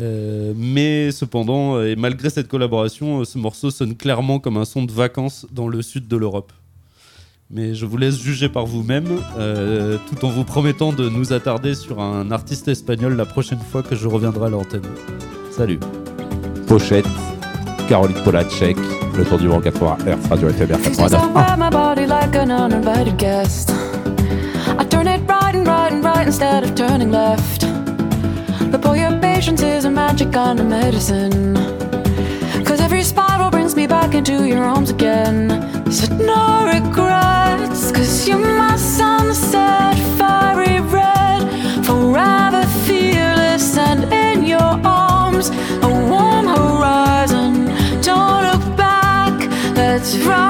Euh, 0.00 0.52
mais 0.56 1.10
cependant, 1.12 1.80
et 1.82 1.96
malgré 1.96 2.30
cette 2.30 2.48
collaboration, 2.48 3.24
ce 3.24 3.36
morceau 3.38 3.70
sonne 3.70 3.94
clairement 3.96 4.38
comme 4.38 4.56
un 4.56 4.64
son 4.64 4.84
de 4.84 4.92
vacances 4.92 5.46
dans 5.52 5.68
le 5.68 5.82
sud 5.82 6.08
de 6.08 6.16
l'Europe. 6.16 6.52
Mais 7.50 7.74
je 7.74 7.86
vous 7.86 7.96
laisse 7.96 8.18
juger 8.18 8.48
par 8.48 8.66
vous-même, 8.66 9.06
euh, 9.38 9.96
tout 10.08 10.24
en 10.24 10.28
vous 10.28 10.44
promettant 10.44 10.92
de 10.92 11.08
nous 11.08 11.32
attarder 11.32 11.74
sur 11.74 12.00
un 12.00 12.30
artiste 12.30 12.68
espagnol 12.68 13.16
la 13.16 13.24
prochaine 13.24 13.58
fois 13.58 13.82
que 13.82 13.96
je 13.96 14.06
reviendrai 14.06 14.46
à 14.46 14.50
l'antenne. 14.50 14.82
Salut 15.50 15.80
Pochette, 16.66 17.06
Caroline 17.88 18.22
Polacek, 18.22 18.76
le 19.16 19.24
tour 19.24 19.38
du 19.38 19.48
vent 19.48 19.60
80 19.60 19.96
Hz, 20.04 20.28
Radio 20.28 20.48
FMR 20.50 20.76
These 20.76 20.98
days 20.98 21.12
I 21.12 21.16
89. 21.16 21.34
wear 21.34 21.56
my 21.56 21.70
body 21.70 22.06
like 22.06 22.36
an 22.36 22.50
uninvited 22.50 23.16
guest. 23.18 23.70
I 24.78 24.84
turn 24.84 25.08
it 25.08 25.26
right 26.02 26.26
instead 26.26 26.64
of 26.64 26.74
turning 26.74 27.10
left. 27.10 27.62
But 28.70 28.80
boy, 28.82 29.00
your 29.00 29.18
patience 29.20 29.62
is 29.62 29.84
a 29.84 29.90
magic 29.90 30.32
kind 30.32 30.60
of 30.60 30.66
medicine. 30.66 31.54
Cause 32.64 32.80
every 32.80 33.02
spiral 33.02 33.50
brings 33.50 33.74
me 33.74 33.86
back 33.86 34.14
into 34.14 34.44
your 34.44 34.64
arms 34.64 34.90
again. 34.90 35.48
Said 35.90 36.18
no 36.18 36.66
regrets, 36.66 37.92
cause 37.92 38.28
you're 38.28 38.38
my 38.38 38.76
sunset, 38.76 39.96
fiery 40.18 40.80
red, 40.80 41.40
forever 41.84 42.64
fearless 42.86 43.76
and 43.78 44.04
in 44.12 44.44
your 44.44 44.72
arms, 44.84 45.50
a 45.82 45.88
warm 46.10 46.46
horizon. 46.46 47.66
Don't 48.02 48.42
look 48.48 48.76
back, 48.76 49.32
let's 49.74 50.16
ride 50.18 50.47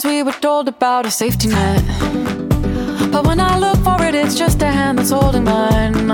stories 0.00 0.16
we 0.16 0.22
were 0.22 0.38
told 0.40 0.68
about 0.68 1.06
a 1.06 1.10
safety 1.10 1.48
net. 1.48 1.82
But 3.12 3.26
when 3.26 3.40
I 3.40 3.58
look 3.58 3.78
for 3.78 4.02
it, 4.04 4.14
it's 4.14 4.34
just 4.34 4.60
a 4.62 4.66
hand 4.66 4.98
that's 4.98 5.10
holding 5.10 5.44
mine. 5.44 6.10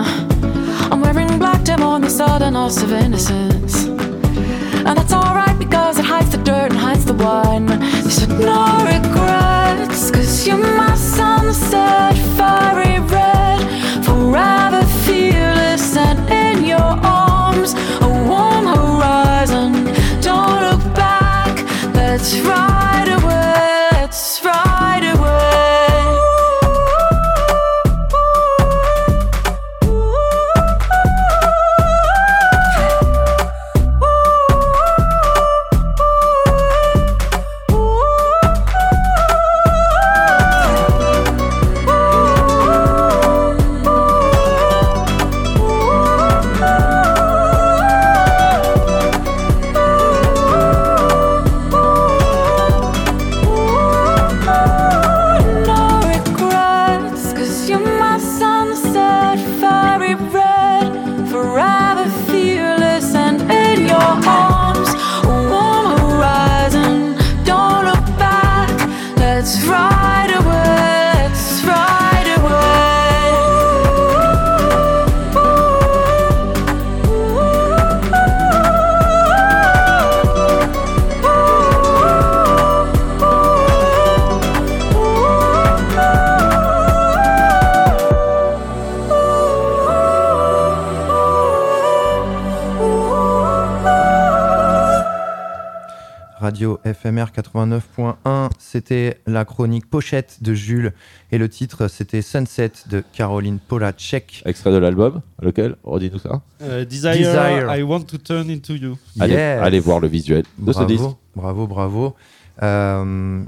I'm 0.91 1.01
wearing 1.01 1.39
black 1.39 1.65
dim 1.65 1.83
on 1.83 2.01
the 2.03 2.11
sudden 2.11 2.55
loss 2.55 2.83
of 2.83 2.93
innocence. 2.93 3.87
And 4.87 4.97
that's 4.99 5.13
alright 5.13 5.59
because 5.59 5.99
it 5.99 6.05
hides 6.05 6.31
the 6.31 6.39
dirt 6.39 6.71
and 6.71 6.79
hides 6.79 7.05
the 7.05 7.15
wine. 7.15 7.69
Said 8.11 8.31
no 8.31 8.65
regrets, 8.93 10.11
cause 10.11 10.47
you're 10.47 10.59
my 10.59 10.95
sunset, 10.95 12.17
fiery 12.37 12.99
red, 13.01 13.61
forever 14.05 14.85
fearless 15.05 15.97
and 15.97 16.19
in 16.31 16.65
your 16.65 16.93
arms, 17.05 17.75
a 18.01 18.09
warm 18.29 18.67
horizon. 18.67 19.73
Don't 20.21 20.61
look 20.67 20.83
back, 20.95 21.55
let's 21.95 22.39
ride 22.41 22.72
Radio 96.53 96.79
FMR 96.85 97.29
89.1, 97.35 98.51
c'était 98.59 99.23
la 99.27 99.47
chronique 99.47 99.89
pochette 99.89 100.43
de 100.43 100.53
Jules 100.53 100.93
et 101.31 101.39
le 101.39 101.49
titre 101.49 101.89
c'était 101.89 102.21
Sunset 102.21 102.73
de 102.91 103.03
Caroline 103.15 103.59
Polacek. 103.59 104.43
Extrait 104.45 104.71
de 104.71 104.77
l'album, 104.77 105.23
lequel? 105.41 105.77
Redis-nous 105.83 106.19
ça. 106.19 106.43
Euh, 106.61 106.85
Desire, 106.85 107.13
Desire. 107.17 107.75
I 107.75 107.83
want 107.83 108.03
to 108.03 108.19
turn 108.19 108.51
into 108.51 108.75
you. 108.75 108.99
Allez, 109.19 109.33
Yes. 109.33 109.63
allez 109.63 109.81
voir 109.81 109.99
le 109.99 110.09
visuel 110.09 110.43
de 110.59 110.73
ce 110.73 110.79
Bravo, 110.81 110.87
disque. 110.93 111.17
bravo, 111.35 111.67
bravo. 111.67 112.15
Euh, 112.63 113.43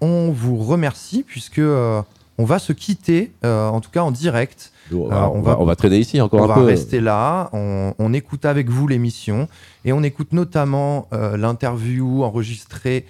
on 0.00 0.30
vous 0.30 0.58
remercie 0.58 1.24
puisque 1.26 1.58
euh, 1.58 2.00
on 2.38 2.44
va 2.44 2.60
se 2.60 2.72
quitter, 2.72 3.32
euh, 3.44 3.66
en 3.66 3.80
tout 3.80 3.90
cas 3.90 4.02
en 4.02 4.12
direct. 4.12 4.70
On, 4.92 5.06
Euh, 5.06 5.08
va, 5.08 5.30
on 5.30 5.40
va- 5.40 5.60
on 5.60 5.64
va 5.64 5.76
traîner 5.76 5.98
ici 5.98 6.20
encore 6.20 6.40
on 6.40 6.44
un 6.44 6.48
va 6.48 6.54
peu. 6.54 6.64
rester 6.64 7.00
là, 7.00 7.50
on, 7.52 7.92
on 7.98 8.12
écoute 8.12 8.44
avec 8.44 8.68
vous 8.70 8.86
l'émission 8.88 9.48
et 9.84 9.92
on 9.92 10.02
écoute 10.02 10.32
notamment 10.32 11.08
euh, 11.12 11.36
l'interview 11.36 12.22
enregistrée 12.22 13.04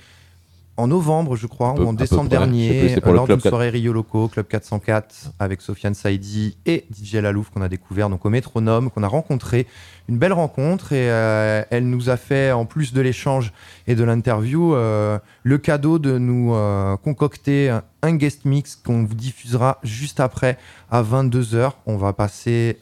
en 0.78 0.86
novembre, 0.86 1.34
je 1.34 1.48
crois, 1.48 1.74
peu- 1.74 1.82
ou 1.82 1.88
en 1.88 1.92
décembre 1.92 2.22
plus, 2.22 2.28
dernier, 2.30 2.96
lors 3.04 3.26
d'une 3.26 3.36
4. 3.36 3.48
soirée 3.48 3.68
Rio 3.68 3.92
Loco, 3.92 4.28
Club 4.28 4.46
404, 4.46 5.32
avec 5.40 5.60
Sofiane 5.60 5.92
Saidi 5.92 6.56
et 6.66 6.86
DJ 6.90 7.16
Lalouf 7.16 7.50
qu'on 7.50 7.62
a 7.62 7.68
découvert 7.68 8.08
donc 8.08 8.24
au 8.24 8.30
Métronome, 8.30 8.88
qu'on 8.90 9.02
a 9.02 9.08
rencontré. 9.08 9.66
Une 10.08 10.18
belle 10.18 10.32
rencontre 10.32 10.92
et 10.92 11.10
euh, 11.10 11.62
elle 11.70 11.90
nous 11.90 12.10
a 12.10 12.16
fait, 12.16 12.52
en 12.52 12.64
plus 12.64 12.92
de 12.92 13.00
l'échange 13.00 13.52
et 13.88 13.96
de 13.96 14.04
l'interview, 14.04 14.74
euh, 14.74 15.18
le 15.42 15.58
cadeau 15.58 15.98
de 15.98 16.16
nous 16.16 16.54
euh, 16.54 16.96
concocter 16.96 17.76
un, 18.02 18.14
guest 18.14 18.44
mix 18.44 18.76
qu'on 18.76 19.04
vous 19.04 19.14
diffusera 19.14 19.78
juste 19.82 20.20
après 20.20 20.56
à 20.90 21.02
22h. 21.02 21.72
On 21.86 21.96
va 21.96 22.12
passer 22.12 22.78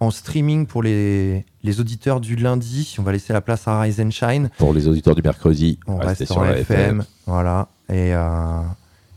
en 0.00 0.10
streaming 0.10 0.66
pour 0.66 0.82
les, 0.82 1.44
les 1.64 1.80
auditeurs 1.80 2.20
du 2.20 2.36
lundi. 2.36 2.94
On 2.98 3.02
va 3.02 3.12
laisser 3.12 3.32
la 3.32 3.40
place 3.40 3.66
à 3.66 3.80
Rise 3.80 4.00
and 4.00 4.10
Shine. 4.10 4.50
Pour 4.58 4.74
les 4.74 4.88
auditeurs 4.88 5.14
du 5.14 5.22
mercredi, 5.22 5.78
On 5.86 5.96
reste 5.96 6.30
en 6.32 6.42
la 6.42 6.58
FM. 6.58 7.04
Voilà. 7.26 7.68
Et, 7.88 8.14
euh, 8.14 8.60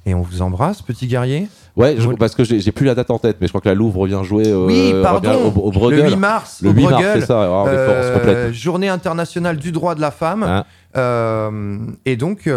et 0.06 0.14
on 0.14 0.22
vous 0.22 0.42
embrasse, 0.42 0.82
petit 0.82 1.08
guerrier. 1.08 1.48
Ouais, 1.76 1.96
je- 1.98 2.10
parce 2.10 2.36
que 2.36 2.44
j'ai 2.44 2.72
plus 2.72 2.86
la 2.86 2.96
date 2.96 3.10
en 3.12 3.20
tête, 3.20 3.38
mais 3.40 3.48
je 3.48 3.52
crois 3.52 3.62
que 3.62 3.70
la 3.70 3.76
Louvre 3.76 4.00
revient 4.00 4.20
jouer 4.24 4.48
euh, 4.48 4.66
oui, 4.66 4.92
revient 4.92 5.02
pardon. 5.04 5.52
au, 5.56 5.60
au 5.60 5.72
Bruegel. 5.72 6.04
le 6.06 6.10
8 6.12 6.16
mars. 6.18 6.60
Le 6.62 6.70
au 6.70 6.74
8 6.74 6.82
mars, 6.84 6.94
Bruegel. 6.96 7.22
c'est 7.22 7.28
ça. 7.28 7.42
Alors, 7.44 7.66
on 7.66 7.70
est 7.70 7.86
fort, 7.86 7.96
on 7.98 8.04
se 8.24 8.30
Euh, 8.30 8.52
journée 8.54 8.90
internationale 8.90 9.58
du 9.58 9.72
droit 9.72 9.96
de 9.96 10.02
la 10.02 10.12
femme. 10.12 10.44
Hein. 10.44 10.66
Euh, 10.98 11.78
et 12.06 12.16
donc, 12.16 12.50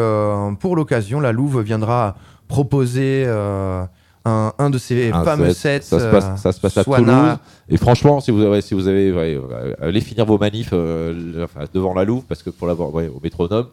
pour 0.61 0.77
l'occasion, 0.77 1.20
la 1.20 1.33
Louve 1.33 1.61
viendra 1.61 2.16
proposer 2.49 3.25
un, 4.25 4.53
un 4.59 4.70
de 4.70 4.79
Un 5.12 5.25
fameux 5.25 5.53
set. 5.53 5.83
sets. 5.85 5.99
Ça 5.99 5.99
se 5.99 6.11
passe, 6.11 6.41
ça 6.41 6.53
se 6.53 6.61
passe 6.61 6.79
à. 6.79 6.85
Toulouse. 6.85 7.37
Et 7.68 7.77
franchement, 7.77 8.20
si 8.20 8.31
vous 8.31 8.43
avez, 8.43 8.61
si 8.61 8.75
vous 8.75 8.89
avez, 8.89 9.12
ouais, 9.12 9.37
euh, 9.37 9.75
allez 9.81 10.01
finir 10.01 10.25
vos 10.27 10.39
manifs 10.39 10.70
euh, 10.73 11.45
enfin, 11.45 11.61
devant 11.73 11.95
la 11.95 12.05
Louvre, 12.05 12.25
parce 12.29 12.43
que 12.43 12.51
pour 12.51 12.66
l'avoir 12.66 12.93
ouais, 12.95 13.09
au 13.09 13.20
métronome, 13.23 13.66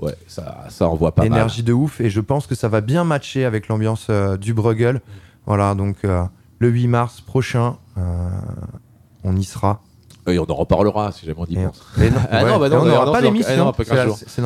ouais, 0.00 0.14
ça, 0.26 0.64
ça 0.68 0.88
envoie 0.88 1.12
pas 1.14 1.26
énergie 1.26 1.62
de 1.62 1.72
ouf 1.72 2.00
et 2.00 2.08
je 2.10 2.20
pense 2.20 2.46
que 2.46 2.54
ça 2.54 2.68
va 2.68 2.80
bien 2.80 3.04
matcher 3.04 3.44
avec 3.44 3.68
l'ambiance 3.68 4.06
euh, 4.10 4.36
du 4.36 4.54
Bruegel. 4.54 5.00
Voilà, 5.46 5.74
donc 5.74 5.96
euh, 6.04 6.22
le 6.58 6.68
8 6.68 6.86
mars 6.86 7.20
prochain, 7.20 7.76
euh, 7.98 8.00
on 9.24 9.36
y 9.36 9.44
sera. 9.44 9.80
mal. 10.26 10.34
Et 10.36 10.38
on 10.38 10.48
en 10.48 10.54
reparlera 10.54 11.10
si 11.10 11.26
jamais 11.26 11.40
on 11.40 11.46
y 11.46 11.56
Et- 11.58 11.64
pense. 11.66 11.82
et 12.00 12.08
non, 12.10 12.16
Ah 12.30 12.44
ouais, 12.44 12.50
non, 12.50 12.58
bah 12.60 12.68
non, 12.68 12.82
on 12.82 12.84
n'aura 12.86 13.12
pas 13.12 13.22
d'émission. 13.22 13.72
ah 13.90 14.06
C'est 14.26 14.40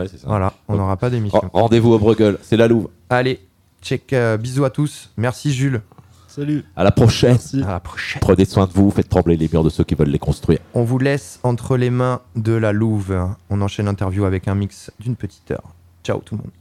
ouais. 0.00 0.06
Voilà, 0.26 0.52
on 0.68 0.76
n'aura 0.76 0.96
pas 0.98 1.08
d'émission. 1.08 1.38
Ren- 1.40 1.48
Rendez-vous 1.54 1.92
au 1.94 1.98
Bruegel, 1.98 2.36
c'est 2.42 2.58
la 2.58 2.68
Louvre. 2.68 2.90
Allez, 3.08 3.40
check, 3.82 4.12
euh, 4.12 4.36
bisous 4.36 4.64
à 4.64 4.70
tous. 4.70 5.10
Merci 5.16 5.52
Jules. 5.52 5.82
Salut. 6.28 6.64
À 6.76 6.84
la 6.84 6.92
prochaine. 6.92 7.36
À 7.62 7.72
la 7.72 7.80
prochaine. 7.80 8.20
Prenez 8.20 8.46
soin 8.46 8.66
de 8.66 8.72
vous, 8.72 8.90
faites 8.90 9.08
trembler 9.08 9.36
les 9.36 9.50
murs 9.52 9.64
de 9.64 9.68
ceux 9.68 9.84
qui 9.84 9.94
veulent 9.94 10.08
les 10.08 10.18
construire. 10.18 10.60
On 10.72 10.82
vous 10.82 10.98
laisse 10.98 11.40
entre 11.42 11.76
les 11.76 11.90
mains 11.90 12.22
de 12.36 12.52
la 12.52 12.72
Louve. 12.72 13.34
On 13.50 13.60
enchaîne 13.60 13.84
l'interview 13.84 14.24
avec 14.24 14.48
un 14.48 14.54
mix 14.54 14.90
d'une 14.98 15.14
petite 15.14 15.50
heure. 15.50 15.74
Ciao 16.02 16.20
tout 16.24 16.36
le 16.36 16.42
monde. 16.42 16.52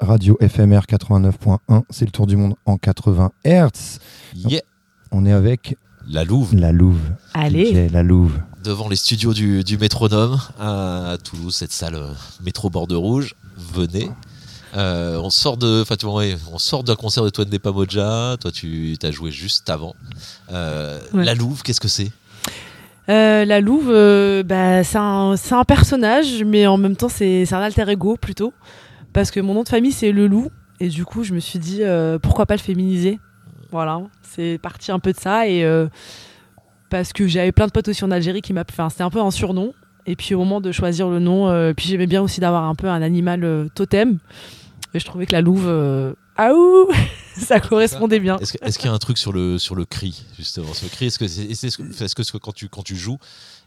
Radio 0.00 0.38
FMR 0.40 0.80
89.1, 0.88 1.82
c'est 1.90 2.06
le 2.06 2.10
tour 2.10 2.26
du 2.26 2.36
monde 2.36 2.54
en 2.64 2.78
80 2.78 3.32
Hz. 3.44 3.98
Yeah. 4.34 4.62
On 5.10 5.26
est 5.26 5.32
avec 5.32 5.76
La 6.08 6.24
Louve. 6.24 6.54
la 6.54 6.72
Louve. 6.72 6.98
Allez. 7.34 7.86
DJ 7.88 7.92
la 7.92 8.02
Louve. 8.02 8.40
devant 8.64 8.88
les 8.88 8.96
studios 8.96 9.34
du, 9.34 9.62
du 9.62 9.76
Métronome 9.76 10.40
à, 10.58 11.18
Toulouse, 11.22 11.54
cette 11.54 11.72
salle 11.72 11.96
euh, 11.96 12.12
métro 12.42 12.70
Bordeaux 12.70 13.00
Rouge. 13.00 13.36
Venez. 13.74 14.10
Euh, 14.74 15.18
on 15.22 15.30
sort 15.30 15.56
de, 15.56 15.82
enfin, 15.82 15.96
tu 15.96 16.06
vois, 16.06 16.16
ouais, 16.16 16.36
on 16.52 16.58
sort 16.58 16.82
d'un 16.82 16.94
concert 16.94 17.24
de 17.24 17.30
Twende 17.30 17.56
Pamoja. 17.58 18.36
Toi, 18.40 18.50
tu 18.50 18.96
as 19.02 19.10
joué 19.10 19.30
juste 19.30 19.68
avant. 19.70 19.94
Euh, 20.50 21.00
Ouais. 21.12 21.24
La 21.24 21.34
Louve, 21.34 21.62
qu'est-ce 21.62 21.80
que 21.80 21.88
c'est? 21.88 22.10
Euh, 23.08 23.44
la 23.44 23.60
Louve, 23.60 23.92
bah, 24.44 24.84
c'est 24.84 24.98
un, 24.98 25.64
personnage, 25.66 26.42
mais 26.44 26.66
en 26.66 26.78
même 26.78 26.96
temps, 26.96 27.08
c'est 27.08 27.52
un 27.52 27.60
alter 27.60 27.88
ego 27.90 28.16
plutôt. 28.16 28.52
Parce 29.12 29.30
que 29.30 29.40
mon 29.40 29.54
nom 29.54 29.62
de 29.62 29.68
famille, 29.68 29.92
c'est 29.92 30.12
Le 30.12 30.26
Loup. 30.26 30.50
Et 30.80 30.88
du 30.88 31.04
coup, 31.04 31.22
je 31.22 31.34
me 31.34 31.40
suis 31.40 31.58
dit, 31.58 31.82
pourquoi 32.22 32.46
pas 32.46 32.54
le 32.54 32.60
féminiser? 32.60 33.18
Voilà, 33.70 34.00
c'est 34.22 34.58
parti 34.58 34.92
un 34.92 34.98
peu 34.98 35.12
de 35.12 35.18
ça. 35.18 35.46
Et 35.48 35.66
parce 36.88 37.12
que 37.12 37.26
j'avais 37.26 37.52
plein 37.52 37.66
de 37.66 37.72
potes 37.72 37.88
aussi 37.88 38.04
en 38.04 38.10
Algérie 38.10 38.40
qui 38.40 38.52
m'appelaient. 38.52 38.80
Enfin, 38.80 38.90
c'était 38.90 39.04
un 39.04 39.10
peu 39.10 39.20
un 39.20 39.30
surnom. 39.30 39.74
Et 40.04 40.16
puis 40.16 40.34
au 40.34 40.38
moment 40.38 40.60
de 40.60 40.72
choisir 40.72 41.08
le 41.08 41.18
nom, 41.20 41.72
puis 41.74 41.88
j'aimais 41.88 42.06
bien 42.06 42.22
aussi 42.22 42.40
d'avoir 42.40 42.64
un 42.64 42.74
peu 42.74 42.88
un 42.88 43.02
animal 43.02 43.68
totem. 43.74 44.18
Et 44.94 44.98
je 44.98 45.04
trouvais 45.04 45.26
que 45.26 45.32
la 45.32 45.40
louve, 45.40 45.66
euh, 45.66 46.12
ah 46.36 46.52
ouh, 46.54 46.88
ça 47.38 47.60
correspondait 47.60 48.20
bien. 48.20 48.38
Est-ce 48.38 48.78
qu'il 48.78 48.86
y 48.86 48.90
a 48.90 48.94
un 48.94 48.98
truc 48.98 49.18
sur 49.18 49.32
le, 49.32 49.58
sur 49.58 49.74
le 49.74 49.84
cri, 49.84 50.24
justement 50.38 50.68
le 50.82 50.88
cri, 50.88 51.06
est-ce 51.06 51.18
que, 51.18 51.24
est-ce 51.24 51.78
que, 51.78 52.04
est-ce 52.04 52.32
que 52.32 52.38
quand, 52.38 52.52
tu, 52.52 52.68
quand 52.68 52.82
tu 52.82 52.96
joues, 52.96 53.18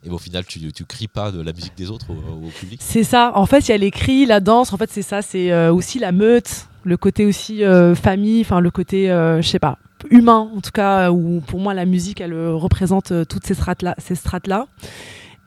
et 0.06 0.10
au 0.10 0.18
final, 0.18 0.46
tu, 0.46 0.72
tu 0.72 0.86
cries 0.86 1.08
pas 1.08 1.32
de 1.32 1.42
la 1.42 1.52
musique 1.52 1.76
des 1.76 1.90
autres 1.90 2.08
au, 2.10 2.48
au 2.48 2.50
public? 2.50 2.80
C'est 2.84 3.04
ça. 3.04 3.32
En 3.36 3.46
fait, 3.46 3.68
il 3.68 3.72
y 3.72 3.74
a 3.74 3.78
les 3.78 3.92
cris, 3.92 4.26
la 4.26 4.40
danse. 4.40 4.72
En 4.74 4.78
fait, 4.78 4.92
c'est 4.92 5.02
ça. 5.02 5.22
C'est 5.22 5.52
euh, 5.52 5.74
aussi 5.74 6.00
la 6.00 6.12
meute, 6.12 6.68
le 6.84 6.98
côté 6.98 7.26
aussi 7.26 7.64
euh, 7.64 7.96
famille, 7.96 8.42
enfin 8.42 8.60
le 8.60 8.70
côté, 8.70 9.10
euh, 9.10 9.42
je 9.42 9.48
sais 9.48 9.60
pas, 9.60 9.80
humain 10.12 10.52
en 10.56 10.62
tout 10.62 10.72
cas. 10.72 11.12
Où 11.12 11.42
pour 11.48 11.60
moi, 11.60 11.74
la 11.74 11.86
musique, 11.86 12.22
elle 12.22 12.36
représente 12.36 13.14
toutes 13.28 13.46
ces 13.46 13.56
strates 13.56 13.82
là, 13.82 13.96
ces 13.98 14.16
strates 14.16 14.48
là. 14.48 14.68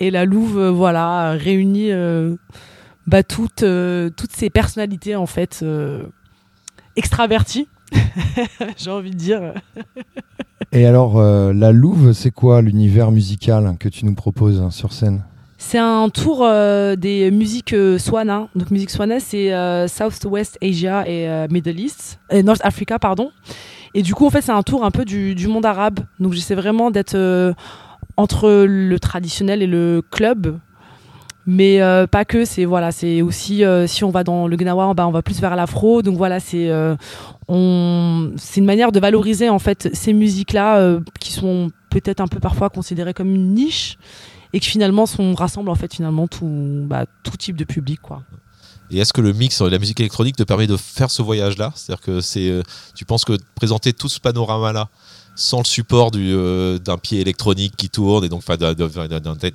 Et 0.00 0.10
la 0.10 0.24
louve, 0.24 0.60
voilà, 0.68 1.32
réunit 1.32 1.90
bah, 3.08 3.22
toutes, 3.22 3.62
euh, 3.62 4.10
toutes 4.10 4.32
ces 4.32 4.50
personnalités 4.50 5.16
en 5.16 5.26
fait 5.26 5.60
euh, 5.62 6.02
extraverties. 6.94 7.66
J'ai 8.76 8.90
envie 8.90 9.12
de 9.12 9.16
dire. 9.16 9.54
Et 10.72 10.84
alors, 10.84 11.18
euh, 11.18 11.54
la 11.54 11.72
Louve, 11.72 12.12
c'est 12.12 12.30
quoi 12.30 12.60
l'univers 12.60 13.10
musical 13.10 13.76
que 13.80 13.88
tu 13.88 14.04
nous 14.04 14.14
proposes 14.14 14.60
hein, 14.60 14.70
sur 14.70 14.92
scène? 14.92 15.22
C'est 15.56 15.78
un 15.78 16.10
tour 16.10 16.44
euh, 16.44 16.96
des 16.96 17.30
musiques 17.30 17.72
euh, 17.72 17.98
Swana. 17.98 18.48
Donc 18.54 18.70
musique 18.70 18.90
Swana, 18.90 19.20
c'est 19.20 19.54
euh, 19.54 19.88
South-West 19.88 20.58
Asia 20.62 21.08
et 21.08 21.48
Middle 21.50 21.80
East, 21.80 22.20
et 22.30 22.42
North 22.42 22.60
Africa, 22.62 22.98
pardon. 22.98 23.30
Et 23.94 24.02
du 24.02 24.14
coup, 24.14 24.26
en 24.26 24.30
fait, 24.30 24.42
c'est 24.42 24.52
un 24.52 24.62
tour 24.62 24.84
un 24.84 24.90
peu 24.90 25.06
du, 25.06 25.34
du 25.34 25.48
monde 25.48 25.64
arabe. 25.64 26.00
Donc 26.20 26.34
j'essaie 26.34 26.54
vraiment 26.54 26.90
d'être 26.90 27.54
entre 28.18 28.66
le 28.68 28.98
traditionnel 29.00 29.62
et 29.62 29.66
le 29.66 30.02
club. 30.10 30.58
Mais 31.50 31.80
euh, 31.80 32.06
pas 32.06 32.26
que, 32.26 32.44
c'est 32.44 32.66
voilà, 32.66 32.92
c'est 32.92 33.22
aussi 33.22 33.64
euh, 33.64 33.86
si 33.86 34.04
on 34.04 34.10
va 34.10 34.22
dans 34.22 34.46
le 34.46 34.54
Gnawa, 34.54 34.92
bah, 34.92 35.08
on 35.08 35.10
va 35.10 35.22
plus 35.22 35.40
vers 35.40 35.56
l'afro. 35.56 36.02
Donc 36.02 36.18
voilà, 36.18 36.40
c'est 36.40 36.68
euh, 36.68 36.94
on, 37.48 38.32
c'est 38.36 38.60
une 38.60 38.66
manière 38.66 38.92
de 38.92 39.00
valoriser 39.00 39.48
en 39.48 39.58
fait 39.58 39.88
ces 39.94 40.12
musiques-là 40.12 40.76
euh, 40.76 41.00
qui 41.18 41.32
sont 41.32 41.70
peut-être 41.88 42.20
un 42.20 42.26
peu 42.26 42.38
parfois 42.38 42.68
considérées 42.68 43.14
comme 43.14 43.34
une 43.34 43.54
niche 43.54 43.96
et 44.52 44.60
qui 44.60 44.68
finalement 44.68 45.06
sont 45.06 45.34
rassemblent 45.34 45.70
en 45.70 45.74
fait 45.74 45.94
finalement 45.94 46.28
tout, 46.28 46.84
bah, 46.86 47.06
tout 47.22 47.38
type 47.38 47.56
de 47.56 47.64
public 47.64 47.98
quoi. 48.02 48.24
Et 48.90 48.98
est-ce 48.98 49.14
que 49.14 49.22
le 49.22 49.32
mix 49.32 49.62
de 49.62 49.68
la 49.68 49.78
musique 49.78 50.00
électronique 50.00 50.36
te 50.36 50.42
permet 50.42 50.66
de 50.66 50.76
faire 50.76 51.10
ce 51.10 51.22
voyage-là? 51.22 51.72
C'est-à-dire 51.74 52.02
que 52.02 52.20
c'est, 52.20 52.62
tu 52.94 53.06
penses 53.06 53.24
que 53.24 53.38
présenter 53.54 53.94
tout 53.94 54.10
ce 54.10 54.20
panorama-là 54.20 54.88
sans 55.38 55.58
le 55.58 55.64
support 55.64 56.10
du, 56.10 56.32
euh, 56.32 56.78
d'un 56.78 56.98
pied 56.98 57.20
électronique 57.20 57.74
qui 57.76 57.88
tourne 57.88 58.24
et 58.24 58.28
donc 58.28 58.44
d'un, 58.44 58.74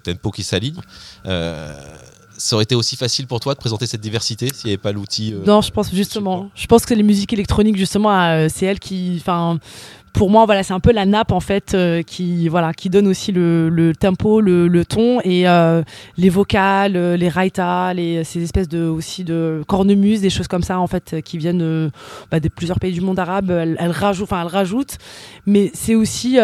tempo 0.02 0.32
qui 0.32 0.42
s'aligne, 0.44 0.80
euh, 1.26 1.74
ça 2.38 2.56
aurait 2.56 2.64
été 2.64 2.74
aussi 2.74 2.96
facile 2.96 3.28
pour 3.28 3.42
toi 3.42 3.54
de 3.54 3.60
présenter 3.60 3.86
cette 3.86 4.00
diversité 4.00 4.48
s'il 4.48 4.68
n'y 4.68 4.72
avait 4.72 4.82
pas 4.82 4.94
l'outil 4.94 5.34
euh, 5.34 5.44
Non, 5.46 5.62
je 5.62 5.72
pense 5.72 5.94
justement. 5.94 6.50
Je 6.56 6.68
pense 6.68 6.86
que 6.86 6.94
les 6.94 7.04
musiques 7.04 7.34
électroniques, 7.34 7.76
justement, 7.76 8.48
c'est 8.50 8.66
elles 8.66 8.80
qui. 8.80 9.18
Enfin, 9.20 9.60
pour 10.14 10.30
moi, 10.30 10.46
voilà, 10.46 10.64
c'est 10.64 10.74
un 10.74 10.80
peu 10.80 10.92
la 10.92 11.06
nappe 11.06 11.32
en 11.32 11.40
fait 11.40 11.74
euh, 11.74 12.04
qui, 12.04 12.48
voilà, 12.48 12.72
qui 12.74 12.90
donne 12.90 13.08
aussi 13.08 13.32
le, 13.32 13.92
tempo, 14.00 14.42
le, 14.42 14.84
ton 14.86 15.20
et 15.22 15.48
euh, 15.48 15.82
les 16.18 16.30
vocales, 16.30 16.96
euh, 16.96 17.18
les 17.18 17.30
raitas, 17.30 17.94
les 17.94 18.24
ces 18.24 18.44
espèces 18.44 18.70
de 18.70 18.84
aussi 18.88 19.24
de 19.24 19.64
cornemuses, 19.68 20.22
des 20.22 20.30
choses 20.30 20.48
comme 20.48 20.62
ça 20.64 20.80
en 20.80 20.88
fait 20.88 21.22
qui 21.26 21.38
viennent 21.38 21.62
euh, 21.64 21.90
bah, 22.32 22.40
de 22.40 22.48
plusieurs 22.48 22.80
pays 22.80 22.94
du 22.94 23.02
monde 23.02 23.18
arabe. 23.20 23.50
Elles, 23.50 23.78
rajoutent, 23.92 24.32
enfin, 24.32 24.42
elles 24.44 24.48
rajoutent. 24.48 24.98
Mais 25.46 25.72
c'est 25.74 25.96
aussi, 25.96 26.38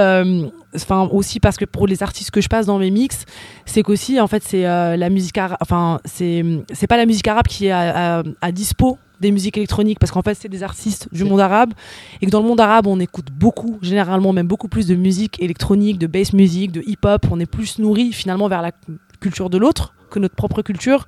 enfin, 0.76 1.08
aussi 1.12 1.40
parce 1.40 1.58
que 1.58 1.66
pour 1.66 1.88
les 1.88 2.04
artistes 2.04 2.32
que 2.32 2.42
je 2.42 2.50
passe 2.50 2.66
dans 2.66 2.80
mes 2.80 2.92
mix, 2.92 3.26
c'est 3.66 3.84
qu'aussi 3.84 4.20
en 4.20 4.28
fait 4.28 4.44
c'est 4.44 4.64
la 4.64 5.10
musique. 5.10 5.40
Enfin, 5.62 6.00
c'est 6.06 6.44
c'est 6.74 6.88
pas 6.88 6.98
la 6.98 7.06
musique 7.06 7.28
arabe 7.28 7.48
qui 7.48 7.68
est 7.68 7.72
à, 7.72 8.20
à- 8.20 8.24
à 8.42 8.52
dispo 8.52 8.98
des 9.20 9.32
musiques 9.32 9.58
électroniques 9.58 10.00
parce 10.00 10.12
qu'en 10.12 10.22
fait 10.22 10.36
c'est 10.36 10.50
des 10.50 10.64
artistes 10.64 11.10
du 11.12 11.24
monde 11.24 11.40
arabe 11.40 11.74
et 12.22 12.26
que 12.26 12.32
dans 12.32 12.42
le 12.42 12.48
monde 12.48 12.60
arabe 12.60 12.88
on 12.88 13.00
écoute 13.00 13.28
beaucoup 13.32 13.78
généralement 13.82 14.34
même 14.34 14.48
beaucoup 14.48 14.68
plus 14.68 14.88
de 14.88 14.96
musique 14.96 15.42
électronique 15.42 15.98
de 15.98 16.08
bass 16.08 16.34
music 16.34 16.72
de 16.72 16.82
hip 16.86 17.00
hop 17.04 17.26
on 17.32 17.40
est 17.40 17.46
plus 17.46 17.80
nourri 17.80 18.14
finalement 18.14 18.48
vers 18.48 18.62
la 18.62 18.72
culture 19.20 19.50
de 19.50 19.58
l'autre 19.58 19.94
que 20.10 20.20
notre 20.20 20.36
propre 20.36 20.62
culture 20.62 21.08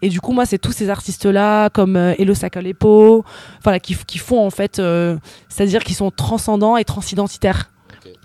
et 0.00 0.08
du 0.08 0.20
coup 0.20 0.32
moi 0.32 0.46
c'est 0.46 0.58
tous 0.58 0.72
ces 0.72 0.88
artistes 0.88 1.26
là 1.26 1.68
comme 1.70 1.96
euh, 1.96 2.14
Elo 2.18 2.34
Sakalepo 2.34 3.24
voilà 3.62 3.80
qui, 3.80 3.94
qui 4.06 4.18
font 4.18 4.44
en 4.44 4.50
fait 4.50 4.78
euh, 4.78 5.16
c'est 5.48 5.64
à 5.64 5.66
dire 5.66 5.84
qui 5.84 5.94
sont 5.94 6.10
transcendants 6.10 6.76
et 6.76 6.84
transidentitaires 6.84 7.70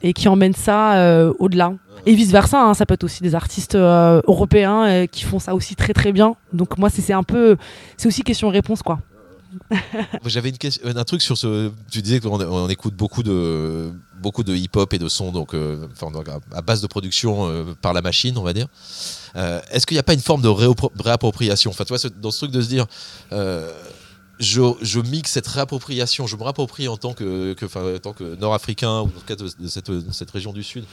et 0.04 0.14
qui 0.14 0.28
emmènent 0.28 0.54
ça 0.54 0.96
euh, 0.96 1.34
au-delà. 1.40 1.74
Et 2.06 2.14
vice 2.14 2.32
versa, 2.32 2.74
ça 2.74 2.86
peut 2.86 2.96
être 2.96 3.06
aussi 3.06 3.24
des 3.24 3.34
artistes 3.36 3.76
euh, 3.76 4.22
européens 4.28 4.86
euh, 4.86 5.06
qui 5.06 5.24
font 5.24 5.40
ça 5.40 5.56
aussi 5.56 5.76
très 5.76 5.94
très 5.94 6.12
bien. 6.12 6.36
Donc 6.52 6.78
moi 6.78 6.90
c'est 6.90 7.02
c'est 7.02 7.14
un 7.14 7.24
peu, 7.24 7.56
c'est 7.98 8.08
aussi 8.08 8.24
question-réponse 8.24 8.84
quoi. 8.84 9.00
J'avais 10.26 10.50
une 10.50 10.58
question, 10.58 10.88
un 10.96 11.04
truc 11.04 11.22
sur 11.22 11.38
ce. 11.38 11.72
Tu 11.92 12.02
disais 12.02 12.20
qu'on 12.20 12.40
on 12.42 12.70
écoute 12.70 12.96
beaucoup 12.96 13.24
de 13.24 13.92
beaucoup 14.22 14.44
de 14.44 14.56
hip-hop 14.56 14.94
et 14.94 15.00
de 15.00 15.10
sons, 15.10 15.32
donc, 15.32 15.54
euh, 15.54 15.86
enfin, 15.92 16.08
à- 16.54 16.62
base 16.62 16.82
de 16.82 16.88
production 16.88 17.46
euh, 17.50 17.74
par 17.82 17.92
la 17.94 18.02
machine, 18.02 18.38
on 18.38 18.44
va 18.44 18.54
dire. 18.54 18.68
Euh, 19.36 19.60
Est-ce 19.70 19.86
qu'il 19.86 19.96
n'y 19.96 20.00
a 20.00 20.04
pas 20.04 20.14
une 20.14 20.22
forme 20.22 20.42
de 20.42 20.48
réappro- 20.48 20.92
réappropriation? 20.98 21.72
Enfin, 21.72 21.84
tu 21.84 21.94
vois, 21.94 22.10
dans 22.22 22.32
ce 22.32 22.38
truc 22.38 22.52
de 22.52 22.62
se 22.62 22.68
dire. 22.68 22.86
je, 24.40 25.00
mixe 25.00 25.32
cette 25.32 25.48
réappropriation, 25.48 26.26
je 26.28 26.36
me 26.38 26.44
réapproprie 26.44 26.88
en 26.88 26.98
tant 26.98 27.14
que, 27.14 27.56
enfin, 27.64 27.82
que 28.16 28.36
nord-africain, 28.36 29.02
ou 29.02 29.06
en 29.06 29.08
tout 29.08 29.22
cas 29.28 29.36
de, 29.36 29.48
cette, 29.68 29.92
cette 30.12 30.32
région 30.32 30.54
du 30.54 30.64
Sud, 30.64 30.86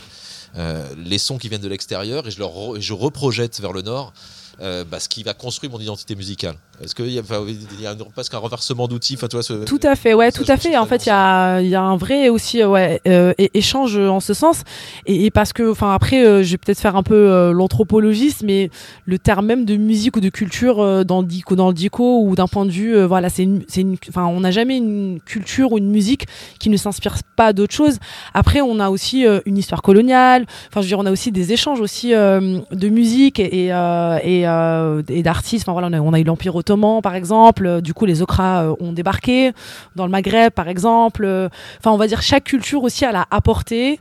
les 0.96 1.18
sons 1.18 1.38
qui 1.38 1.48
viennent 1.48 1.60
de 1.62 1.68
l'extérieur 1.68 2.26
et 2.26 2.30
je, 2.30 2.38
leur 2.38 2.80
je 2.80 2.92
reprojette 2.92 3.60
vers 3.60 3.72
le 3.72 3.82
nord 3.82 4.12
bah, 4.58 4.98
ce 5.00 5.08
qui 5.08 5.22
va 5.22 5.34
construire 5.34 5.72
mon 5.72 5.80
identité 5.80 6.14
musicale. 6.16 6.56
Est-ce 6.82 6.94
qu'il 6.94 7.08
y 7.08 7.14
y 7.14 7.18
a 7.18 7.94
presque 8.14 8.32
un 8.34 8.38
renversement 8.38 8.88
d'outils 8.88 9.14
enfin, 9.16 9.28
tu 9.28 9.36
vois, 9.36 9.42
ce- 9.42 9.64
Tout 9.64 9.80
à 9.82 9.96
fait, 9.96 10.14
ouais, 10.14 10.32
tout 10.32 10.44
à 10.48 10.56
fait. 10.56 10.76
En 10.78 10.86
fait, 10.86 11.04
il 11.04 11.08
y 11.10 11.12
a, 11.12 11.60
y 11.60 11.74
a 11.74 11.82
un 11.82 11.96
vrai 11.96 12.30
aussi 12.30 12.62
euh, 12.62 12.68
ouais, 12.68 13.00
euh, 13.06 13.34
échange 13.52 13.98
en 13.98 14.20
ce 14.20 14.32
sens. 14.32 14.62
Et, 15.04 15.26
et 15.26 15.30
parce 15.30 15.52
que, 15.52 15.70
enfin, 15.70 15.92
après, 15.92 16.24
euh, 16.24 16.42
je 16.42 16.52
vais 16.52 16.56
peut-être 16.58 16.80
faire 16.80 16.96
un 16.96 17.02
peu 17.02 17.14
euh, 17.14 17.52
l'anthropologiste, 17.52 18.42
mais 18.44 18.70
le 19.04 19.18
terme 19.18 19.44
même 19.44 19.66
de 19.66 19.76
musique 19.76 20.16
ou 20.16 20.20
de 20.20 20.30
culture 20.30 21.04
dans 21.04 21.20
le 21.20 21.26
dico, 21.26 21.54
dans 21.54 21.68
le 21.68 21.74
dico 21.74 22.22
ou 22.24 22.34
d'un 22.34 22.46
point 22.48 22.64
de 22.64 22.70
vue, 22.70 23.02
voilà, 23.04 23.28
c'est 23.28 23.42
une, 23.42 23.62
c'est 23.68 23.82
une, 23.82 23.96
enfin, 24.08 24.24
on 24.24 24.40
n'a 24.40 24.50
jamais 24.50 24.78
une 24.78 25.20
culture 25.20 25.72
ou 25.72 25.78
une 25.78 25.90
musique 25.90 26.26
qui 26.58 26.70
ne 26.70 26.78
s'inspire 26.78 27.16
pas 27.36 27.52
d'autre 27.52 27.74
chose. 27.74 27.98
Après, 28.32 28.62
on 28.62 28.80
a 28.80 28.88
aussi 28.88 29.26
une 29.44 29.58
histoire 29.58 29.82
coloniale. 29.82 30.46
Enfin, 30.68 30.80
je 30.80 30.86
veux 30.86 30.88
dire, 30.88 30.98
on 30.98 31.06
a 31.06 31.12
aussi 31.12 31.30
des 31.30 31.52
échanges 31.52 31.80
aussi 31.80 32.10
de 32.12 32.88
musique 32.88 33.38
et, 33.38 33.66
et 33.66 35.22
d'artistes. 35.22 35.64
Enfin 35.68 35.72
voilà, 35.72 35.88
on 35.88 35.92
a, 35.92 36.00
on 36.00 36.12
a 36.14 36.20
eu 36.20 36.24
l'Empire 36.24 36.56
ottoman 36.56 36.69
par 37.02 37.14
exemple. 37.14 37.66
Euh, 37.66 37.80
Du 37.80 37.94
coup, 37.94 38.06
les 38.06 38.22
Okras 38.22 38.62
euh, 38.64 38.74
ont 38.80 38.92
débarqué 38.92 39.52
dans 39.96 40.04
le 40.06 40.10
Maghreb 40.10 40.52
par 40.52 40.68
exemple. 40.68 41.24
Euh, 41.24 41.48
Enfin, 41.78 41.90
on 41.92 41.96
va 41.96 42.06
dire 42.06 42.22
chaque 42.22 42.44
culture 42.44 42.82
aussi 42.82 43.04
elle 43.04 43.16
a 43.16 43.26
apporté. 43.30 44.00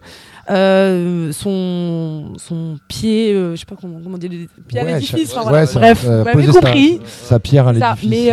euh, 0.52 1.32
son 1.32 2.34
son 2.38 2.78
pied 2.88 3.34
euh, 3.34 3.52
je 3.56 3.60
sais 3.60 3.66
pas 3.68 3.76
comment, 3.80 4.00
comment 4.04 4.18
dire 4.18 4.32
pied 4.68 4.80
à 4.80 4.84
Ouais, 4.84 4.94
l'édifice 4.94 5.30
chaque- 5.30 5.38
enfin, 5.38 5.44
voilà. 5.44 5.60
ouais, 5.60 5.66
ça- 5.68 5.80
bref 5.80 6.06
euh, 6.08 6.24
vous 6.34 6.52
sa- 6.54 6.60
compris 6.62 7.00
sa 7.06 7.40
pierre 7.40 7.68
à 7.68 7.74
l'édifice. 7.74 8.10
mais 8.10 8.32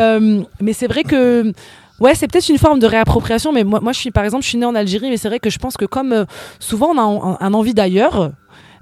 mais 0.60 0.72
c'est 0.72 0.86
vrai 0.86 1.02
que 1.04 1.52
Ouais, 1.98 2.14
c'est 2.14 2.28
peut-être 2.30 2.50
une 2.50 2.58
forme 2.58 2.78
de 2.78 2.86
réappropriation, 2.86 3.52
mais 3.54 3.64
moi, 3.64 3.80
moi, 3.80 3.90
je 3.92 3.98
suis, 3.98 4.10
par 4.10 4.22
exemple, 4.22 4.42
je 4.44 4.50
suis 4.50 4.58
née 4.58 4.66
en 4.66 4.74
Algérie, 4.74 5.08
mais 5.08 5.16
c'est 5.16 5.28
vrai 5.28 5.38
que 5.38 5.48
je 5.48 5.58
pense 5.58 5.78
que 5.78 5.86
comme 5.86 6.26
souvent 6.58 6.88
on 6.94 6.98
a 6.98 7.02
un, 7.02 7.38
un 7.40 7.54
envie 7.54 7.72
d'ailleurs, 7.72 8.32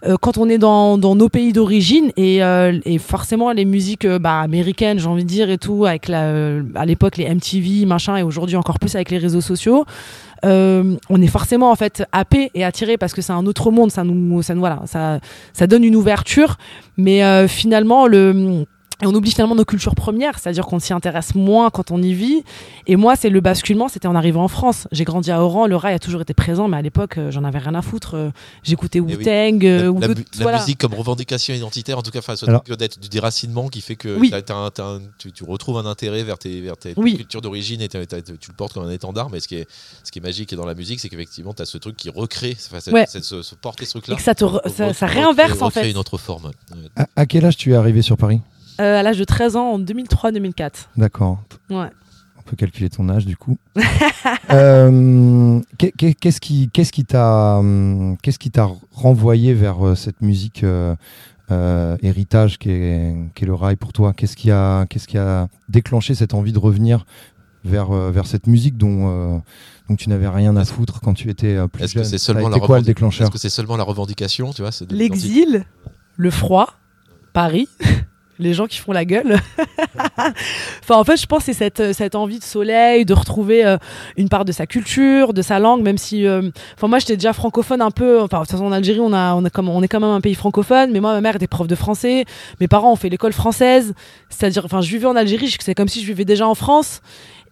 euh, 0.07 0.17
quand 0.21 0.39
on 0.39 0.49
est 0.49 0.59
dans, 0.59 0.99
nos 0.99 1.29
pays 1.29 1.53
d'origine 1.53 2.11
et, 2.17 2.43
euh, 2.43 2.79
forcément 2.99 3.53
les 3.53 3.65
musiques 3.65 4.05
euh, 4.05 4.19
bah, 4.19 4.41
américaines, 4.41 4.99
j'ai 4.99 5.07
envie 5.07 5.25
de 5.25 5.29
dire 5.29 5.51
et 5.51 5.59
tout, 5.59 5.87
avec 5.87 6.11
à 6.11 6.87
l'époque 6.87 7.17
les 7.17 7.33
MTV 7.33 7.87
machin 7.87 8.17
et 8.17 8.23
aujourd'hui 8.23 8.57
encore 8.57 8.79
plus 8.79 8.95
avec 8.95 9.11
les 9.11 9.19
réseaux 9.19 9.41
sociaux, 9.41 9.85
on 10.43 11.23
est 11.23 11.27
forcément 11.27 11.71
en 11.71 11.75
fait 11.75 12.05
happé 12.13 12.51
et 12.55 12.65
attiré 12.65 12.99
parce 12.99 13.15
que 13.15 13.23
c'est 13.23 13.33
un 13.33 13.47
autre 13.47 13.71
monde, 13.71 13.91
ça 13.91 14.05
nous, 14.05 14.43
ça 14.43 14.55
nous 14.55 14.61
voilà, 14.61 14.83
ça, 14.85 15.67
donne 15.67 15.85
une 15.85 15.97
ouverture, 15.97 16.57
mais 16.99 17.49
finalement 17.49 18.07
le 18.07 18.67
et 19.05 19.07
on 19.07 19.15
oublie 19.15 19.31
finalement 19.31 19.55
nos 19.55 19.65
cultures 19.67 19.95
premières, 19.95 20.39
c'est-à-dire 20.39 20.65
qu'on 20.65 20.79
s'y 20.79 20.95
intéresse 20.95 21.35
moins 21.35 21.69
quand 21.71 21.91
on 21.91 22.01
y 22.03 22.15
vit. 22.15 22.43
Et 22.87 22.97
moi, 22.97 23.17
c'est 23.17 23.29
le 23.29 23.41
basculement, 23.41 23.89
c'était 23.89 24.09
en 24.09 24.15
arrivant 24.15 24.43
en 24.45 24.49
France. 24.49 24.89
J'ai 24.93 25.05
grandi 25.05 25.31
à 25.31 25.43
Oran, 25.43 25.67
le 25.67 25.77
rail 25.77 25.95
a 25.95 25.99
toujours 25.99 26.23
été 26.23 26.33
présent, 26.33 26.69
mais 26.69 26.79
à 26.79 26.83
l'époque, 26.83 27.19
euh, 27.19 27.31
j'en 27.31 27.45
avais 27.45 27.59
rien 27.59 27.75
à 27.75 27.83
foutre. 27.83 28.15
Euh, 28.15 28.31
J'écoutais 28.63 28.99
Eh 28.99 29.03
oui. 29.03 29.15
Wu-Tang, 29.17 29.65
euh, 29.65 29.83
la, 29.83 29.91
ou 29.93 30.01
la 30.01 30.09
d'autres- 30.09 30.21
mu- 30.21 30.27
la 30.39 30.43
voilà. 30.43 30.59
musique 30.61 30.79
comme 30.79 30.95
revendication 30.95 31.55
identitaire, 31.55 31.99
en 31.99 32.03
tout 32.03 32.11
cas, 32.11 32.21
d'être 32.79 32.99
du 32.99 33.09
déracinement 33.11 33.69
qui 33.69 33.83
fait 33.83 33.97
que 33.97 34.17
Oui. 34.19 34.33
tu, 35.19 35.33
tu 35.33 35.45
retrouves 35.45 35.77
un 35.79 35.87
intérêt 35.87 36.23
vers 36.25 36.39
tes, 36.39 36.61
vers 36.63 36.77
tes 36.79 36.95
Oui. 36.97 37.17
cultures 37.17 37.43
d'origine 37.43 37.81
et 37.83 37.89
tu 37.89 37.99
le 37.99 38.55
portes 38.57 38.73
comme 38.73 38.87
un 38.87 38.91
étendard. 38.91 39.29
Mais 39.31 39.41
ce 39.41 39.49
qui 39.49 39.57
est, 39.57 39.69
ce 40.03 40.11
qui 40.11 40.19
est 40.19 40.23
magique 40.23 40.55
dans 40.55 40.67
la 40.67 40.75
musique, 40.75 41.01
c'est 41.01 41.09
qu'effectivement, 41.11 41.53
tu 41.53 41.63
as 41.63 41.67
ce 41.67 41.77
truc 41.79 41.97
qui 41.97 42.09
recrée, 42.11 42.57
Ouais. 42.93 43.07
ce, 43.07 43.43
ce 43.43 43.55
porter 43.55 43.85
ce 43.85 43.93
truc-là. 43.93 44.15
Et 44.15 44.17
que 44.17 44.23
ça 44.23 44.35
te 44.35 44.45
re- 44.45 44.63
Re- 44.65 44.69
ça- 44.71 44.93
ça 44.95 45.07
recrée- 45.07 45.21
réinverse, 45.21 45.61
en 45.63 45.67
recrée 45.67 45.83
fait. 45.83 45.91
une 45.91 45.97
autre 45.99 46.17
forme. 46.19 46.51
À 47.17 47.27
quel 47.27 47.45
âge 47.45 47.57
tu 47.57 47.73
es 47.73 47.75
arrivé 47.75 48.03
sur 48.03 48.17
Paris? 48.17 48.41
Euh, 48.81 48.99
à 49.01 49.03
l'âge 49.03 49.19
de 49.19 49.25
13 49.25 49.57
ans, 49.57 49.73
en 49.73 49.79
2003-2004. 49.79 50.89
D'accord. 50.97 51.43
Ouais. 51.71 51.89
On 52.39 52.43
peut 52.43 52.57
calculer 52.57 52.91
ton 52.91 53.09
âge 53.09 53.25
du 53.27 53.37
coup. 53.37 53.57
Euh, 54.51 55.61
qu'est- 55.79 55.93
qu'est- 55.93 56.15
Qu'est-ce 56.15 56.41
qui 56.41 56.69
qu'est-ce 56.73 56.93
qui 56.93 57.05
t'a 57.05 57.57
hum, 57.59 58.17
qu'est-ce 58.23 58.39
qui 58.39 58.51
t'a 58.51 58.69
renvoyé 58.93 59.55
vers 59.55 59.85
euh, 59.87 59.95
cette 59.95 60.21
musique 60.21 60.65
euh, 60.65 60.95
euh, 61.51 61.97
héritage 62.03 62.59
qui 62.59 62.71
est, 62.71 63.15
est 63.37 63.45
le 63.47 63.55
rail 63.55 63.77
pour 63.77 63.93
toi? 63.93 64.13
Qu'est-ce 64.13 64.37
qui 64.37 64.51
a 64.51 64.87
qu'est-ce 64.87 65.07
qui 65.09 65.19
a 65.19 65.49
déclenché 65.69 66.15
cette 66.15 66.35
envie 66.35 66.53
de 66.53 66.59
revenir 66.59 67.05
vers 67.65 67.91
vers 67.91 68.27
cette 68.27 68.47
musique 68.47 68.77
dont 68.77 69.09
euh, 69.09 69.39
dont 69.89 69.97
tu 69.97 70.09
n'avais 70.09 70.29
rien 70.29 70.57
à 70.57 70.65
foutre 70.65 71.01
quand 71.01 71.15
tu 71.15 71.31
étais 71.31 71.55
euh, 71.57 71.67
plus 71.67 71.85
Est-ce 71.85 71.95
jeune? 71.95 72.03
que 72.03 72.09
c'est 72.09 72.19
seulement, 72.19 72.49
revendic- 72.49 73.21
est-ce 73.23 73.31
que 73.31 73.39
c'est 73.39 73.49
seulement 73.51 73.77
la 73.77 73.85
revendication, 73.85 74.53
tu 74.53 74.63
vois 74.63 74.71
L'exil, 74.91 75.65
le 76.17 76.31
froid, 76.31 76.75
Paris, 77.33 77.69
les 78.39 78.53
gens 78.55 78.67
qui 78.67 78.79
font 78.79 78.93
la 78.93 79.05
gueule. 79.05 79.39
en 80.89 81.05
fait, 81.05 81.17
je 81.17 81.27
pense 81.27 81.41
que 81.41 81.53
c'est 81.53 81.53
cette, 81.53 81.93
cette 81.93 82.15
envie 82.15 82.39
de 82.39 82.45
soleil, 82.45 83.05
de 83.05 83.15
retrouver 83.15 83.65
euh, 83.65 83.77
une 84.17 84.29
part 84.29 84.45
de 84.45 84.53
sa 84.53 84.67
culture, 84.67 85.33
de 85.33 85.43
sa 85.43 85.59
langue, 85.59 85.83
même 85.83 85.99
si. 85.99 86.27
euh, 86.27 86.51
moi, 86.83 86.99
j'étais 86.99 87.17
déjà 87.17 87.33
francophone 87.33 87.81
un 87.81 87.91
peu. 87.91 88.21
Enfin, 88.21 88.43
en 88.59 88.73
Algérie, 88.73 89.01
on, 89.01 89.45
est 89.45 89.51
quand 89.51 90.01
même 90.01 90.05
un 90.11 90.21
pays 90.21 90.35
francophone, 90.35 90.91
mais 90.93 91.01
moi, 91.01 91.13
ma 91.13 91.21
mère 91.21 91.37
était 91.37 91.47
prof 91.47 91.67
de 91.67 91.75
français. 91.75 92.25
Mes 92.61 92.69
parents 92.69 92.93
ont 92.93 92.97
fait 92.97 93.09
l'école 93.09 93.33
française. 93.33 93.95
C'est-à-dire, 94.29 94.65
enfin, 94.65 94.81
je 94.81 94.91
vivais 94.91 95.07
en 95.07 95.17
Algérie, 95.17 95.55
c'est 95.61 95.75
comme 95.75 95.89
si 95.89 96.01
je 96.01 96.07
vivais 96.07 96.25
déjà 96.25 96.47
en 96.47 96.55
France. 96.55 97.01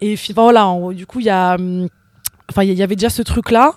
Et 0.01 0.17
voilà, 0.35 0.75
du 0.93 1.07
coup, 1.07 1.21
il 1.21 1.27
y 1.27 1.31
a. 1.31 1.55
hum, 1.55 1.89
il 2.61 2.73
y- 2.73 2.83
avait 2.83 2.97
déjà 2.97 3.09
ce 3.09 3.23
truc-là. 3.23 3.75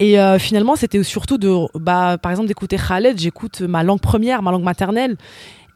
Et 0.00 0.18
euh, 0.20 0.38
finalement, 0.38 0.76
c'était 0.76 1.02
surtout 1.02 1.38
de, 1.38 1.52
bah, 1.78 2.18
par 2.20 2.30
exemple, 2.30 2.48
d'écouter 2.48 2.76
Khaled. 2.76 3.18
J'écoute 3.18 3.60
ma 3.62 3.82
langue 3.82 4.00
première, 4.00 4.42
ma 4.42 4.50
langue 4.50 4.62
maternelle. 4.62 5.16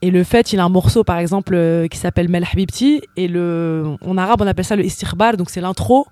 Et 0.03 0.11
le 0.11 0.25
fait, 0.25 0.53
il 0.53 0.59
a 0.59 0.65
un 0.65 0.69
morceau, 0.69 1.05
par 1.05 1.19
exemple, 1.19 1.55
euh, 1.55 1.87
qui 1.87 1.97
s'appelle 1.97 2.29
Mel 2.29 2.45
Habibti. 2.51 3.03
Et 3.17 3.29
le, 3.29 3.95
en 4.05 4.19
arabe, 4.19 4.43
on 4.43 4.47
appelle 4.49 4.65
ça 4.65 4.75
le 4.75 4.85
istirbar, 4.85 5.37
donc 5.37 5.49
c'est 5.49 5.61
l'intro. 5.61 6.09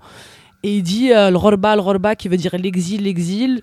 Et 0.63 0.77
il 0.77 0.81
dit 0.81 1.11
euh, 1.11 1.29
le 1.29 1.35
rorba, 1.35 1.75
le 1.75 2.15
qui 2.15 2.29
veut 2.29 2.37
dire 2.37 2.55
l'exil, 2.57 3.03
l'exil. 3.03 3.61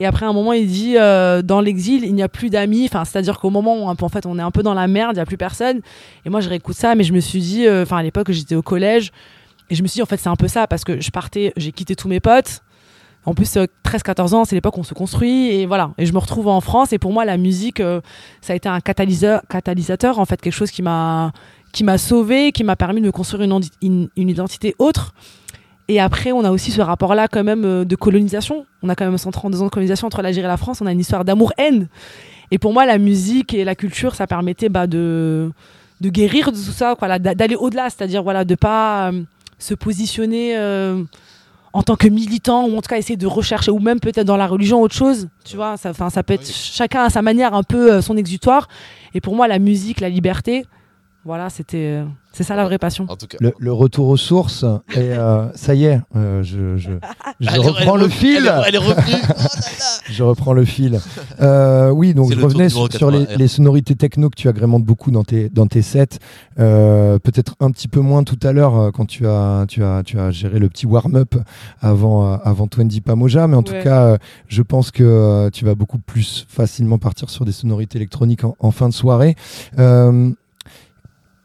Et 0.00 0.06
après, 0.06 0.26
un 0.26 0.32
moment, 0.32 0.52
il 0.52 0.66
dit 0.66 0.96
euh, 0.96 1.42
dans 1.42 1.60
l'exil, 1.60 2.04
il 2.04 2.14
n'y 2.14 2.24
a 2.24 2.28
plus 2.28 2.50
d'amis. 2.50 2.86
Enfin, 2.86 3.04
c'est-à-dire 3.04 3.38
qu'au 3.38 3.50
moment 3.50 3.84
où 3.84 3.88
en 3.88 4.08
fait, 4.08 4.26
on 4.26 4.36
est 4.38 4.42
un 4.42 4.50
peu 4.50 4.64
dans 4.64 4.74
la 4.74 4.88
merde, 4.88 5.12
il 5.12 5.18
n'y 5.18 5.22
a 5.22 5.26
plus 5.26 5.36
personne. 5.36 5.80
Et 6.24 6.30
moi, 6.30 6.40
je 6.40 6.48
réécoute 6.48 6.76
ça, 6.76 6.96
mais 6.96 7.04
je 7.04 7.12
me 7.12 7.20
suis 7.20 7.40
dit, 7.40 7.68
enfin, 7.70 7.98
à 7.98 8.02
l'époque, 8.02 8.32
j'étais 8.32 8.56
au 8.56 8.62
collège. 8.62 9.12
Et 9.70 9.76
je 9.76 9.82
me 9.82 9.86
suis 9.86 9.98
dit, 9.98 10.02
en 10.02 10.06
fait, 10.06 10.16
c'est 10.16 10.28
un 10.28 10.36
peu 10.36 10.48
ça, 10.48 10.66
parce 10.66 10.82
que 10.82 11.00
je 11.00 11.10
partais, 11.10 11.52
j'ai 11.56 11.70
quitté 11.70 11.94
tous 11.94 12.08
mes 12.08 12.20
potes. 12.20 12.62
En 13.28 13.34
plus, 13.34 13.58
euh, 13.58 13.66
13-14 13.84 14.34
ans, 14.34 14.44
c'est 14.46 14.54
l'époque 14.54 14.78
où 14.78 14.80
on 14.80 14.84
se 14.84 14.94
construit. 14.94 15.48
Et 15.50 15.66
voilà. 15.66 15.90
Et 15.98 16.06
je 16.06 16.14
me 16.14 16.18
retrouve 16.18 16.48
en 16.48 16.62
France. 16.62 16.94
Et 16.94 16.98
pour 16.98 17.12
moi, 17.12 17.26
la 17.26 17.36
musique, 17.36 17.78
euh, 17.80 18.00
ça 18.40 18.54
a 18.54 18.56
été 18.56 18.70
un 18.70 18.80
catalyseur, 18.80 19.42
en 20.18 20.24
fait, 20.24 20.40
quelque 20.40 20.54
chose 20.54 20.70
qui 20.70 20.80
m'a 20.80 21.32
qui 21.70 21.84
m'a 21.84 21.98
sauvé, 21.98 22.52
qui 22.52 22.64
m'a 22.64 22.76
permis 22.76 23.02
de 23.02 23.06
me 23.06 23.12
construire 23.12 23.42
une, 23.82 24.08
identité 24.16 24.74
autre. 24.78 25.12
Et 25.88 26.00
après, 26.00 26.32
on 26.32 26.42
a 26.42 26.50
aussi 26.50 26.70
ce 26.70 26.80
rapport-là, 26.80 27.28
quand 27.28 27.44
même, 27.44 27.66
euh, 27.66 27.84
de 27.84 27.96
colonisation. 27.96 28.64
On 28.82 28.88
a 28.88 28.94
quand 28.94 29.04
même 29.04 29.18
132 29.18 29.60
ans 29.60 29.66
de 29.66 29.70
colonisation 29.70 30.06
entre 30.06 30.22
l'Algérie 30.22 30.46
et 30.46 30.48
la 30.48 30.56
France. 30.56 30.80
On 30.80 30.86
a 30.86 30.92
une 30.92 31.00
histoire 31.00 31.26
d'amour-haine. 31.26 31.88
Et 32.50 32.56
pour 32.56 32.72
moi, 32.72 32.86
la 32.86 32.96
musique 32.96 33.52
et 33.52 33.64
la 33.64 33.74
culture, 33.74 34.14
ça 34.14 34.26
permettait 34.26 34.70
bah, 34.70 34.86
de, 34.86 35.52
guérir 36.00 36.50
de 36.50 36.56
tout 36.56 36.72
ça, 36.72 36.94
d'aller 37.18 37.56
au-delà. 37.56 37.90
C'est-à-dire, 37.90 38.22
voilà, 38.22 38.46
de 38.46 38.54
pas 38.54 39.10
euh, 39.10 39.22
se 39.58 39.74
positionner. 39.74 40.56
En 41.72 41.82
tant 41.82 41.96
que 41.96 42.08
militant 42.08 42.66
ou 42.66 42.76
en 42.76 42.82
tout 42.82 42.88
cas 42.88 42.96
essayer 42.96 43.16
de 43.16 43.26
rechercher 43.26 43.70
ou 43.70 43.78
même 43.78 44.00
peut-être 44.00 44.26
dans 44.26 44.36
la 44.36 44.46
religion 44.46 44.80
autre 44.80 44.94
chose 44.94 45.28
tu 45.44 45.56
vois 45.56 45.76
ça, 45.76 45.92
'fin, 45.92 46.10
ça 46.10 46.22
peut 46.22 46.34
être 46.34 46.50
chacun 46.50 47.04
à 47.04 47.10
sa 47.10 47.22
manière 47.22 47.54
un 47.54 47.62
peu 47.62 47.92
euh, 47.92 48.02
son 48.02 48.16
exutoire. 48.16 48.68
Et 49.14 49.20
pour 49.20 49.34
moi 49.34 49.48
la 49.48 49.58
musique 49.58 50.00
la 50.00 50.08
liberté 50.08 50.64
voilà 51.24 51.50
c'était 51.50 52.00
euh, 52.00 52.04
c'est 52.38 52.44
ça 52.44 52.54
la 52.54 52.64
vraie 52.64 52.78
passion 52.78 53.04
Le, 53.40 53.52
le 53.58 53.72
retour 53.72 54.06
aux 54.06 54.16
sources, 54.16 54.64
et 54.94 54.98
euh, 55.12 55.48
ça 55.56 55.74
y 55.74 55.86
est, 55.86 56.00
euh, 56.14 56.44
je, 56.44 56.76
je, 56.76 56.90
je 57.40 57.48
Elle 57.48 57.56
est- 57.56 57.58
reprends 57.58 57.96
elle 57.96 58.02
le 58.02 58.08
fil. 58.08 58.36
elle 58.36 58.46
est- 58.46 58.62
elle 58.68 58.74
est 58.76 58.78
revenue. 58.78 59.22
je 60.08 60.22
reprends 60.22 60.52
le 60.52 60.64
fil. 60.64 61.00
Euh, 61.40 61.90
oui, 61.90 62.14
donc 62.14 62.32
je 62.32 62.40
revenais 62.40 62.68
sur, 62.68 62.90
sur 62.92 63.10
les, 63.10 63.20
80 63.24 63.36
les 63.38 63.48
sonorités 63.48 63.96
techno 63.96 64.30
que 64.30 64.36
tu 64.36 64.48
agrémentes 64.48 64.84
beaucoup 64.84 65.10
dans 65.10 65.24
tes, 65.24 65.48
dans 65.48 65.66
tes 65.66 65.82
sets. 65.82 66.18
Euh, 66.60 67.18
Peut-être 67.18 67.56
un 67.58 67.70
petit 67.72 67.88
peu 67.88 67.98
moins 68.00 68.22
tout 68.22 68.38
à 68.44 68.52
l'heure 68.52 68.76
euh, 68.78 68.90
quand 68.92 69.04
tu 69.06 69.26
as, 69.26 69.64
tu, 69.68 69.82
as, 69.82 70.02
tu 70.04 70.18
as 70.20 70.30
géré 70.30 70.60
le 70.60 70.68
petit 70.68 70.86
warm-up 70.86 71.34
avant, 71.80 72.34
avant 72.38 72.68
Twenty 72.68 73.00
Pamoja, 73.00 73.48
mais 73.48 73.56
en 73.56 73.62
tout 73.64 73.72
Ouais. 73.72 73.82
cas, 73.82 74.02
euh, 74.04 74.18
je 74.46 74.62
pense 74.62 74.90
que 74.90 75.02
euh, 75.02 75.50
tu 75.50 75.64
vas 75.64 75.74
beaucoup 75.74 75.98
plus 75.98 76.46
facilement 76.48 76.98
partir 76.98 77.28
sur 77.30 77.44
des 77.44 77.52
sonorités 77.52 77.98
électroniques 77.98 78.44
en, 78.44 78.54
en 78.60 78.70
fin 78.70 78.88
de 78.88 78.94
soirée. 78.94 79.34
Euh, 79.78 80.30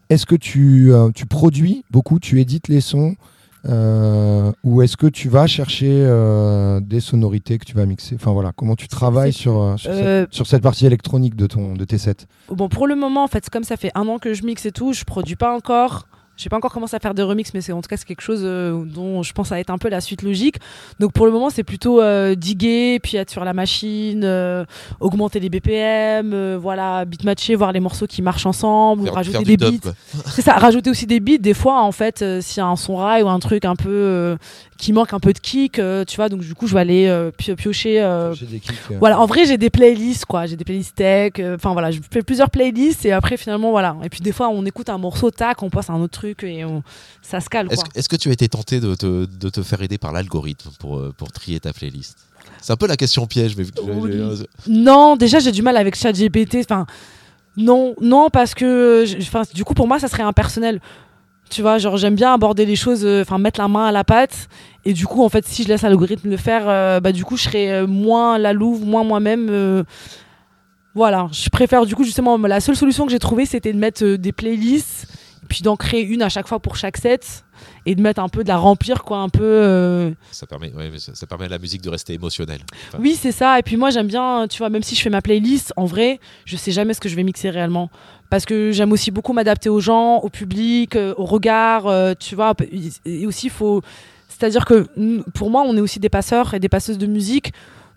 est-ce 0.09 0.25
que 0.25 0.35
tu, 0.35 0.91
euh, 0.93 1.09
tu 1.13 1.25
produis 1.25 1.83
beaucoup, 1.91 2.19
tu 2.19 2.39
édites 2.41 2.67
les 2.67 2.81
sons 2.81 3.15
euh, 3.65 4.51
ou 4.65 4.81
est-ce 4.81 4.97
que 4.97 5.07
tu 5.07 5.29
vas 5.29 5.47
chercher 5.47 5.89
euh, 5.89 6.81
des 6.81 6.99
sonorités 6.99 7.57
que 7.57 7.65
tu 7.65 7.75
vas 7.75 7.85
mixer? 7.85 8.15
Enfin 8.15 8.33
voilà, 8.33 8.51
comment 8.53 8.75
tu 8.75 8.89
travailles 8.89 9.31
sur, 9.31 9.75
sur, 9.77 9.91
Euh, 9.91 10.23
cette, 10.23 10.33
sur 10.33 10.47
cette 10.47 10.63
partie 10.63 10.85
électronique 10.85 11.35
de, 11.35 11.47
ton, 11.47 11.73
de 11.73 11.85
tes 11.85 11.97
sets? 11.97 12.27
Bon, 12.49 12.67
pour 12.67 12.87
le 12.87 12.95
moment, 12.95 13.23
en 13.23 13.27
fait, 13.27 13.49
comme 13.49 13.63
ça 13.63 13.77
fait 13.77 13.91
un 13.95 14.07
an 14.07 14.19
que 14.19 14.33
je 14.33 14.43
mixe 14.43 14.65
et 14.65 14.71
tout, 14.73 14.91
je 14.91 15.05
produis 15.05 15.37
pas 15.37 15.55
encore. 15.55 16.07
J'ai 16.35 16.49
pas 16.49 16.57
encore 16.57 16.73
commencé 16.73 16.95
à 16.95 16.99
faire 16.99 17.13
de 17.13 17.21
remix, 17.21 17.53
mais 17.53 17.61
c'est 17.61 17.73
en 17.73 17.81
tout 17.81 17.87
cas 17.87 17.95
c'est 17.95 18.07
quelque 18.07 18.21
chose 18.21 18.41
euh, 18.43 18.83
dont 18.85 19.21
je 19.21 19.33
pense 19.33 19.51
à 19.51 19.59
être 19.59 19.69
un 19.69 19.77
peu 19.77 19.87
la 19.87 20.01
suite 20.01 20.23
logique. 20.23 20.57
Donc 20.99 21.13
pour 21.13 21.27
le 21.27 21.31
moment, 21.31 21.51
c'est 21.51 21.63
plutôt 21.63 22.01
euh, 22.01 22.33
diguer, 22.33 22.99
puis 22.99 23.17
être 23.17 23.29
sur 23.29 23.45
la 23.45 23.53
machine, 23.53 24.23
euh, 24.23 24.65
augmenter 24.99 25.39
les 25.39 25.49
BPM, 25.49 26.55
voilà, 26.55 27.05
beatmatcher, 27.05 27.53
voir 27.53 27.71
les 27.71 27.79
morceaux 27.79 28.07
qui 28.07 28.23
marchent 28.23 28.47
ensemble, 28.47 29.09
rajouter 29.09 29.43
des 29.43 29.57
beats. 29.57 29.93
C'est 30.25 30.41
ça, 30.41 30.53
rajouter 30.53 30.89
aussi 30.89 31.05
des 31.05 31.19
beats. 31.19 31.37
Des 31.37 31.53
fois, 31.53 31.83
en 31.83 31.91
fait, 31.91 32.25
s'il 32.41 32.57
y 32.57 32.61
a 32.61 32.67
un 32.67 32.75
son 32.77 32.95
rail 32.95 33.21
ou 33.21 33.29
un 33.29 33.39
truc 33.39 33.63
un 33.65 33.75
peu 33.75 34.35
qui 34.83 34.91
manque 34.93 35.13
un 35.13 35.19
peu 35.19 35.31
de 35.31 35.39
kick, 35.39 35.79
euh, 35.79 36.03
tu 36.03 36.17
vois, 36.17 36.27
donc 36.27 36.41
du 36.41 36.53
coup, 36.55 36.67
je 36.67 36.73
vais 36.73 36.81
aller 36.81 37.07
euh, 37.07 37.31
pio- 37.31 37.55
piocher. 37.55 38.01
euh, 38.01 38.31
Piocher 38.31 38.45
des 38.47 38.59
kicks. 38.59 38.75
Voilà, 38.99 39.19
en 39.19 39.25
vrai, 39.25 39.45
j'ai 39.45 39.57
des 39.57 39.69
playlists, 39.69 40.25
quoi. 40.25 40.45
J'ai 40.45 40.55
des 40.57 40.65
playlists 40.65 40.95
tech. 40.95 41.33
euh, 41.39 41.55
Enfin 41.55 41.71
voilà, 41.71 41.89
je 41.91 41.99
fais 42.11 42.21
plusieurs 42.21 42.49
playlists 42.49 43.05
et 43.05 43.13
après 43.13 43.37
finalement 43.37 43.71
voilà. 43.71 43.95
Et 44.03 44.09
puis 44.09 44.19
des 44.19 44.31
fois, 44.33 44.49
on 44.49 44.65
écoute 44.65 44.89
un 44.89 44.97
morceau, 44.97 45.31
tac, 45.31 45.63
on 45.63 45.69
passe 45.69 45.89
à 45.89 45.93
un 45.93 46.01
autre 46.01 46.11
truc 46.19 46.43
et 46.43 46.65
on- 46.65 46.83
ça 47.21 47.39
se 47.39 47.47
cale, 47.49 47.67
quoi. 47.67 47.75
Est-ce 47.95 48.09
que- 48.09 48.15
tu 48.17 48.29
as 48.29 48.33
été 48.33 48.47
tenté 48.49 48.79
de 48.81 48.93
te, 48.95 49.25
de 49.25 49.49
te 49.49 49.63
faire 49.63 49.81
aider 49.81 49.97
par 49.97 50.11
l'algorithme 50.11 50.69
pour, 50.79 51.01
pour 51.17 51.31
trier 51.31 51.59
ta 51.61 51.71
playlist? 51.73 52.17
C'est 52.61 52.73
un 52.73 52.77
peu 52.77 52.87
la 52.87 52.97
question 52.97 53.25
piège, 53.25 53.55
mais 53.57 53.63
vu 53.63 53.71
que 53.71 53.79
j'ai- 54.35 54.45
Non, 54.67 55.15
déjà 55.15 55.39
j'ai 55.39 55.51
du 55.51 55.61
mal 55.61 55.77
avec 55.77 55.95
ChatGPT. 55.95 56.57
Enfin, 56.59 56.85
non, 57.55 57.95
non, 58.01 58.29
parce 58.29 58.53
que, 58.53 59.05
enfin, 59.21 59.43
du 59.53 59.63
coup 59.63 59.73
pour 59.75 59.87
moi 59.87 59.99
ça 59.99 60.07
serait 60.09 60.23
impersonnel. 60.23 60.81
Tu 61.49 61.61
vois, 61.61 61.77
genre 61.77 61.97
j'aime 61.97 62.15
bien 62.15 62.33
aborder 62.33 62.65
les 62.65 62.75
choses, 62.75 63.05
euh, 63.05 63.21
enfin 63.21 63.37
mettre 63.37 63.59
la 63.59 63.67
main 63.67 63.85
à 63.85 63.91
la 63.91 64.03
pâte. 64.03 64.47
Et 64.85 64.93
du 64.93 65.05
coup, 65.05 65.23
en 65.23 65.29
fait, 65.29 65.45
si 65.45 65.63
je 65.63 65.67
laisse 65.67 65.83
l'algorithme 65.83 66.29
le 66.29 66.37
faire, 66.37 66.63
euh, 66.67 66.99
bah 66.99 67.11
du 67.11 67.23
coup 67.23 67.37
je 67.37 67.43
serais 67.43 67.71
euh, 67.71 67.87
moins 67.87 68.37
la 68.37 68.53
louve, 68.53 68.85
moins 68.85 69.03
moi-même. 69.03 69.83
voilà, 70.95 71.27
je 71.31 71.49
préfère 71.49 71.85
du 71.85 71.95
coup 71.95 72.03
justement 72.03 72.37
la 72.37 72.59
seule 72.59 72.75
solution 72.75 73.05
que 73.05 73.11
j'ai 73.11 73.19
trouvée 73.19 73.45
c'était 73.45 73.73
de 73.73 73.77
mettre 73.77 74.03
des 74.03 74.31
playlists, 74.31 75.07
puis 75.47 75.61
d'en 75.61 75.75
créer 75.75 76.03
une 76.03 76.21
à 76.21 76.29
chaque 76.29 76.47
fois 76.47 76.59
pour 76.59 76.75
chaque 76.75 76.97
set 76.97 77.43
et 77.85 77.95
de 77.95 78.01
mettre 78.01 78.21
un 78.21 78.29
peu 78.29 78.43
de 78.43 78.47
la 78.47 78.57
remplir 78.57 79.03
quoi, 79.03 79.17
un 79.19 79.29
peu. 79.29 79.43
euh, 79.43 80.11
ça 80.31 80.47
permet, 80.47 80.71
ouais, 80.73 80.91
ça, 80.97 81.13
ça 81.15 81.27
permet 81.27 81.45
à 81.45 81.49
la 81.49 81.59
musique 81.59 81.81
de 81.81 81.89
rester 81.89 82.13
émotionnelle. 82.13 82.61
Enfin, 82.87 82.97
oui, 83.01 83.17
c'est 83.19 83.31
ça. 83.31 83.59
Et 83.59 83.63
puis 83.63 83.77
moi, 83.77 83.89
j'aime 83.89 84.07
bien, 84.07 84.47
tu 84.49 84.57
vois, 84.59 84.69
même 84.69 84.83
si 84.83 84.95
je 84.95 85.01
fais 85.01 85.09
ma 85.09 85.21
playlist, 85.21 85.73
en 85.75 85.85
vrai, 85.85 86.19
je 86.45 86.55
sais 86.55 86.71
jamais 86.71 86.93
ce 86.93 86.99
que 87.01 87.09
je 87.09 87.15
vais 87.15 87.23
mixer 87.23 87.49
réellement. 87.49 87.89
Parce 88.29 88.45
que 88.45 88.71
j'aime 88.71 88.91
aussi 88.91 89.11
beaucoup 89.11 89.33
m'adapter 89.33 89.69
aux 89.69 89.79
gens, 89.79 90.17
au 90.19 90.29
public, 90.29 90.95
euh, 90.95 91.13
au 91.17 91.25
regard, 91.25 91.87
euh, 91.87 92.13
tu 92.19 92.35
vois. 92.35 92.53
Et 93.05 93.27
aussi, 93.27 93.47
il 93.47 93.51
faut. 93.51 93.81
C'est-à-dire 94.27 94.65
que 94.65 94.87
pour 95.35 95.51
moi, 95.51 95.63
on 95.65 95.77
est 95.77 95.81
aussi 95.81 95.99
des 95.99 96.09
passeurs 96.09 96.53
et 96.55 96.59
des 96.59 96.69
passeuses 96.69 96.97
de 96.97 97.05
musique. 97.05 97.53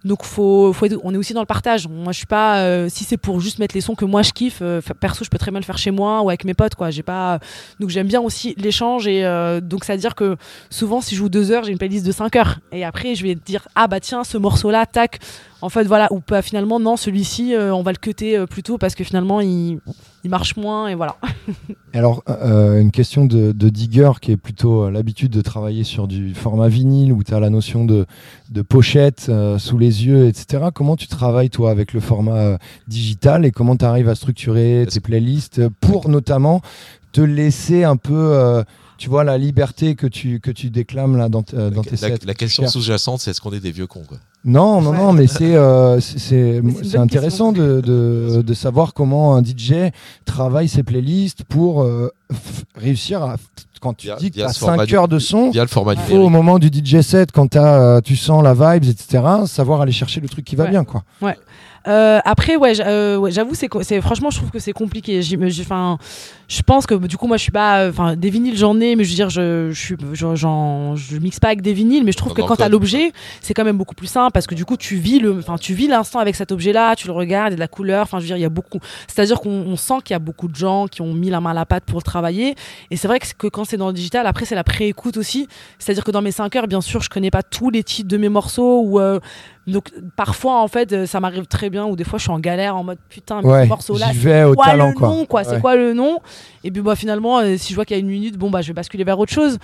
Donc, 0.06 0.22
faut, 0.22 0.72
on 1.02 1.12
est 1.12 1.16
aussi 1.16 1.34
dans 1.34 1.40
le 1.40 1.46
partage. 1.46 1.88
Moi, 1.88 2.12
je 2.12 2.18
suis 2.18 2.26
pas. 2.26 2.58
euh, 2.58 2.88
si 2.88 3.02
c'est 3.02 3.16
pour 3.16 3.40
juste 3.40 3.58
mettre 3.58 3.74
les 3.74 3.80
sons 3.80 3.96
que 3.96 4.04
moi 4.04 4.22
je 4.22 4.32
kiffe, 4.32 4.60
euh, 4.62 4.80
perso, 5.00 5.24
je 5.24 5.30
peux 5.30 5.38
très 5.38 5.50
bien 5.50 5.58
le 5.58 5.64
faire 5.64 5.78
chez 5.78 5.90
moi 5.90 6.22
ou 6.22 6.28
avec 6.28 6.44
mes 6.44 6.54
potes, 6.54 6.76
quoi. 6.76 6.90
J'ai 6.90 7.02
pas. 7.02 7.40
Donc, 7.80 7.90
j'aime 7.90 8.06
bien 8.06 8.20
aussi 8.20 8.54
l'échange. 8.56 9.08
Et 9.08 9.24
euh, 9.24 9.60
donc, 9.60 9.84
c'est 9.84 9.92
à 9.92 9.96
dire 9.96 10.14
que 10.14 10.36
souvent, 10.70 11.00
si 11.00 11.14
je 11.14 11.18
joue 11.20 11.28
deux 11.28 11.50
heures, 11.50 11.64
j'ai 11.64 11.72
une 11.72 11.78
playlist 11.78 12.06
de 12.06 12.12
5 12.12 12.36
heures. 12.36 12.60
Et 12.70 12.84
après, 12.84 13.16
je 13.16 13.24
vais 13.24 13.34
dire 13.34 13.66
ah 13.74 13.88
bah 13.88 13.98
tiens, 14.00 14.22
ce 14.22 14.38
morceau-là, 14.38 14.86
tac. 14.86 15.18
En 15.62 15.68
fait, 15.68 15.84
voilà. 15.84 16.08
Ou 16.12 16.20
pas 16.20 16.42
finalement, 16.42 16.78
non, 16.78 16.96
celui-ci, 16.96 17.54
euh, 17.54 17.74
on 17.74 17.82
va 17.82 17.92
le 17.92 17.98
cuter 17.98 18.36
euh, 18.36 18.46
plutôt 18.46 18.78
parce 18.78 18.94
que 18.94 19.04
finalement, 19.04 19.40
il, 19.40 19.78
il 20.24 20.30
marche 20.30 20.56
moins. 20.56 20.88
Et 20.88 20.94
voilà. 20.94 21.16
Alors, 21.94 22.22
euh, 22.28 22.80
une 22.80 22.90
question 22.90 23.24
de, 23.24 23.52
de 23.52 23.68
digger 23.68 24.10
qui 24.20 24.32
est 24.32 24.36
plutôt 24.36 24.84
euh, 24.84 24.90
l'habitude 24.90 25.32
de 25.32 25.40
travailler 25.40 25.84
sur 25.84 26.08
du 26.08 26.34
format 26.34 26.68
vinyle 26.68 27.12
où 27.12 27.22
tu 27.22 27.32
as 27.32 27.40
la 27.40 27.48
notion 27.48 27.84
de, 27.84 28.06
de 28.50 28.62
pochette 28.62 29.26
euh, 29.28 29.58
sous 29.58 29.78
les 29.78 30.06
yeux, 30.06 30.26
etc. 30.26 30.64
Comment 30.74 30.96
tu 30.96 31.06
travailles, 31.06 31.50
toi, 31.50 31.70
avec 31.70 31.92
le 31.92 32.00
format 32.00 32.36
euh, 32.36 32.58
digital 32.86 33.46
et 33.46 33.50
comment 33.50 33.76
tu 33.76 33.84
arrives 33.84 34.08
à 34.08 34.14
structurer 34.14 34.86
tes 34.90 35.00
playlists 35.00 35.68
pour 35.80 36.08
notamment 36.08 36.60
te 37.12 37.22
laisser 37.22 37.84
un 37.84 37.96
peu, 37.96 38.12
euh, 38.14 38.62
tu 38.98 39.08
vois, 39.08 39.24
la 39.24 39.36
liberté 39.38 39.94
que 39.94 40.06
tu, 40.06 40.40
que 40.40 40.50
tu 40.50 40.70
déclames 40.70 41.16
là 41.16 41.28
dans, 41.28 41.42
euh, 41.54 41.70
dans 41.70 41.82
tes 41.82 41.90
la, 41.92 41.96
sets 41.96 42.18
la 42.26 42.34
question 42.34 42.66
sous-jacente, 42.66 43.20
c'est 43.20 43.30
est-ce 43.30 43.40
qu'on 43.40 43.52
est 43.52 43.60
des 43.60 43.70
vieux 43.72 43.86
cons 43.86 44.04
quoi? 44.08 44.18
Non, 44.44 44.80
non, 44.80 44.92
non, 44.92 45.12
mais 45.12 45.26
c'est 45.26 45.56
euh, 45.56 45.98
c'est- 46.00 46.62
intéressant 46.96 47.50
de, 47.52 47.80
de, 47.80 48.42
de 48.42 48.54
savoir 48.54 48.94
comment 48.94 49.34
un 49.34 49.42
DJ 49.42 49.90
travaille 50.24 50.68
ses 50.68 50.82
playlists 50.84 51.42
pour 51.44 51.82
euh, 51.82 52.12
f- 52.32 52.36
réussir 52.76 53.22
à. 53.22 53.36
Quand 53.80 53.92
tu 53.94 54.06
Via- 54.06 54.16
dis 54.16 54.30
que 54.30 54.36
tu 54.36 54.42
as 54.42 54.52
ce 54.54 54.60
format 54.60 54.78
5 54.78 54.86
du- 54.86 54.96
heures 54.96 55.08
de 55.08 55.18
son, 55.18 55.50
il 55.52 55.68
faut 55.68 55.84
numérique. 55.84 56.12
au 56.14 56.28
moment 56.30 56.58
du 56.58 56.68
DJ 56.68 57.02
set, 57.02 57.30
quand 57.32 57.48
t'as, 57.48 57.78
euh, 57.80 58.00
tu 58.00 58.16
sens 58.16 58.42
la 58.42 58.54
vibes, 58.54 58.84
etc., 58.84 59.22
savoir 59.46 59.80
aller 59.82 59.92
chercher 59.92 60.20
le 60.20 60.28
truc 60.28 60.44
qui 60.44 60.56
va 60.56 60.64
Ouais. 60.64 60.70
bien. 60.70 60.84
quoi. 60.84 61.02
Ouais. 61.20 61.36
Euh, 61.86 62.20
après, 62.24 62.56
ouais, 62.56 62.80
euh, 62.80 63.30
j'avoue, 63.30 63.54
c'est, 63.54 64.00
franchement, 64.00 64.30
je 64.30 64.38
trouve 64.38 64.50
que 64.50 64.58
c'est 64.58 64.72
compliqué. 64.72 65.20
Enfin, 65.60 65.98
je 66.48 66.62
pense 66.62 66.86
que 66.86 66.94
du 66.94 67.16
coup, 67.16 67.26
moi, 67.26 67.36
je 67.36 67.42
suis 67.42 67.52
pas, 67.52 67.80
euh, 67.80 67.90
enfin, 67.90 68.16
des 68.16 68.30
vinyles, 68.30 68.56
j'en 68.56 68.80
ai, 68.80 68.96
mais 68.96 69.04
je 69.04 69.10
veux 69.10 69.14
dire, 69.14 69.30
je, 69.30 69.70
je 69.70 69.94
je, 70.12 70.94
je 70.96 71.16
mixe 71.18 71.38
pas 71.38 71.48
avec 71.48 71.62
des 71.62 71.72
vinyles, 71.72 72.04
mais 72.04 72.12
je 72.12 72.16
trouve 72.16 72.34
que 72.34 72.42
quand 72.42 72.56
t'as 72.56 72.68
l'objet, 72.68 73.12
c'est 73.40 73.54
quand 73.54 73.64
même 73.64 73.78
beaucoup 73.78 73.94
plus 73.94 74.06
simple 74.08 74.32
parce 74.32 74.46
que 74.46 74.54
du 74.54 74.64
coup, 74.64 74.76
tu 74.76 74.96
vis 74.96 75.18
le, 75.18 75.38
enfin, 75.38 75.56
tu 75.58 75.74
vis 75.74 75.86
l'instant 75.86 76.18
avec 76.18 76.34
cet 76.34 76.52
objet-là, 76.52 76.96
tu 76.96 77.06
le 77.06 77.12
regardes, 77.12 77.50
il 77.50 77.52
y 77.52 77.54
a 77.54 77.56
de 77.56 77.60
la 77.60 77.68
couleur. 77.68 78.02
Enfin, 78.02 78.18
je 78.18 78.24
veux 78.24 78.28
dire, 78.28 78.36
il 78.36 78.42
y 78.42 78.46
a 78.46 78.50
beaucoup. 78.50 78.80
C'est-à-dire 79.06 79.40
qu'on 79.40 79.50
on 79.50 79.76
sent 79.76 79.98
qu'il 80.04 80.14
y 80.14 80.16
a 80.16 80.20
beaucoup 80.20 80.48
de 80.48 80.56
gens 80.56 80.86
qui 80.86 81.02
ont 81.02 81.12
mis 81.12 81.30
la 81.30 81.40
main 81.40 81.50
à 81.50 81.54
la 81.54 81.66
pâte 81.66 81.84
pour 81.84 81.98
le 81.98 82.04
travailler. 82.04 82.54
Et 82.90 82.96
c'est 82.96 83.08
vrai 83.08 83.20
que, 83.20 83.26
que 83.38 83.46
quand 83.46 83.64
c'est 83.64 83.76
dans 83.76 83.88
le 83.88 83.92
digital, 83.92 84.26
après, 84.26 84.44
c'est 84.44 84.54
la 84.54 84.64
pré-écoute 84.64 85.16
aussi. 85.16 85.46
C'est-à-dire 85.78 86.04
que 86.04 86.10
dans 86.10 86.22
mes 86.22 86.32
5 86.32 86.54
heures, 86.56 86.66
bien 86.66 86.80
sûr, 86.80 87.00
je 87.00 87.08
connais 87.08 87.30
pas 87.30 87.42
tous 87.42 87.70
les 87.70 87.84
titres 87.84 88.08
de 88.08 88.16
mes 88.16 88.28
morceaux 88.28 88.82
ou 88.82 88.98
euh, 88.98 89.20
donc 89.66 89.90
parfois 90.16 90.60
en 90.62 90.68
fait 90.68 90.92
euh, 90.92 91.06
ça 91.06 91.18
m'arrive 91.18 91.46
très 91.46 91.70
bien 91.70 91.86
ou 91.86 91.96
des 91.96 92.04
fois 92.04 92.18
je 92.18 92.22
suis 92.24 92.30
en 92.32 92.38
galère 92.38 92.76
en 92.76 92.84
mode 92.84 92.98
putain 93.08 93.40
mais 93.42 93.48
Ouais, 93.50 93.62
ce 93.64 93.68
morceau 93.68 93.98
là 93.98 94.06
au 94.50 94.54
quoi 94.54 94.64
le 94.74 94.78
nom 95.08 95.24
quoi 95.26 95.42
c'est 95.44 95.60
quoi 95.60 95.74
le 95.76 95.92
nom? 95.92 96.18
Et 96.62 96.70
puis 96.70 96.82
bah 96.82 96.94
finalement 96.94 97.40
euh, 97.40 97.56
si 97.56 97.70
je 97.70 97.74
vois 97.74 97.84
qu'il 97.84 97.96
y 97.96 97.98
a 97.98 98.00
une 98.00 98.08
minute 98.08 98.36
bon 98.38 98.48
bah 98.50 98.62
je 98.62 98.68
vais 98.68 98.74
basculer 98.74 99.02
vers 99.04 99.18
autre 99.18 99.32
chose. 99.32 99.58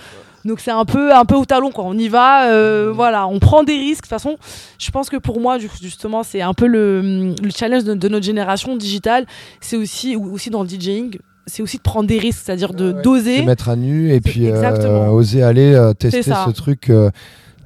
Donc 0.45 0.59
c'est 0.59 0.73
un 0.73 0.85
peu 0.85 1.15
un 1.15 1.25
peu 1.25 1.37
au 1.37 1.45
talon 1.45 1.71
quoi. 1.71 1.85
On 1.87 1.97
y 1.97 2.09
va 2.09 2.47
euh, 2.51 2.91
voilà. 2.93 3.29
On 3.29 3.39
prend 3.39 3.63
des 3.63 3.77
risques. 3.77 4.03
De 4.05 4.09
toute 4.09 4.09
façon 4.09 4.37
je 4.79 4.91
pense 4.91 5.09
que 5.09 5.17
pour 5.19 5.39
moi 5.41 5.59
ju- 5.61 5.71
justement 5.81 6.25
c'est 6.25 6.43
un 6.43 6.53
peu 6.53 6.67
le, 6.67 7.33
le 7.41 7.51
challenge 7.55 7.85
de, 7.85 7.95
de 7.95 8.09
notre 8.09 8.27
génération 8.27 8.75
digitale. 8.77 9.25
C'est 9.61 9.77
aussi 9.77 10.17
ou 10.17 10.33
aussi 10.35 10.51
dans 10.51 10.63
le 10.65 10.69
DJing 10.69 11.17
c'est 11.47 11.63
aussi 11.63 11.77
de 11.77 11.83
prendre 11.83 12.09
des 12.09 12.19
risques. 12.19 12.41
C'est-à-dire 12.45 12.73
de 12.75 12.91
doser. 12.91 13.39
Se 13.39 13.43
mettre 13.45 13.69
à 13.69 13.77
nu 13.77 14.13
et 14.13 14.21
puis 14.21 14.49
euh, 14.49 15.07
oser 15.11 15.45
aller 15.45 15.81
tester 15.97 16.23
C'est 16.23 16.31
ce 16.31 16.51
truc. 16.51 16.91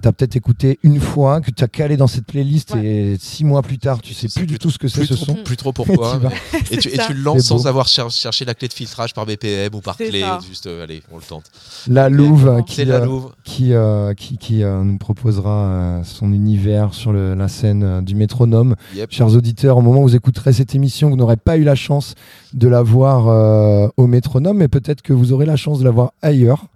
T'as 0.02 0.12
peut-être 0.12 0.36
écouté 0.36 0.78
une 0.82 1.00
fois, 1.00 1.40
que 1.40 1.50
tu 1.50 1.64
as 1.64 1.68
calé 1.68 1.96
dans 1.96 2.06
cette 2.06 2.26
playlist 2.26 2.74
et 2.76 3.16
six 3.18 3.44
mois 3.44 3.62
plus 3.62 3.78
tard, 3.78 4.00
tu 4.02 4.14
sais 4.14 4.28
plus 4.28 4.46
du 4.46 4.58
tout 4.58 4.70
ce 4.70 4.78
que 4.78 4.88
c'est 4.88 5.04
ce 5.04 5.14
trop, 5.14 5.24
son. 5.26 5.34
plus 5.42 5.56
trop 5.56 5.72
pourquoi. 5.72 6.20
Mais- 6.22 6.58
et, 6.70 6.76
tu, 6.78 6.88
et 6.88 6.98
tu 6.98 7.14
le 7.14 7.20
lances 7.22 7.42
sans 7.42 7.66
avoir 7.66 7.88
cher- 7.88 8.10
cherché 8.10 8.44
la 8.44 8.54
clé 8.54 8.68
de 8.68 8.72
filtrage 8.72 9.14
par 9.14 9.26
BPM 9.26 9.74
ou 9.74 9.80
par 9.80 9.96
clé. 9.96 10.20
ça. 10.20 10.38
Juste, 10.46 10.66
euh, 10.66 10.84
allez, 10.84 11.02
on 11.10 11.16
le 11.16 11.22
tente. 11.22 11.44
La 11.88 12.08
Louve 12.08 12.46
euh, 12.48 12.62
qui, 12.62 12.76
C'est 12.76 12.84
la 12.84 12.96
euh, 12.96 13.04
Louve. 13.06 13.32
qui, 13.44 13.72
euh, 13.72 14.14
qui, 14.14 14.38
qui, 14.38 14.62
euh, 14.62 14.82
nous 14.84 14.98
proposera 14.98 15.50
euh, 15.66 16.04
son 16.04 16.32
univers 16.32 16.94
sur 16.94 17.12
le- 17.12 17.34
la 17.34 17.48
scène 17.48 17.82
euh, 17.82 18.00
du 18.00 18.14
métronome. 18.14 18.76
Yep. 18.94 19.10
Chers 19.12 19.34
auditeurs, 19.34 19.76
au 19.78 19.82
moment 19.82 20.00
où 20.00 20.08
vous 20.08 20.16
écouterez 20.16 20.52
cette 20.52 20.74
émission, 20.74 21.10
vous 21.10 21.16
n'aurez 21.16 21.36
pas 21.36 21.56
eu 21.56 21.64
la 21.64 21.74
chance 21.74 22.14
de 22.52 22.68
la 22.68 22.82
voir 22.82 23.28
euh, 23.28 23.88
au 23.96 24.06
métronome, 24.06 24.58
mais 24.58 24.68
peut-être 24.68 25.02
que 25.02 25.12
vous 25.12 25.32
aurez 25.32 25.46
la 25.46 25.56
chance 25.56 25.78
de 25.80 25.84
la 25.84 25.90
voir 25.90 26.12
ailleurs. 26.22 26.66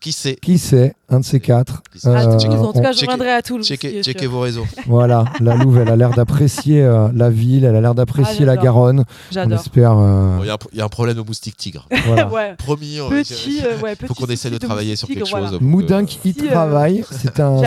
Qui 0.00 0.10
sait? 0.10 0.36
Qui 0.42 0.58
sait? 0.58 0.94
Un 1.12 1.20
de 1.20 1.24
ces 1.24 1.40
quatre. 1.40 1.82
Euh, 2.06 2.38
Toulouse, 2.38 2.58
en 2.60 2.72
tout 2.72 2.78
on- 2.78 2.82
cas 2.82 2.92
je 2.92 3.00
reviendrai 3.00 3.32
à 3.32 3.42
Toulouse 3.42 3.66
checkez- 3.68 4.26
vos 4.26 4.40
réseaux. 4.40 4.64
Voilà, 4.86 5.24
la 5.40 5.56
Louve, 5.56 5.78
elle 5.78 5.88
a 5.90 5.96
l'air 5.96 6.10
d'apprécier 6.10 6.82
euh, 6.82 7.08
la 7.14 7.28
ville, 7.28 7.64
elle 7.64 7.76
a 7.76 7.80
l'air 7.82 7.94
d'apprécier 7.94 8.38
Ah, 8.42 8.46
la 8.46 8.52
j'adore. 8.54 8.64
Garonne. 8.64 9.00
On 9.00 9.04
J'adore. 9.32 9.58
espère. 9.60 9.92
euh, 9.98 10.36
Bon, 10.38 10.42
Il 10.42 10.46
y, 10.46 10.50
a 10.50 10.54
un- 10.54 10.58
il 10.72 10.78
y 10.78 10.80
a 10.80 10.84
un 10.84 10.88
problème 10.88 11.18
au 11.18 11.24
moustique 11.24 11.56
tigre. 11.56 11.86
Voilà. 12.06 12.28
Ouais. 12.30 12.54
Promis, 12.56 13.00
on- 13.00 13.10
Petit, 13.10 13.60
euh, 13.64 13.78
ouais, 13.82 13.94
faut 14.06 14.14
qu'on 14.14 14.26
essaie 14.26 14.50
de 14.50 14.56
travailler 14.58 14.96
sur 14.96 15.06
quelque 15.06 15.28
voilà. 15.28 15.50
chose. 15.50 15.58
Moudinque 15.60 16.16
y 16.24 16.32
Si, 16.32 16.46
euh, 16.46 16.50
travaille. 16.50 17.04
C'est 17.10 17.38
un. 17.40 17.62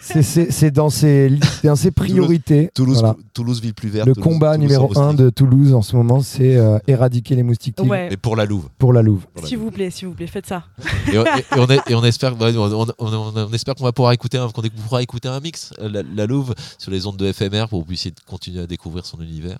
c'est- 0.00 0.70
dans 0.70 0.90
ses, 0.90 1.28
li- 1.28 1.40
dans 1.64 1.76
ses 1.76 1.90
priorités. 1.90 2.70
Toulouse, 2.74 2.98
Voilà. 3.00 3.16
Toulouse, 3.34 3.60
ville 3.60 3.74
plus 3.74 3.88
verte. 3.88 4.06
Le 4.06 4.14
Toulouse- 4.14 4.24
combat 4.32 4.54
Toulouse 4.54 4.68
numéro 4.70 4.94
sans 4.94 5.00
1 5.00 5.04
moustique. 5.06 5.20
de 5.24 5.30
Toulouse 5.30 5.74
en 5.74 5.82
ce 5.82 5.96
moment, 5.96 6.20
c'est 6.20 6.56
euh, 6.56 6.78
éradiquer 6.86 7.34
les 7.34 7.42
moustiques 7.42 7.76
tigres. 7.76 7.90
Mais 7.90 8.16
pour 8.16 8.36
la 8.36 8.44
Louve. 8.44 8.68
pour 8.78 8.92
la 8.92 9.02
Louve. 9.02 9.24
S'il 9.44 9.58
vous 9.58 9.70
plaît, 9.70 9.90
s'il 9.90 10.08
vous 10.08 10.14
plaît, 10.14 10.26
faites 10.26 10.46
ça. 10.46 10.64
Et, 11.12 11.18
on- 11.18 11.24
et- 11.24 11.80
et 11.90 11.94
on, 12.46 12.66
espère, 12.66 12.78
ouais, 12.78 12.94
on, 12.98 13.04
on- 13.06 13.12
on- 13.36 13.46
on 13.48 13.52
espère 13.52 13.74
qu'on 13.74 13.84
va 13.84 13.92
pouvoir 13.92 14.12
écouter, 14.12 14.38
un- 14.38 14.48
qu'on 14.50 14.62
pourra 14.62 15.02
écouter 15.02 15.28
un 15.28 15.40
mix, 15.40 15.72
euh, 15.80 15.88
la, 15.88 16.02
la 16.02 16.26
Louve, 16.26 16.54
sur 16.78 16.90
les 16.90 17.06
ondes 17.06 17.16
de 17.16 17.32
FMR 17.32 17.66
pour 17.68 17.80
que 17.80 17.84
vous 17.84 17.88
puissiez 17.88 18.12
continuer 18.26 18.60
à 18.62 18.66
découvrir 18.66 19.04
son 19.06 19.20
univers. 19.20 19.58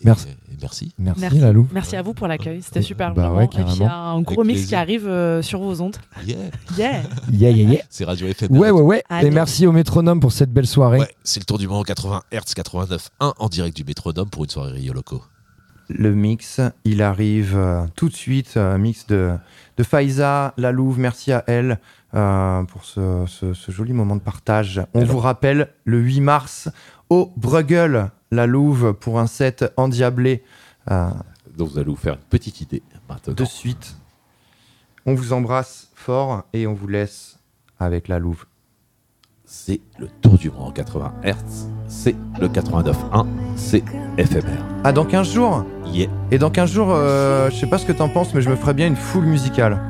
Et- 0.00 0.04
Merci. 0.04 0.28
et 0.28 0.54
merci. 0.62 0.92
Merci, 0.96 1.38
la 1.40 1.50
Louve. 1.50 1.66
Merci 1.72 1.96
à 1.96 2.02
vous 2.02 2.14
pour 2.14 2.28
l'accueil, 2.28 2.62
c'était 2.62 2.82
super. 2.82 3.14
Bah 3.14 3.22
vraiment. 3.22 3.36
ouais, 3.38 3.44
Et 3.46 3.48
puis 3.48 3.64
il 3.74 3.80
y 3.80 3.84
a 3.84 3.96
un 3.96 4.20
gros 4.20 4.42
Avec 4.42 4.54
mix 4.54 4.68
qui 4.68 4.76
arrive 4.76 5.08
euh, 5.08 5.42
sur 5.42 5.60
vos 5.60 5.80
ondes. 5.80 5.96
Yeah. 6.24 6.36
Yeah. 6.76 7.02
Yeah, 7.32 7.50
yeah, 7.50 7.68
yeah. 7.68 7.82
C'est 7.90 8.04
Radio 8.04 8.28
FMR. 8.32 8.56
Ouais, 8.56 8.70
ouais, 8.70 8.80
ouais. 8.80 9.02
Allez. 9.08 9.26
Et 9.26 9.30
merci 9.32 9.66
au 9.66 9.72
métronome 9.72 10.20
pour 10.20 10.30
cette 10.30 10.52
belle 10.52 10.68
soirée. 10.68 11.00
Ouais, 11.00 11.14
c'est 11.24 11.40
le 11.40 11.46
tour 11.46 11.58
du 11.58 11.66
monde 11.66 11.84
80 11.84 12.22
Hz 12.32 12.54
89.1 12.54 13.32
en 13.38 13.48
direct 13.48 13.76
du 13.76 13.82
métronome 13.82 14.30
pour 14.30 14.44
une 14.44 14.50
soirée 14.50 14.70
Rio 14.72 14.92
Loco. 14.92 15.20
Le 15.88 16.14
mix, 16.14 16.60
il 16.84 17.02
arrive 17.02 17.56
euh, 17.56 17.84
tout 17.96 18.08
de 18.10 18.14
suite, 18.14 18.52
euh, 18.56 18.76
mix 18.78 19.06
de, 19.08 19.32
de 19.78 19.82
Faiza, 19.82 20.52
La 20.58 20.70
Louve, 20.70 20.98
merci 21.00 21.32
à 21.32 21.42
elle 21.48 21.80
euh, 22.14 22.62
pour 22.64 22.84
ce, 22.84 23.24
ce- 23.26 23.54
ce 23.54 23.70
joli 23.72 23.92
moment 23.92 24.16
de 24.16 24.20
partage. 24.20 24.82
On 24.94 25.04
vous 25.04 25.18
rappelle, 25.18 25.68
le 25.84 25.98
8 25.98 26.20
mars, 26.20 26.68
au 27.10 27.32
Bruegel, 27.36 28.10
La 28.30 28.46
Louve, 28.46 28.92
pour 28.94 29.18
un 29.20 29.26
set 29.26 29.64
endiablé. 29.76 30.42
euh, 30.90 31.08
Donc 31.56 31.68
vous 31.70 31.78
allez 31.78 31.88
vous 31.90 31.96
faire 31.96 32.14
une 32.14 32.20
petite 32.30 32.60
idée 32.60 32.82
maintenant. 33.08 33.34
de 33.34 33.44
suite. 33.44 33.96
On 35.06 35.14
vous 35.14 35.32
embrasse 35.32 35.90
fort 35.94 36.44
et 36.52 36.66
on 36.66 36.74
vous 36.74 36.88
laisse 36.88 37.38
avec 37.78 38.08
La 38.08 38.18
Louve. 38.18 38.44
C'est 39.50 39.80
le 39.98 40.08
tour 40.08 40.36
du 40.36 40.50
monde 40.50 40.68
en 40.68 40.72
80 40.72 41.14
Hz. 41.24 41.68
C'est 41.88 42.14
le 42.38 42.48
89.1. 42.48 43.26
C'est 43.56 43.82
FMR. 44.18 44.62
Ah, 44.84 44.92
dans 44.92 45.06
15 45.06 45.32
jours 45.32 45.64
Yeah. 45.86 46.08
Et 46.30 46.36
dans 46.36 46.50
15 46.50 46.70
jours, 46.70 46.88
euh, 46.90 47.48
je 47.48 47.56
sais 47.56 47.66
pas 47.66 47.78
ce 47.78 47.86
que 47.86 47.92
t'en 47.92 48.10
penses, 48.10 48.34
mais 48.34 48.42
je 48.42 48.50
me 48.50 48.56
ferais 48.56 48.74
bien 48.74 48.86
une 48.86 48.96
foule 48.96 49.24
musicale. 49.24 49.80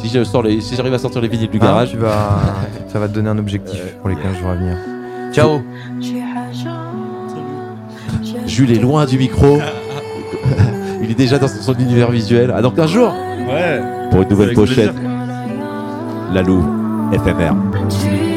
Si 0.00 0.08
je 0.08 0.22
sors 0.24 0.42
les, 0.42 0.60
si 0.60 0.76
j'arrive 0.76 0.94
à 0.94 0.98
sortir 0.98 1.20
les 1.20 1.28
vinyles 1.28 1.50
du 1.50 1.58
Hein, 1.58 1.64
garage, 1.64 1.90
tu 1.90 1.96
vas, 1.96 2.40
ça 2.88 2.98
va 2.98 3.08
te 3.08 3.14
donner 3.14 3.30
un 3.30 3.38
objectif 3.38 3.80
pour 4.00 4.08
les 4.08 4.16
15 4.16 4.38
jours 4.38 4.50
à 4.50 4.54
venir. 4.54 4.76
Ciao 5.32 5.60
Jules 8.46 8.72
est 8.72 8.80
loin 8.80 9.04
du 9.06 9.18
micro. 9.18 9.58
Il 11.02 11.10
est 11.10 11.14
déjà 11.14 11.38
dans 11.38 11.48
son 11.48 11.74
univers 11.74 12.10
visuel. 12.10 12.52
Ah, 12.54 12.62
dans 12.62 12.70
15 12.70 12.90
jours 12.90 13.12
Ouais. 13.48 13.80
Pour 14.10 14.22
une 14.22 14.28
nouvelle 14.28 14.54
pochette. 14.54 14.94
La 16.32 16.42
Louve, 16.42 16.64
FMR. 17.12 18.27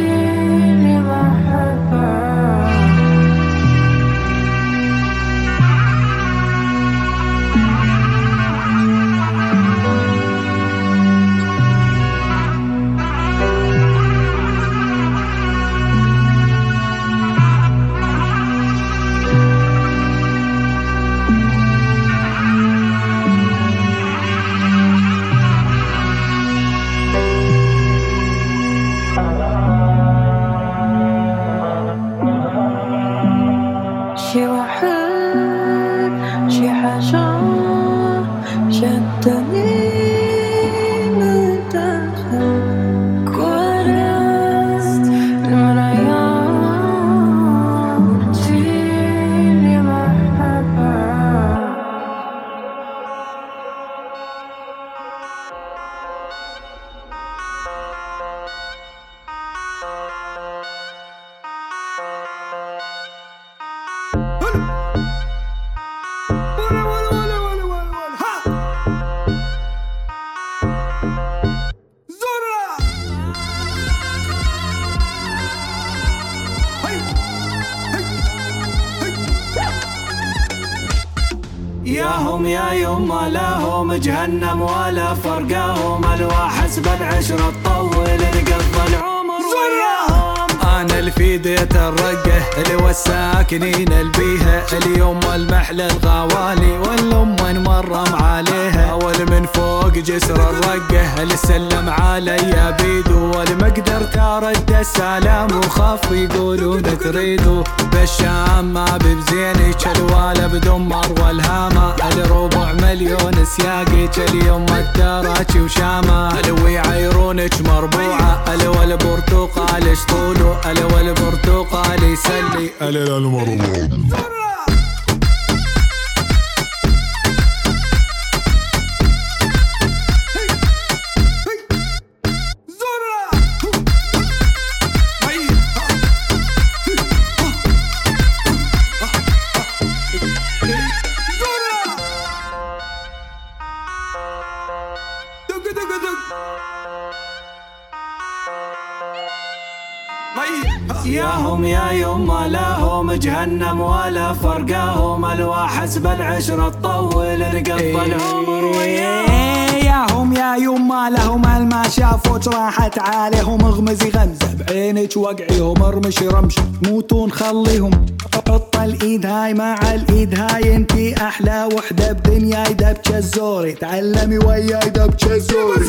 ياهم 151.12 151.64
يا 151.64 151.92
يما 151.92 152.48
لهم 152.48 153.12
جهنم 153.12 153.82
ولا 153.82 154.34
فرقاهم 154.34 155.26
الواحد 155.26 155.90
بالعشرة 156.04 156.70
تطول 156.70 157.42
رقط 157.56 157.82
العمر 157.82 158.66
وياهم. 158.66 159.78
ياهم 159.86 160.34
يا 160.34 160.56
يما 160.56 161.10
لهم 161.10 161.46
الما 161.46 161.90
شافوك 161.90 162.48
راحت 162.48 163.00
عليهم 163.00 163.66
اغمزي 163.66 164.10
غمزة 164.10 164.54
بعينك 164.60 165.18
وقعيهم 165.18 165.84
ارمشي 165.84 166.28
رمش 166.28 166.56
موتون 166.86 167.32
خليهم. 167.32 168.06
حط 168.34 168.76
الإيد 168.76 169.26
هاي 169.26 169.54
مع 169.54 169.80
الإيد 169.94 170.40
هاي 170.40 170.76
انتي 170.76 171.16
أحلى 171.28 171.70
وحدة 171.76 172.12
بدنيا 172.12 172.64
دبك 172.64 173.12
الزوري. 173.12 173.74
تعلمي 173.74 174.38
وياي 174.38 174.90
دبك 174.90 175.24
الزوري. 175.24 175.86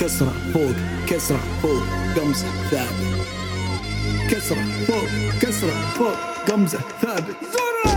كسرة 0.00 0.32
فوق 0.54 0.76
كسرة 1.08 1.40
فوق 1.62 1.82
قمصة 2.16 2.46
ثابت 2.70 3.19
كسرة 4.31 4.63
فوق 4.87 5.39
كسرة 5.41 5.91
فوق 5.97 6.15
قمزة 6.47 6.79
ثابت 7.01 7.35
How 7.85 7.88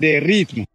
C'était 0.00 0.20
des 0.20 0.67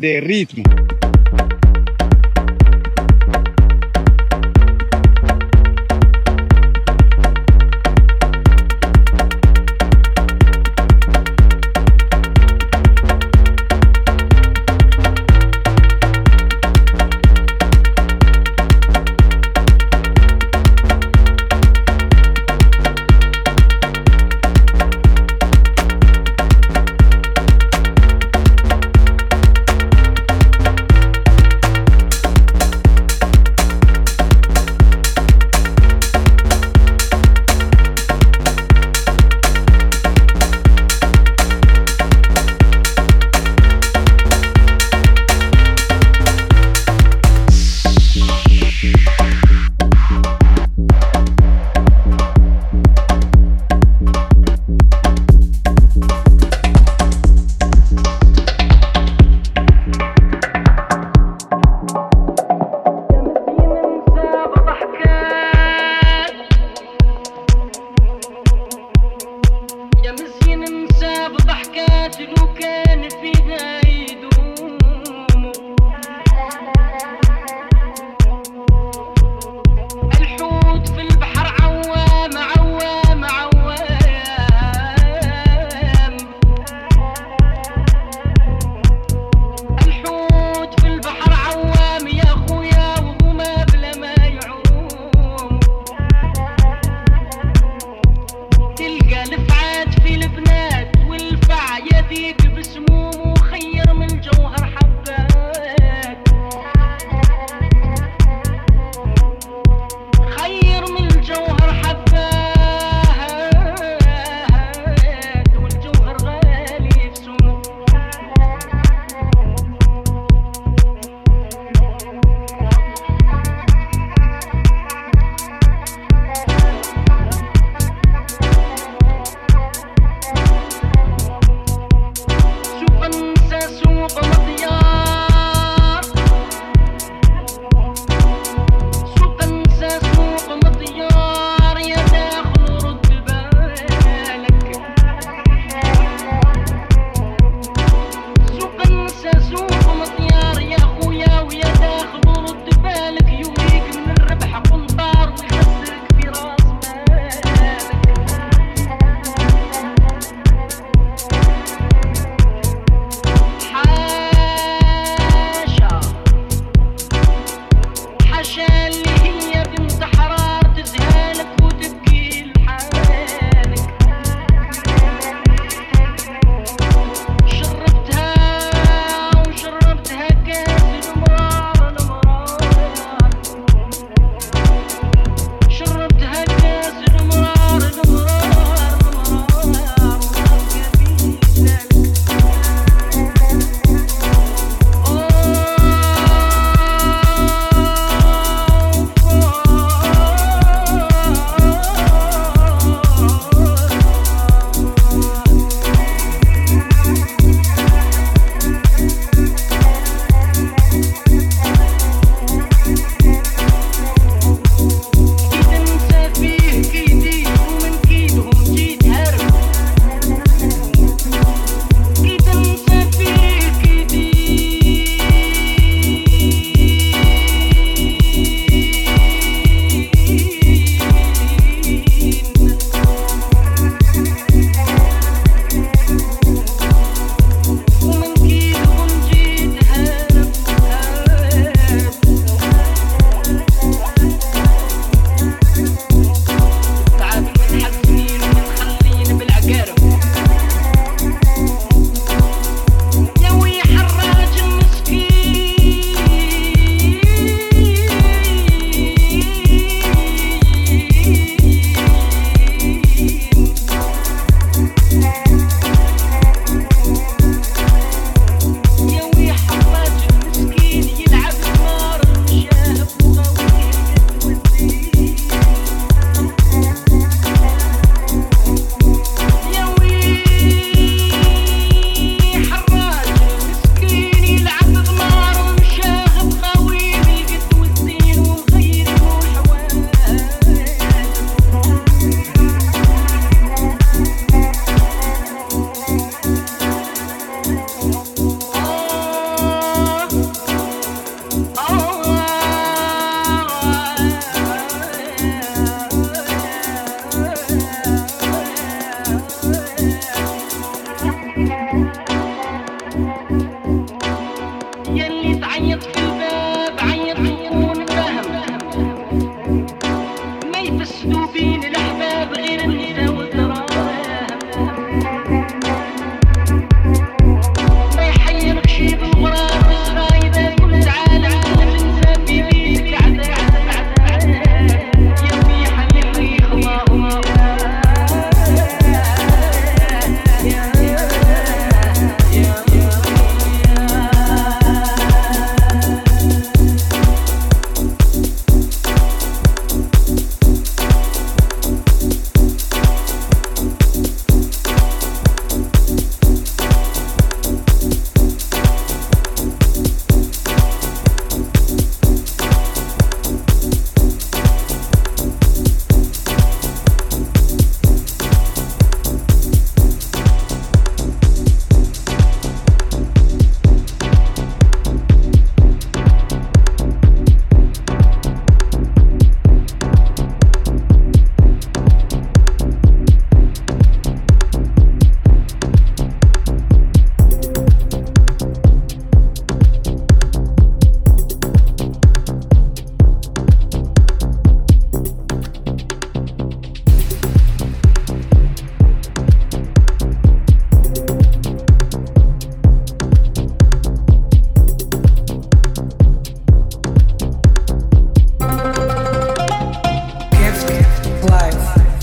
rythmes. 0.00 0.62
C'était 0.62 0.87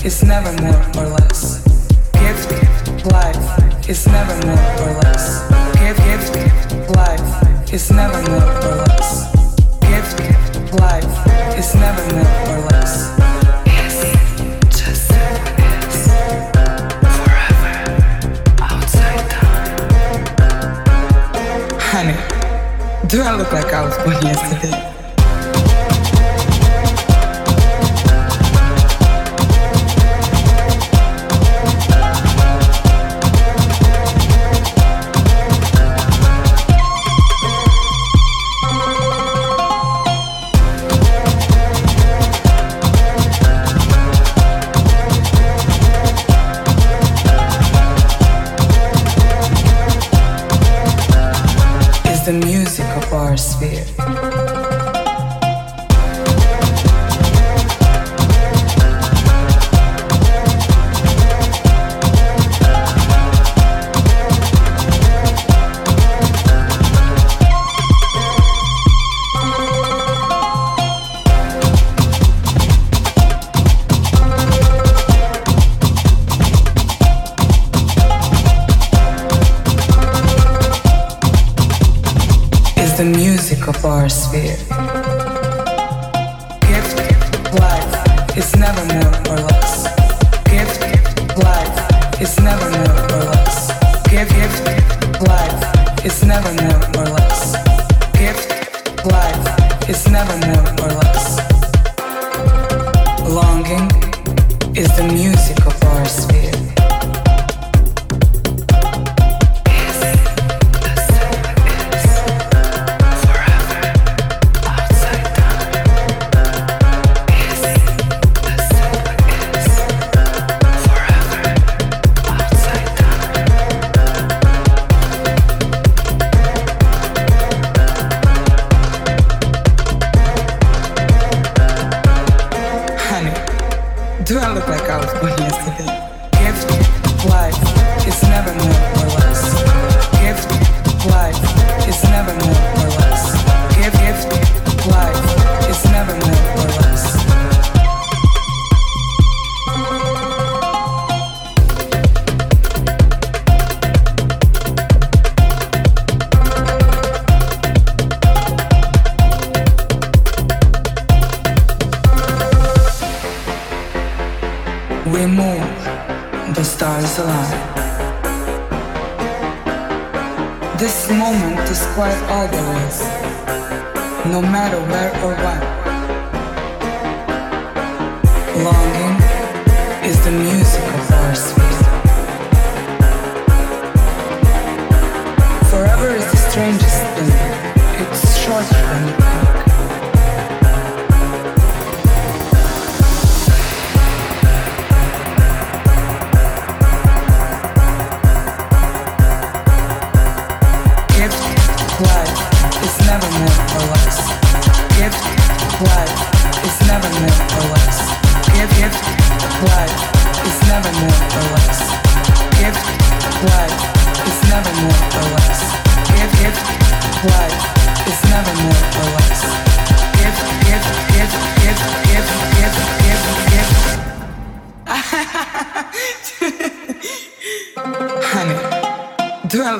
is 0.06 0.22
never 0.22 0.52
more 0.62 1.04
or 1.04 1.08
less. 1.08 1.64
Gift, 2.12 3.06
life 3.06 3.88
is 3.88 4.06
never 4.06 4.46
more 4.46 4.54
or 4.86 4.92
less. 5.02 5.50
Gift, 5.80 6.32
gift, 6.32 6.90
life 6.90 7.72
is 7.72 7.90
never 7.90 8.22
more 8.30 8.40
or 8.40 8.60
less. 8.60 8.75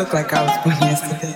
look 0.06 0.14
like 0.14 0.32
I 0.32 0.42
was 0.42 0.64
born 0.64 0.76
yesterday. 0.88 1.35